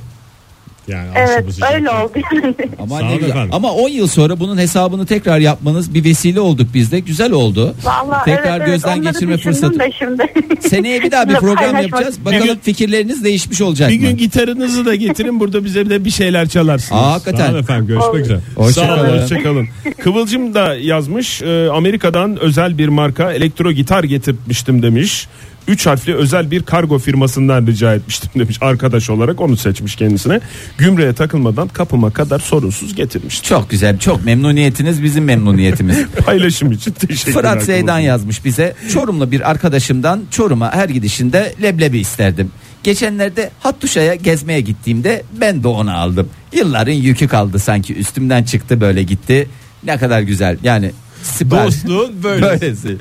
Yani, 0.90 1.09
Evet 1.16 1.44
öyle 1.74 1.90
oldu 1.90 2.12
yani. 2.33 2.55
Ama 2.79 2.98
Sağ 2.98 3.05
ne 3.05 3.09
olun 3.09 3.18
güzel. 3.18 3.31
efendim. 3.31 3.50
Ama 3.55 3.72
10 3.72 3.88
yıl 3.88 4.07
sonra 4.07 4.40
bunun 4.40 4.59
hesabını 4.59 5.07
tekrar 5.07 5.38
yapmanız 5.38 5.94
bir 5.94 6.05
vesile 6.05 6.40
olduk 6.40 6.68
biz 6.74 6.92
de. 6.92 7.00
Güzel 7.00 7.33
oldu. 7.33 7.74
Vallahi 7.85 8.24
tekrar 8.24 8.44
evet, 8.44 8.57
evet, 8.61 8.66
gözden 8.66 8.98
onları 8.98 9.12
geçirme 9.12 9.38
düşündüm 9.38 9.53
fırsatı. 9.55 9.79
De 9.79 9.90
şimdi. 9.98 10.22
Seneye 10.68 11.03
bir 11.03 11.11
daha 11.11 11.29
bir 11.29 11.35
program 11.35 11.57
paylaşmak 11.57 11.83
yapacağız. 11.83 12.24
Bakalım 12.24 12.59
fikirleriniz 12.62 13.24
değişmiş 13.24 13.61
olacak 13.61 13.90
Bir 13.90 14.00
mı? 14.00 14.07
gün 14.09 14.16
gitarınızı 14.16 14.85
da 14.87 14.94
getirin 14.94 15.40
burada 15.40 15.64
bize 15.64 15.90
de 15.90 16.05
bir 16.05 16.11
şeyler 16.11 16.48
çalarsınız. 16.48 17.03
Aa, 17.03 17.20
Sağ 17.20 17.50
olun 17.50 17.59
efendim 17.61 17.87
görüşmek 17.87 18.11
Olur. 18.14 18.20
üzere. 18.20 18.38
Sağ 18.55 18.61
olun, 18.61 18.66
Hoşçakalın. 18.66 19.22
hoşçakalın. 19.22 19.68
Kıvılcım 19.98 20.55
da 20.55 20.74
yazmış. 20.74 21.42
e, 21.42 21.68
Amerika'dan 21.70 22.37
özel 22.40 22.79
bir 22.79 22.88
marka 22.88 23.33
elektro 23.33 23.72
gitar 23.72 24.05
getirtmiştim 24.05 24.83
demiş. 24.83 25.29
Üç 25.70 25.87
harfli 25.87 26.14
özel 26.14 26.50
bir 26.50 26.62
kargo 26.62 26.98
firmasından 26.98 27.66
rica 27.66 27.94
etmiştim 27.94 28.30
demiş. 28.35 28.59
Arkadaş 28.61 29.11
olarak 29.11 29.40
onu 29.40 29.56
seçmiş 29.56 29.96
kendisine. 29.96 30.40
Gümrüğe 30.78 31.12
takılmadan 31.12 31.68
kapıma 31.68 32.11
kadar 32.11 32.38
sorunsuz 32.38 32.94
getirmiştim. 32.94 33.48
Çok 33.48 33.70
güzel. 33.70 33.98
Çok 33.98 34.24
memnuniyetiniz 34.24 35.02
bizim 35.02 35.24
memnuniyetimiz. 35.24 36.06
Paylaşım 36.26 36.72
için 36.72 36.92
teşekkürler. 36.92 37.35
Fırat 37.35 37.62
Zeydan 37.62 37.98
yazmış 37.98 38.44
bize. 38.44 38.74
Çorumlu 38.92 39.30
bir 39.30 39.50
arkadaşımdan 39.50 40.22
Çorum'a 40.30 40.72
her 40.72 40.88
gidişinde 40.88 41.54
leblebi 41.62 41.98
isterdim. 41.98 42.52
Geçenlerde 42.83 43.50
Hattuşa'ya 43.61 44.14
gezmeye 44.14 44.61
gittiğimde 44.61 45.22
ben 45.40 45.62
de 45.62 45.68
onu 45.68 45.96
aldım. 45.96 46.28
Yılların 46.52 46.92
yükü 46.92 47.28
kaldı 47.28 47.59
sanki 47.59 47.94
üstümden 47.94 48.44
çıktı 48.44 48.80
böyle 48.80 49.02
gitti. 49.02 49.48
Ne 49.85 49.98
kadar 49.98 50.20
güzel 50.20 50.59
yani 50.62 50.90
sipariş. 51.22 51.74
Dostluğun 51.74 52.22
böyle. 52.22 52.42
Böylesi. 52.42 52.96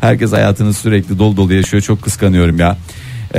Herkes 0.00 0.32
hayatını 0.32 0.72
sürekli 0.74 1.18
dolu 1.18 1.36
dolu 1.36 1.54
yaşıyor. 1.54 1.82
Çok 1.82 2.02
kıskanıyorum 2.02 2.58
ya. 2.58 2.76
Ee, 3.34 3.38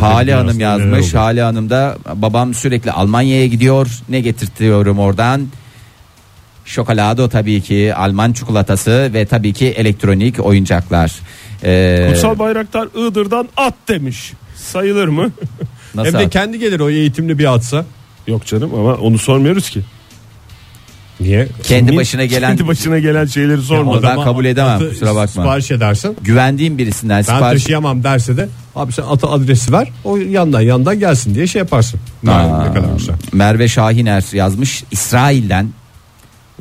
Hale 0.00 0.34
Hanım 0.34 0.60
yazmış. 0.60 1.14
Hale 1.14 1.42
Hanım 1.42 1.70
da 1.70 1.96
babam 2.14 2.54
sürekli 2.54 2.92
Almanya'ya 2.92 3.46
gidiyor. 3.46 3.90
Ne 4.08 4.20
getirtiyorum 4.20 4.98
oradan? 4.98 5.48
Şokolado 6.64 7.28
tabii 7.28 7.60
ki, 7.60 7.94
Alman 7.94 8.32
çikolatası 8.32 9.10
ve 9.14 9.26
tabii 9.26 9.52
ki 9.52 9.66
elektronik 9.66 10.46
oyuncaklar. 10.46 11.12
Ee, 11.64 12.08
Kutsal 12.12 12.38
Bayraktar 12.38 12.88
Iğdır'dan 12.94 13.48
at 13.56 13.74
demiş. 13.88 14.32
Sayılır 14.56 15.08
mı? 15.08 15.30
nasıl? 15.94 16.12
Hem 16.12 16.20
de 16.20 16.28
kendi 16.28 16.58
gelir 16.58 16.80
o 16.80 16.90
eğitimli 16.90 17.38
bir 17.38 17.54
atsa. 17.54 17.84
Yok 18.26 18.46
canım 18.46 18.74
ama 18.74 18.94
onu 18.94 19.18
sormuyoruz 19.18 19.70
ki. 19.70 19.80
Niye? 21.20 21.48
kendi 21.62 21.90
Niye- 21.90 22.00
başına 22.00 22.24
gelen 22.24 22.48
kendi 22.56 22.66
başına 22.68 22.98
gelen 22.98 23.26
şeyleri 23.26 23.62
sormadan. 23.62 24.02
da- 24.02 24.16
ben 24.16 24.24
kabul 24.24 24.44
edemem, 24.44 24.76
atı 24.76 24.90
kusura 24.90 25.10
bakma. 25.14 25.26
Sipariş 25.26 25.70
edersin. 25.70 26.16
güvendiğim 26.22 26.78
birisinden 26.78 27.16
Ben 27.18 27.22
sipariş 27.22 27.62
taşıyamam 27.62 28.04
derse 28.04 28.36
de 28.36 28.48
abi 28.76 28.92
sen 28.92 29.02
atı 29.02 29.26
adresi 29.26 29.72
ver 29.72 29.88
o 30.04 30.16
yandan 30.16 30.60
yandan 30.60 30.98
gelsin 30.98 31.34
diye 31.34 31.46
şey 31.46 31.58
yaparsın. 31.58 32.00
Aa, 32.26 32.30
Aa, 32.30 32.64
ne 32.68 32.74
kadar 32.74 32.96
güzel. 32.98 33.14
Merve 33.32 33.68
Şahiner 33.68 34.24
yazmış 34.32 34.84
İsrail'den 34.90 35.68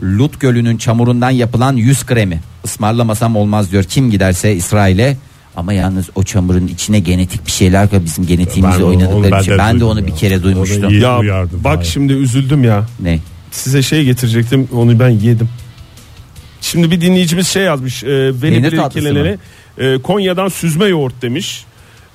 Lut 0.04 0.39
Gölü'nün 0.39 0.78
çamurundan 0.78 1.30
yapılan 1.32 1.76
yüz 1.76 2.06
kremi 2.06 2.39
ısmarlamasam 2.66 3.36
olmaz 3.36 3.72
diyor 3.72 3.84
kim 3.84 4.12
giderse 4.12 4.56
İsrail'e 4.56 5.18
ama 5.56 5.74
yalnız 5.74 6.10
o 6.16 6.24
çamurun 6.24 6.68
içine 6.68 7.00
genetik 7.00 7.46
bir 7.46 7.52
şeyler 7.52 7.82
var 7.94 8.06
bizim 8.06 8.26
genetiğimizle 8.28 8.80
Ben 8.80 8.84
onu- 8.84 8.94
onu 8.96 8.96
oynadıkları 8.98 9.32
ben 9.32 9.42
şey. 9.42 9.54
de 9.54 9.58
Ben 9.58 9.70
de 9.70 9.80
duydum 9.80 9.88
onu 9.89 10.00
ya. 10.00 10.08
bir 10.08 10.16
kere 10.16 10.44
duymuştum. 10.44 10.89
iyi. 10.89 11.02
Ya 11.02 11.20
Uyardım, 11.20 11.62
bak 11.63 11.86
şimdi 11.86 12.13
üzüldüm 12.13 12.63
ya. 12.63 12.86
Ne? 13.00 13.20
Size 13.54 13.82
şey 13.82 14.04
getirecektim 14.06 14.68
onu 14.76 15.00
ben 15.00 15.10
yedim. 15.10 15.50
Şimdi 16.62 16.92
bir 16.92 17.02
dinleyicimiz 17.02 17.48
şey 17.48 17.63
yazmış. 17.63 18.04
E, 18.04 18.08
beni 18.42 18.76
tatlısı 18.76 19.08
ilgilenene, 19.08 19.38
e, 19.78 19.98
Konya'dan 20.02 20.48
süzme 20.48 20.86
yoğurt 20.86 21.22
demiş. 21.22 21.66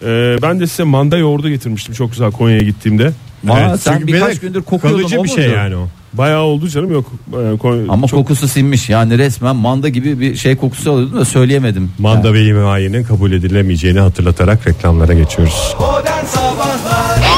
E, 0.03 0.37
ben 0.43 0.61
de 0.61 0.67
size 0.67 0.83
manda 0.83 1.17
yoğurdu 1.19 1.49
getirmiştim 1.49 1.95
çok 1.95 2.11
güzel 2.11 2.31
Konya'ya 2.33 2.61
gittiğimde. 2.63 3.13
Aa, 3.49 3.61
Evet, 3.61 3.81
sen 3.81 4.07
birkaç 4.07 4.41
gündür 4.41 4.63
kokuyordun 4.63 4.99
Kalıcı 5.01 5.21
o 5.21 5.25
bir 5.25 5.29
şey 5.29 5.45
muydu? 5.47 5.57
yani 5.57 5.77
o. 5.77 5.89
Bayağı 6.13 6.43
oldu 6.43 6.69
canım 6.69 6.93
yok. 6.93 7.13
Bayağı 7.27 7.59
Konya- 7.59 7.85
Ama 7.89 8.07
çok- 8.07 8.19
kokusu 8.21 8.49
sinmiş 8.49 8.89
yani 8.89 9.19
resmen 9.19 9.57
manda 9.57 9.89
gibi 9.89 10.21
bir 10.21 10.37
şey 10.37 10.57
kokusu 10.57 10.93
alıyordum 10.93 11.21
da 11.21 11.25
söyleyemedim. 11.25 11.91
Manda 11.99 12.35
ve 12.35 12.45
himayenin 12.45 13.05
kabul 13.05 13.33
edilemeyeceğini 13.33 14.01
hatırlatarak 14.01 14.67
reklamlara 14.69 15.13
geçiyoruz. 15.15 15.75
Son 15.79 17.38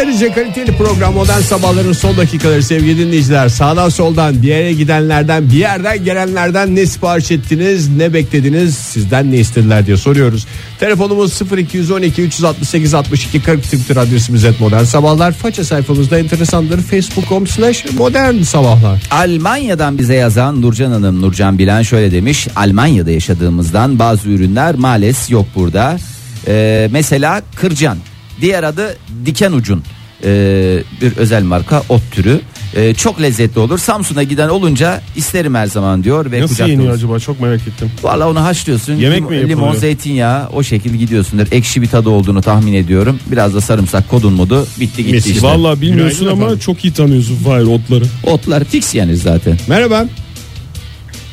derece 0.00 0.32
kaliteli 0.32 0.76
program 0.76 1.14
Modern 1.14 1.40
Sabahların 1.40 1.92
son 1.92 2.16
dakikaları 2.16 2.62
sevgili 2.62 2.98
dinleyiciler. 2.98 3.48
Sağdan 3.48 3.88
soldan 3.88 4.42
bir 4.42 4.48
yere 4.48 4.72
gidenlerden 4.72 5.50
bir 5.50 5.56
yerden 5.56 6.04
gelenlerden 6.04 6.76
ne 6.76 6.86
sipariş 6.86 7.30
ettiniz 7.30 7.96
ne 7.96 8.14
beklediniz 8.14 8.74
sizden 8.74 9.32
ne 9.32 9.38
istediler 9.38 9.86
diye 9.86 9.96
soruyoruz. 9.96 10.46
Telefonumuz 10.78 11.40
0212 11.58 12.22
368 12.22 12.94
62 12.94 13.42
40 13.42 13.62
Twitter 13.62 13.96
adresimiz 13.96 14.44
et 14.44 14.60
Modern 14.60 14.84
Sabahlar. 14.84 15.32
Faça 15.32 15.64
sayfamızda 15.64 16.18
enteresandır 16.18 16.82
facebook.com 16.82 17.46
slash 17.46 17.84
modern 17.98 18.42
sabahlar. 18.42 19.02
Almanya'dan 19.10 19.98
bize 19.98 20.14
yazan 20.14 20.62
Nurcan 20.62 20.90
Hanım 20.92 21.22
Nurcan 21.22 21.58
Bilen 21.58 21.82
şöyle 21.82 22.12
demiş 22.12 22.48
Almanya'da 22.56 23.10
yaşadığımızdan 23.10 23.98
bazı 23.98 24.28
ürünler 24.28 24.74
maalesef 24.74 25.30
yok 25.30 25.46
burada 25.54 25.98
Ee, 26.46 26.88
mesela 26.92 27.42
kırcan 27.56 27.98
diğer 28.40 28.62
adı 28.62 28.96
diken 29.26 29.52
ucun 29.52 29.82
Ee, 30.24 30.82
bir 31.00 31.16
özel 31.16 31.42
marka 31.42 31.82
ot 31.88 32.02
türü 32.12 32.40
Ee, 32.76 32.94
çok 32.94 33.22
lezzetli 33.22 33.58
olur 33.58 33.78
Samsun'a 33.78 34.22
giden 34.22 34.48
olunca 34.48 35.00
isterim 35.16 35.54
her 35.54 35.66
zaman 35.66 36.04
diyor 36.04 36.32
ve 36.32 36.40
Nasıl 36.40 36.54
kucakta 36.54 36.70
yeniyor 36.70 36.88
olsun. 36.92 36.98
acaba 37.04 37.18
çok 37.18 37.40
merak 37.40 37.60
ettim. 37.68 37.90
Valla 38.02 38.30
onu 38.30 38.44
haşlıyorsun 38.44 38.92
Yemek 38.94 39.18
lim- 39.18 39.28
mi 39.28 39.36
yapılıyor? 39.36 39.48
limon 39.48 39.74
zeytinyağı 39.74 40.48
o 40.48 40.62
şekilde 40.62 40.96
gidiyorsundur 40.96 41.46
ekşi 41.52 41.82
bir 41.82 41.86
tadı 41.88 42.08
olduğunu 42.08 42.42
tahmin 42.42 42.74
ediyorum 42.74 43.18
biraz 43.26 43.54
da 43.54 43.60
sarımsak 43.60 44.08
kodun 44.08 44.32
modu 44.32 44.66
bitti 44.80 45.04
gitti 45.04 45.14
Mis. 45.14 45.26
işte 45.26 45.42
Vallahi 45.46 45.80
bilmiyorsun 45.80 46.18
Günaydın 46.18 46.36
ama 46.36 46.44
efendim. 46.46 46.58
çok 46.64 46.84
iyi 46.84 46.92
tanıyorsun 46.92 47.36
Fahir 47.36 47.64
otları. 47.66 48.04
otlar 48.24 48.64
fix 48.64 48.94
yenir 48.94 49.14
zaten 49.14 49.58
Merhaba. 49.68 50.04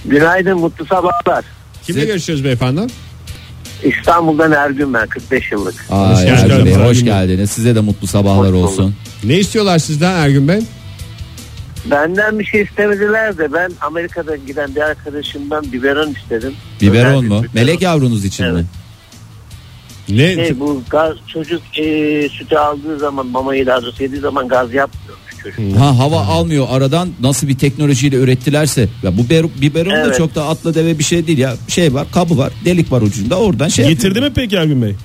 Günaydın 0.06 0.58
mutlu 0.60 0.86
sabahlar. 0.86 1.46
Kimle 1.86 2.00
Siz- 2.00 2.08
görüşüyoruz 2.10 2.44
beyefendi? 2.44 2.82
İstanbul'dan 3.84 4.52
Ergün 4.52 4.94
ben 4.94 5.08
45 5.08 5.52
yıllık. 5.52 5.86
Ay, 5.92 6.14
Hoş 6.14 6.20
Ergün 6.20 6.48
geldiniz. 6.48 6.78
Bey, 6.78 6.86
hoş 6.86 7.04
geldiniz 7.04 7.52
size 7.52 7.76
de 7.76 7.82
mutlu 7.82 8.08
sabahlar 8.08 8.48
Hoş 8.48 8.54
bulduk. 8.54 8.70
olsun 8.70 8.96
Ne 9.24 9.34
istiyorlar 9.38 9.80
sizden 9.80 10.14
Ergün 10.14 10.48
Bey? 10.48 10.60
Benden 11.92 12.40
bir 12.40 12.46
şey 12.46 12.62
istemediler 12.62 13.38
de 13.38 13.54
ben 13.54 13.72
Amerika'da 13.82 14.36
giden 14.36 14.76
bir 14.76 14.82
arkadaşımdan 14.82 15.72
biberon 15.72 16.14
istedim. 16.14 16.54
Biberon 16.82 17.10
Özel 17.10 17.22
bir 17.22 17.28
mu? 17.28 17.38
biberon. 17.40 17.52
Melek 17.54 17.82
yavrunuz 17.82 18.26
için 18.26 18.46
mi? 18.46 18.52
Evet. 18.54 18.66
Ne? 20.10 20.46
Şey, 20.46 20.60
bu 20.60 20.84
gaz, 20.90 21.14
çocuk 21.28 21.62
e, 21.80 22.30
sütü 22.30 22.56
aldığı 22.56 23.00
zaman 23.00 23.28
mamayı 23.28 23.66
daha 23.66 23.82
doğrusu 23.82 24.04
yediği 24.04 24.22
zaman 24.22 24.48
gaz 24.48 24.74
yapmıyormuş 24.74 25.27
çocuk. 25.44 25.78
Ha 25.78 26.00
hava 26.00 26.20
almıyor 26.20 26.68
aradan 26.70 27.10
nasıl 27.20 27.48
bir 27.48 27.58
teknolojiyle 27.58 28.16
ürettilerse 28.16 28.90
ya 29.04 29.18
bu 29.18 29.30
ber, 29.30 29.46
biberon 29.62 29.92
da 29.92 29.98
Evet. 29.98 30.18
çok 30.18 30.36
da 30.36 30.48
atla 30.48 30.76
deve 30.76 31.00
bir 31.00 31.04
şey 31.04 31.28
değil 31.28 31.38
ya 31.38 31.56
şey 31.68 31.94
var 31.94 32.08
kabı 32.14 32.38
var 32.38 32.54
delik 32.66 32.92
var 32.92 33.02
ucunda 33.02 33.36
oradan 33.36 33.68
şey 33.68 33.88
Getirdi 33.88 34.22
mi 34.22 34.32
peki 34.36 34.56
Ergün 34.56 34.82
Bey? 34.82 34.96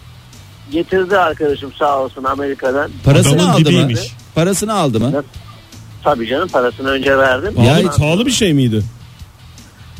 Getirdi 0.73 1.19
arkadaşım 1.19 1.73
sağ 1.79 1.99
olsun 1.99 2.25
Amerika'dan. 2.25 2.91
parasını 3.05 3.35
Adamın 3.35 3.65
aldı 3.65 3.73
mı 3.73 3.89
parasını 4.35 4.75
aldı 4.75 5.01
mı 5.01 5.25
Tabii 6.05 6.29
canım 6.29 6.49
parasını 6.49 6.89
önce 6.89 7.19
verdim. 7.19 7.55
Ya 7.63 7.91
Pahalı, 7.99 8.27
bir 8.27 8.31
şey 8.31 8.53
miydi? 8.53 8.83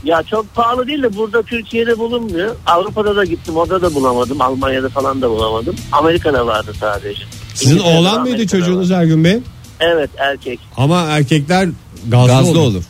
Ya 0.05 0.23
çok 0.23 0.55
pahalı 0.55 0.87
değil 0.87 1.03
de 1.03 1.17
burada 1.17 1.43
Türkiye'de 1.43 1.99
bulunmuyor. 1.99 2.57
Avrupa'da 2.67 3.17
da 3.17 3.25
gittim 3.25 3.57
orada 3.57 3.83
da 3.83 3.95
bulamadım. 3.95 4.41
Almanya'da 4.41 4.89
falan 4.89 5.23
da 5.23 5.31
bulamadım. 5.31 5.75
Amerika'da 5.93 6.47
vardı 6.47 6.73
sadece. 6.81 7.23
Sizin 7.55 7.75
İngiltere'de, 7.75 7.99
oğlan 7.99 8.21
mıydı 8.21 8.35
Amerika'da 8.35 8.61
çocuğunuz. 8.61 8.91
Ergün 8.91 9.25
Bey? 9.25 9.41
Evet 9.83 10.11
erkek. 10.19 10.61
Ama 10.77 11.01
erkekler 11.03 11.69
gazlı, 12.09 12.27
gazlı 12.29 12.51
olur. 12.51 12.59
olur 12.59 12.85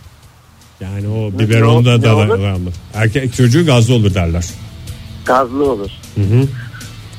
Yani 0.81 1.09
o 1.09 1.39
biberonda 1.39 2.03
da 2.03 2.17
olur? 2.17 2.29
var. 2.29 2.59
Erkek 2.95 3.35
çocuğu 3.37 3.67
gazlı 3.67 3.95
olur 3.95 4.15
derler. 4.15 4.45
Gazlı 5.25 5.71
olur. 5.71 5.91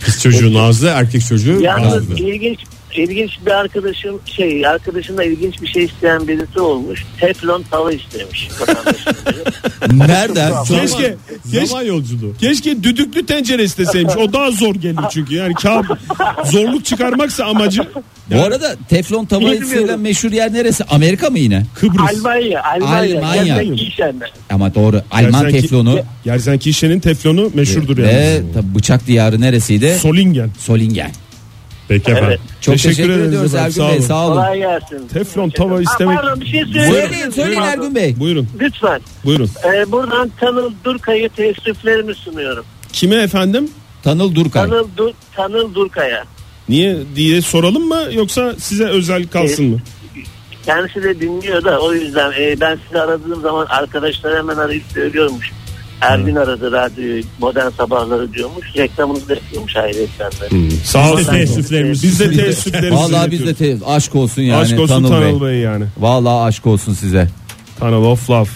Kız 0.06 0.22
çocuğu 0.22 0.54
nazlı, 0.54 0.88
erkek 0.88 1.26
çocuğu 1.26 1.62
Yalnız 1.62 1.94
gazlı. 1.94 2.14
ilginç 2.24 2.60
ilginç 2.96 3.32
bir 3.46 3.52
arkadaşım 3.52 4.20
şey 4.26 4.68
arkadaşımla 4.68 5.24
ilginç 5.24 5.62
bir 5.62 5.68
şey 5.68 5.84
isteyen 5.84 6.28
birisi 6.28 6.60
olmuş. 6.60 7.06
Teflon 7.20 7.64
tava 7.72 7.92
istemiş 7.92 8.50
nereden 9.92 10.64
Keşke, 10.64 11.16
keşke, 11.52 11.66
Zaman 11.68 11.84
yolculuğu. 11.84 12.34
keşke 12.42 12.84
düdüklü 12.84 13.26
tencere 13.26 13.64
isteseymiş. 13.64 14.14
O 14.18 14.34
daha 14.34 14.52
zor 14.52 14.76
gelir 14.76 15.00
çünkü. 15.12 15.36
Yani 15.36 15.54
kağıt 15.54 15.86
zorluk 16.46 16.86
çıkarmaksa 16.86 17.46
amacı 17.46 17.82
Bu 18.32 18.42
arada 18.44 18.76
teflon 18.90 19.28
Bilmiyorum. 19.30 20.02
meşhur 20.02 20.32
yer 20.32 20.54
neresi? 20.54 20.84
Amerika 20.84 21.30
mı 21.30 21.40
yine? 21.40 21.64
Kıbrıs. 21.76 22.00
Almanya, 22.18 22.64
Almanya. 22.64 23.16
Almanya. 23.56 23.64
Ama 24.50 24.76
doğru. 24.76 25.02
Alman 25.12 25.32
Gerzenki- 25.32 25.62
teflonu 25.62 26.00
Gerzenkirchen'in 26.24 27.00
teflonu 27.00 27.52
meşhurdur 27.54 27.98
ve 27.98 28.12
yani. 28.12 28.54
tabii 28.54 28.76
bıçak 28.76 29.08
diyarı 29.08 29.42
neresiydi? 29.42 29.98
Solingen. 30.02 30.50
Solingen. 30.60 31.12
Peki 31.88 32.12
efendim. 32.12 32.30
Evet. 32.30 32.40
Çok 32.62 32.74
Teşekkür 32.76 32.96
teşekkür, 32.96 33.10
ederiz 33.14 33.28
ediyoruz 33.28 33.54
efendim, 33.54 33.72
Ergün 33.82 33.82
sağ 33.84 33.90
Bey 33.90 33.98
olun. 33.98 34.08
sağ 34.08 34.26
olun. 34.28 34.36
Kolay 34.36 34.58
gelsin. 34.58 35.08
Teflon 35.14 35.50
tava 35.50 35.76
Aa, 35.78 35.82
istemek- 35.82 36.16
Pardon 36.22 36.42
bir 36.42 36.46
şey 36.46 36.62
söyleyeyim. 36.66 36.94
Söyleyin 36.94 37.30
söyleyin 37.30 37.62
Ergün 37.62 37.96
Bey. 37.96 38.16
Buyurun. 38.20 38.48
Lütfen. 38.60 39.02
Buyurun. 39.26 39.50
Ee, 39.66 39.92
buradan 39.92 40.32
Tanıl 40.40 40.72
Durkay'a 40.84 41.30
teessüflerimi 41.30 42.16
sunuyorum. 42.16 42.66
Kime 42.94 43.16
efendim? 43.16 43.70
Tanıl 44.04 44.36
Durkay. 44.36 44.70
Tanıl, 44.70 44.88
Dur, 44.98 45.12
Tanıl 45.36 45.76
Durkay'a. 45.76 46.24
Niye 46.70 46.98
diye 47.16 47.42
soralım 47.42 47.88
mı 47.88 48.02
yoksa 48.12 48.56
size 48.58 48.86
özel 48.86 49.28
kalsın 49.28 49.66
mı? 49.66 49.80
Kendisi 50.66 51.04
de 51.04 51.20
dinliyor 51.20 51.64
da 51.64 51.80
o 51.80 51.94
yüzden 51.94 52.32
e, 52.40 52.60
ben 52.62 52.80
sizi 52.86 53.02
aradığım 53.02 53.42
zaman 53.42 53.66
arkadaşlar 53.66 54.38
hemen 54.38 54.56
arayıp 54.56 54.84
söylüyormuş. 54.94 55.52
Ergün 56.02 56.36
aradı 56.36 56.72
radyoyu 56.72 57.24
modern 57.40 57.70
sabahları 57.70 58.34
diyormuş. 58.34 58.68
Reklamını 58.78 59.30
da 59.30 59.34
yapıyormuş 59.34 59.76
ayrıca 59.76 60.32
de. 60.32 60.76
Sağ 60.86 61.12
olun. 61.12 61.24
teessüflerimizi 61.24 62.08
Biz 62.08 62.20
de 62.20 62.32
teessüflerimizi 62.32 62.96
Vallahi 62.96 63.32
biz 63.32 63.46
de 63.46 63.54
te- 63.54 63.78
aşk 63.86 64.16
olsun 64.16 64.42
yani 64.42 64.62
Aşk 64.62 64.80
olsun 64.80 64.96
Tanıl, 64.96 65.10
Tanıl 65.10 65.42
Bey. 65.42 65.48
Bey 65.48 65.60
yani. 65.60 65.86
Vallahi 65.98 66.48
aşk 66.48 66.68
olsun 66.68 66.94
size. 66.94 67.28
Tunnel 67.80 67.94
of 67.94 68.30
Love. 68.30 68.50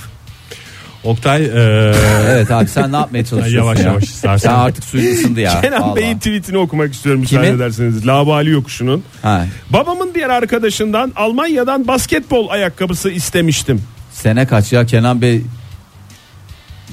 Oktay 1.07 1.45
e, 1.45 1.49
Evet 2.29 2.51
abi 2.51 2.67
sen 2.67 2.91
ne 2.91 2.95
yapmaya 2.95 3.25
çalışıyorsun 3.25 3.57
Yavaş 3.57 3.79
ya? 3.79 3.85
yavaş 3.85 4.03
istersen. 4.03 4.49
Sen 4.49 4.55
artık 4.55 4.83
suyun 4.83 5.13
ısındı 5.15 5.39
ya. 5.39 5.61
Kenan 5.61 5.81
vallahi. 5.81 5.95
Bey'in 5.95 6.17
tweetini 6.17 6.57
okumak 6.57 6.93
istiyorum 6.93 7.21
müsaade 7.21 7.45
Kimin? 7.45 7.57
ederseniz. 7.57 8.07
Labali 8.07 8.49
yokuşunun. 8.49 9.03
Ha, 9.21 9.45
Babamın 9.69 10.11
diğer 10.15 10.29
arkadaşından 10.29 11.13
Almanya'dan 11.15 11.87
basketbol 11.87 12.49
ayakkabısı 12.49 13.09
istemiştim. 13.09 13.81
sene 14.11 14.47
kaç 14.47 14.73
ya 14.73 14.85
Kenan 14.85 15.21
Bey 15.21 15.41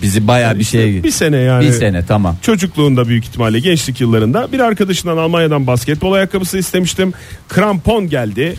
bizi 0.05 0.29
baya 0.29 0.59
bir 0.59 0.65
şeye 0.65 1.03
Bir 1.03 1.11
sene 1.11 1.37
yani. 1.37 1.67
bir 1.67 1.73
sene 1.73 2.07
tamam. 2.07 2.37
Çocukluğunda 2.43 3.09
büyük 3.09 3.25
ihtimalle 3.25 3.59
gençlik 3.61 4.01
yıllarında 4.01 4.53
bir 4.53 4.61
arkadaşından 4.61 5.17
Almanya'dan 5.17 5.67
basketbol 5.67 6.13
ayakkabısı 6.13 6.59
istemiştim. 6.59 7.13
Krampon 7.49 8.09
geldi. 8.09 8.57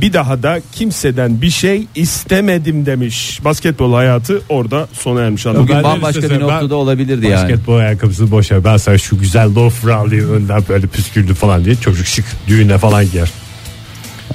Bir 0.00 0.12
daha 0.12 0.42
da 0.42 0.60
kimseden 0.72 1.42
bir 1.42 1.50
şey 1.50 1.86
istemedim 1.94 2.86
demiş. 2.86 3.40
Basketbol 3.44 3.94
hayatı 3.94 4.42
orada 4.48 4.88
sona 4.92 5.20
ermiş. 5.20 5.46
Bugün 5.46 5.82
bambaşka 5.82 6.30
bir 6.30 6.40
noktada 6.40 6.74
olabilirdi 6.74 7.26
yani. 7.26 7.42
Basketbol 7.42 7.76
ayakkabısını 7.76 8.30
boş 8.30 8.52
ver. 8.52 8.64
Ben 8.64 8.76
sana 8.76 8.98
şu 8.98 9.18
güzel 9.18 9.54
loafer 9.54 9.90
alayım 9.90 10.32
önden 10.32 10.62
böyle 10.68 10.86
püskürdü 10.86 11.34
falan 11.34 11.64
diye. 11.64 11.76
Çocuk 11.76 12.06
şık 12.06 12.24
düğüne 12.48 12.78
falan 12.78 13.10
giyer. 13.10 13.30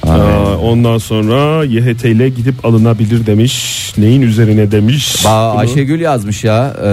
Aa, 0.04 0.58
ondan 0.58 0.98
sonra 0.98 1.66
YHT 1.66 2.06
ile 2.06 2.30
gidip 2.30 2.66
alınabilir 2.66 3.26
demiş. 3.26 3.94
Neyin 3.98 4.22
üzerine 4.22 4.72
demiş. 4.72 5.26
Ba 5.26 5.52
Bunu- 5.54 5.60
Ayşegül 5.60 6.00
yazmış 6.00 6.44
ya 6.44 6.74
e, 6.86 6.92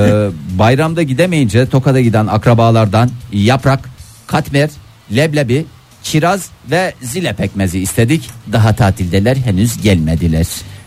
bayramda 0.58 1.02
gidemeyince 1.02 1.66
Tokat'a 1.66 2.00
giden 2.00 2.26
akrabalardan 2.26 3.10
yaprak, 3.32 3.80
katmer, 4.26 4.70
leblebi, 5.16 5.64
kiraz 6.02 6.48
ve 6.70 6.94
zile 7.02 7.32
pekmezi 7.32 7.78
istedik. 7.80 8.30
Daha 8.52 8.72
tatildeler 8.72 9.36
henüz 9.36 9.82
gelmediler. 9.82 10.46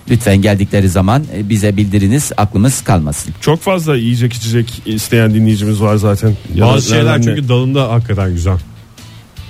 Lütfen 0.09 0.41
geldikleri 0.41 0.89
zaman 0.89 1.23
e, 1.37 1.49
bize 1.49 1.77
bildiriniz 1.77 2.31
aklımız 2.37 2.81
kalmasın. 2.83 3.33
Çok 3.41 3.61
fazla 3.61 3.95
yiyecek 3.95 4.33
içecek 4.33 4.81
isteyen 4.85 5.33
dinleyicimiz 5.33 5.81
var 5.81 5.95
zaten. 5.95 6.35
Ya 6.55 6.65
da 6.65 6.69
Bazı 6.71 6.89
şeyler 6.89 7.05
nereden 7.05 7.21
ne? 7.21 7.23
çünkü 7.35 7.49
dalında 7.49 7.91
hakikaten 7.91 8.31
güzel. 8.33 8.57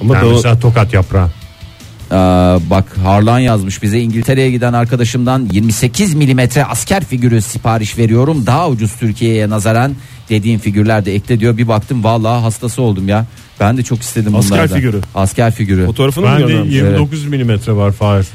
Ama 0.02 0.16
Yani 0.16 0.26
dal- 0.26 0.32
mesela 0.36 0.60
tokat 0.60 0.94
yaprağı. 0.94 1.30
Aa, 2.12 2.60
bak 2.70 2.98
Harlan 3.04 3.40
yazmış 3.40 3.84
bize 3.84 4.00
İngiltere'ye 4.00 4.52
giden 4.52 4.74
arkadaşımdan 4.74 5.48
28 5.52 6.14
milimetre 6.14 6.66
asker 6.66 7.04
figürü 7.06 7.42
sipariş 7.42 7.98
veriyorum. 7.98 8.46
Daha 8.46 8.70
ucuz 8.70 8.92
Türkiye'ye 8.96 9.50
nazaran 9.50 9.96
dediğim 10.30 10.60
figürler 10.60 11.06
de 11.06 11.16
ekle 11.16 11.40
diyor. 11.40 11.58
Bir 11.58 11.68
baktım 11.68 12.04
vallahi 12.04 12.42
hastası 12.42 12.82
oldum 12.82 13.08
ya. 13.08 13.26
Ben 13.60 13.78
de 13.78 13.84
çok 13.84 14.02
istedim 14.02 14.36
Asker 14.36 14.58
bunlardan. 14.58 14.76
figürü. 14.76 15.02
Asker 15.16 15.52
figürü. 15.52 15.86
fotoğrafını 15.86 16.26
mı 16.26 16.32
Ben 16.32 16.42
de 16.44 16.48
göndermiş? 16.48 16.74
29 16.76 17.26
milimetre 17.26 17.74
var 17.74 17.92
Fahir. 17.92 18.26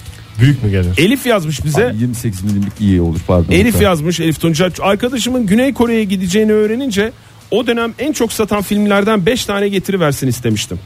Büyük 0.41 0.65
mü 0.65 0.71
gelir? 0.71 0.99
Elif 0.99 1.27
yazmış 1.27 1.65
bize. 1.65 1.87
Abi 1.87 1.97
28 2.01 2.43
milimlik 2.43 2.73
iyi 2.81 3.01
olur 3.01 3.21
pardon. 3.27 3.53
Elif 3.53 3.83
yazmış 3.83 4.21
Elif 4.21 4.41
Tunca. 4.41 4.71
Arkadaşımın 4.83 5.47
Güney 5.47 5.75
Kore'ye 5.75 6.05
gideceğini 6.05 6.53
öğrenince 6.53 7.13
o 7.51 7.67
dönem 7.67 7.93
en 7.99 8.13
çok 8.13 8.33
satan 8.33 8.63
filmlerden 8.63 9.27
5 9.27 9.45
tane 9.45 9.69
getiriversin 9.69 10.27
istemiştim. 10.27 10.79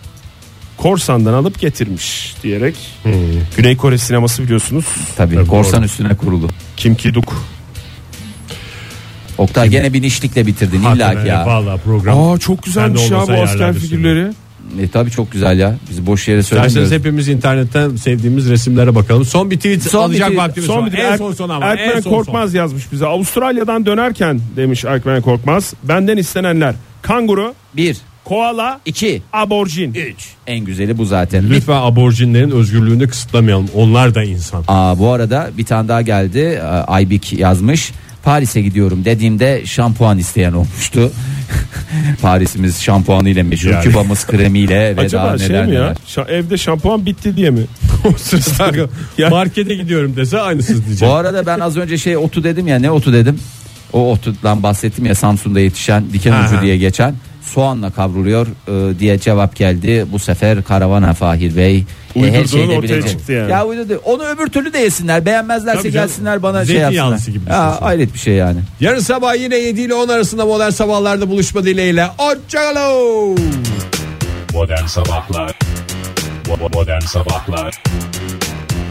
Korsan'dan 0.78 1.32
alıp 1.32 1.60
getirmiş 1.60 2.34
diyerek. 2.42 2.74
Güney 3.56 3.76
Kore 3.76 3.98
sineması 3.98 4.42
biliyorsunuz. 4.42 4.84
Tabii, 5.16 5.34
Tabii, 5.34 5.46
korsan 5.46 5.78
doğru. 5.80 5.84
üstüne 5.86 6.14
kurulu. 6.16 6.48
Kim 6.76 6.94
Ki-duk. 6.94 7.34
Oktay 9.38 9.68
gene 9.68 9.92
bir 9.92 10.02
nişlikle 10.02 10.46
bitirdin 10.46 10.80
illa 10.82 11.22
ki 11.22 11.28
ya. 11.28 11.46
Vallahi 11.46 11.80
program. 11.80 12.18
Aa 12.32 12.38
çok 12.38 12.62
güzelmiş 12.62 13.10
ya 13.10 13.24
bu 13.28 13.32
asker 13.32 13.74
figürleri. 13.74 14.32
E, 14.80 14.88
tabii 14.88 15.10
çok 15.10 15.32
güzel 15.32 15.58
ya. 15.58 15.74
Biz 15.90 16.06
boş 16.06 16.28
yere 16.28 16.38
İsterseniz 16.40 16.72
söylemiyoruz. 16.72 16.98
hepimiz 17.04 17.28
internetten 17.28 17.96
sevdiğimiz 17.96 18.48
resimlere 18.50 18.94
bakalım. 18.94 19.24
Son 19.24 19.50
bir 19.50 19.56
tweet 19.56 19.82
Son 19.82 20.00
bir 20.00 20.14
alacak 20.14 20.28
tweet. 20.28 20.38
vaktimiz 20.48 20.66
Son 20.66 20.82
var. 20.82 20.92
bir 20.92 20.98
en 20.98 21.12
Er- 21.12 21.18
son 21.18 21.32
son 21.32 21.48
ama. 21.48 21.66
Erkmen 21.66 21.96
en 21.96 22.00
son 22.00 22.10
Korkmaz 22.10 22.54
yazmış 22.54 22.92
bize. 22.92 23.06
Avustralya'dan 23.06 23.86
dönerken 23.86 24.40
demiş 24.56 24.84
Erkmen 24.84 25.22
Korkmaz. 25.22 25.74
Benden 25.84 26.16
istenenler 26.16 26.74
kanguru, 27.02 27.54
Bir, 27.76 27.96
koala, 28.28 28.80
iki, 28.86 29.22
aborjin. 29.32 29.94
üç. 29.94 30.16
En 30.46 30.58
güzeli 30.64 30.98
bu 30.98 31.04
zaten. 31.04 31.50
Lütfen 31.50 31.76
aborjinlerin 31.82 32.50
özgürlüğünü 32.50 33.08
kısıtlamayalım. 33.08 33.66
Onlar 33.74 34.14
da 34.14 34.24
insan. 34.24 34.64
Aa, 34.68 34.98
bu 34.98 35.12
arada 35.12 35.50
bir 35.58 35.64
tane 35.64 35.88
daha 35.88 36.02
geldi. 36.02 36.60
Aybik 36.86 37.32
yazmış. 37.32 37.92
Paris'e 38.24 38.60
gidiyorum 38.62 39.04
dediğimde 39.04 39.66
şampuan 39.66 40.18
isteyen 40.18 40.52
olmuştu. 40.52 41.10
Paris'imiz 42.22 42.82
şampuanıyla 42.82 43.44
meşhur. 43.44 43.70
Yani. 43.70 43.82
Kübamız 43.84 44.26
kremiyle 44.26 44.96
ve 44.96 45.00
Acaba 45.00 45.24
daha 45.24 45.38
şey 45.38 45.48
neler 45.48 45.66
mi 45.66 45.74
ya? 45.74 45.82
neler. 46.16 46.28
Evde 46.28 46.56
şampuan 46.58 47.06
bitti 47.06 47.36
diye 47.36 47.50
mi? 47.50 47.60
o 48.04 48.12
sırada. 48.18 48.88
Ya- 49.18 49.30
Markete 49.30 49.74
gidiyorum 49.74 50.16
dese 50.16 50.40
aynısız 50.40 50.82
Bu 50.82 50.86
diyeceğim. 50.86 51.14
arada 51.14 51.46
ben 51.46 51.60
az 51.60 51.76
önce 51.76 51.98
şey 51.98 52.16
otu 52.16 52.44
dedim 52.44 52.66
ya 52.66 52.78
ne 52.78 52.90
otu 52.90 53.12
dedim. 53.12 53.38
O 53.92 54.12
otudan 54.12 54.62
bahsettim 54.62 55.06
ya 55.06 55.14
Samsun'da 55.14 55.60
yetişen 55.60 56.04
diken 56.12 56.44
ucu 56.44 56.62
diye 56.62 56.76
geçen 56.76 57.14
soğanla 57.48 57.90
kavruluyor 57.90 58.46
e, 58.46 58.98
diye 58.98 59.18
cevap 59.18 59.56
geldi. 59.56 60.06
Bu 60.12 60.18
sefer 60.18 60.62
karavana 60.62 61.14
Fahir 61.14 61.56
Bey. 61.56 61.84
E, 62.16 62.20
Uydurduğun 62.20 62.68
ortaya 62.68 62.82
bilecek. 62.82 63.08
çıktı 63.08 63.32
yani. 63.32 63.50
Ya 63.50 63.64
uydurdu. 63.66 64.00
Onu 64.04 64.22
öbür 64.24 64.46
türlü 64.46 64.72
de 64.72 64.78
yesinler. 64.78 65.26
Beğenmezlerse 65.26 65.78
Tabii 65.82 65.92
canım. 65.92 66.08
gelsinler 66.08 66.42
bana 66.42 66.64
şey 66.64 66.76
Zeytinyağlısı 66.78 67.30
yapsınlar. 67.30 67.40
gibi 67.40 67.50
Ya, 67.52 67.66
düşünsün. 67.68 67.84
hayret 67.84 68.14
bir 68.14 68.18
şey 68.18 68.34
yani. 68.34 68.58
Yarın 68.80 69.00
sabah 69.00 69.36
yine 69.40 69.56
7 69.56 69.80
ile 69.80 69.94
10 69.94 70.08
arasında 70.08 70.46
modern 70.46 70.70
sabahlarda 70.70 71.30
buluşma 71.30 71.64
dileğiyle. 71.64 72.04
Hoşçakalın. 72.18 73.38
Modern 74.54 74.86
Sabahlar 74.86 75.58
Bo- 76.48 76.74
Modern 76.74 77.00
Sabahlar 77.00 77.82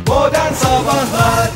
Modern 0.07 0.53
Sabahlar 0.53 1.49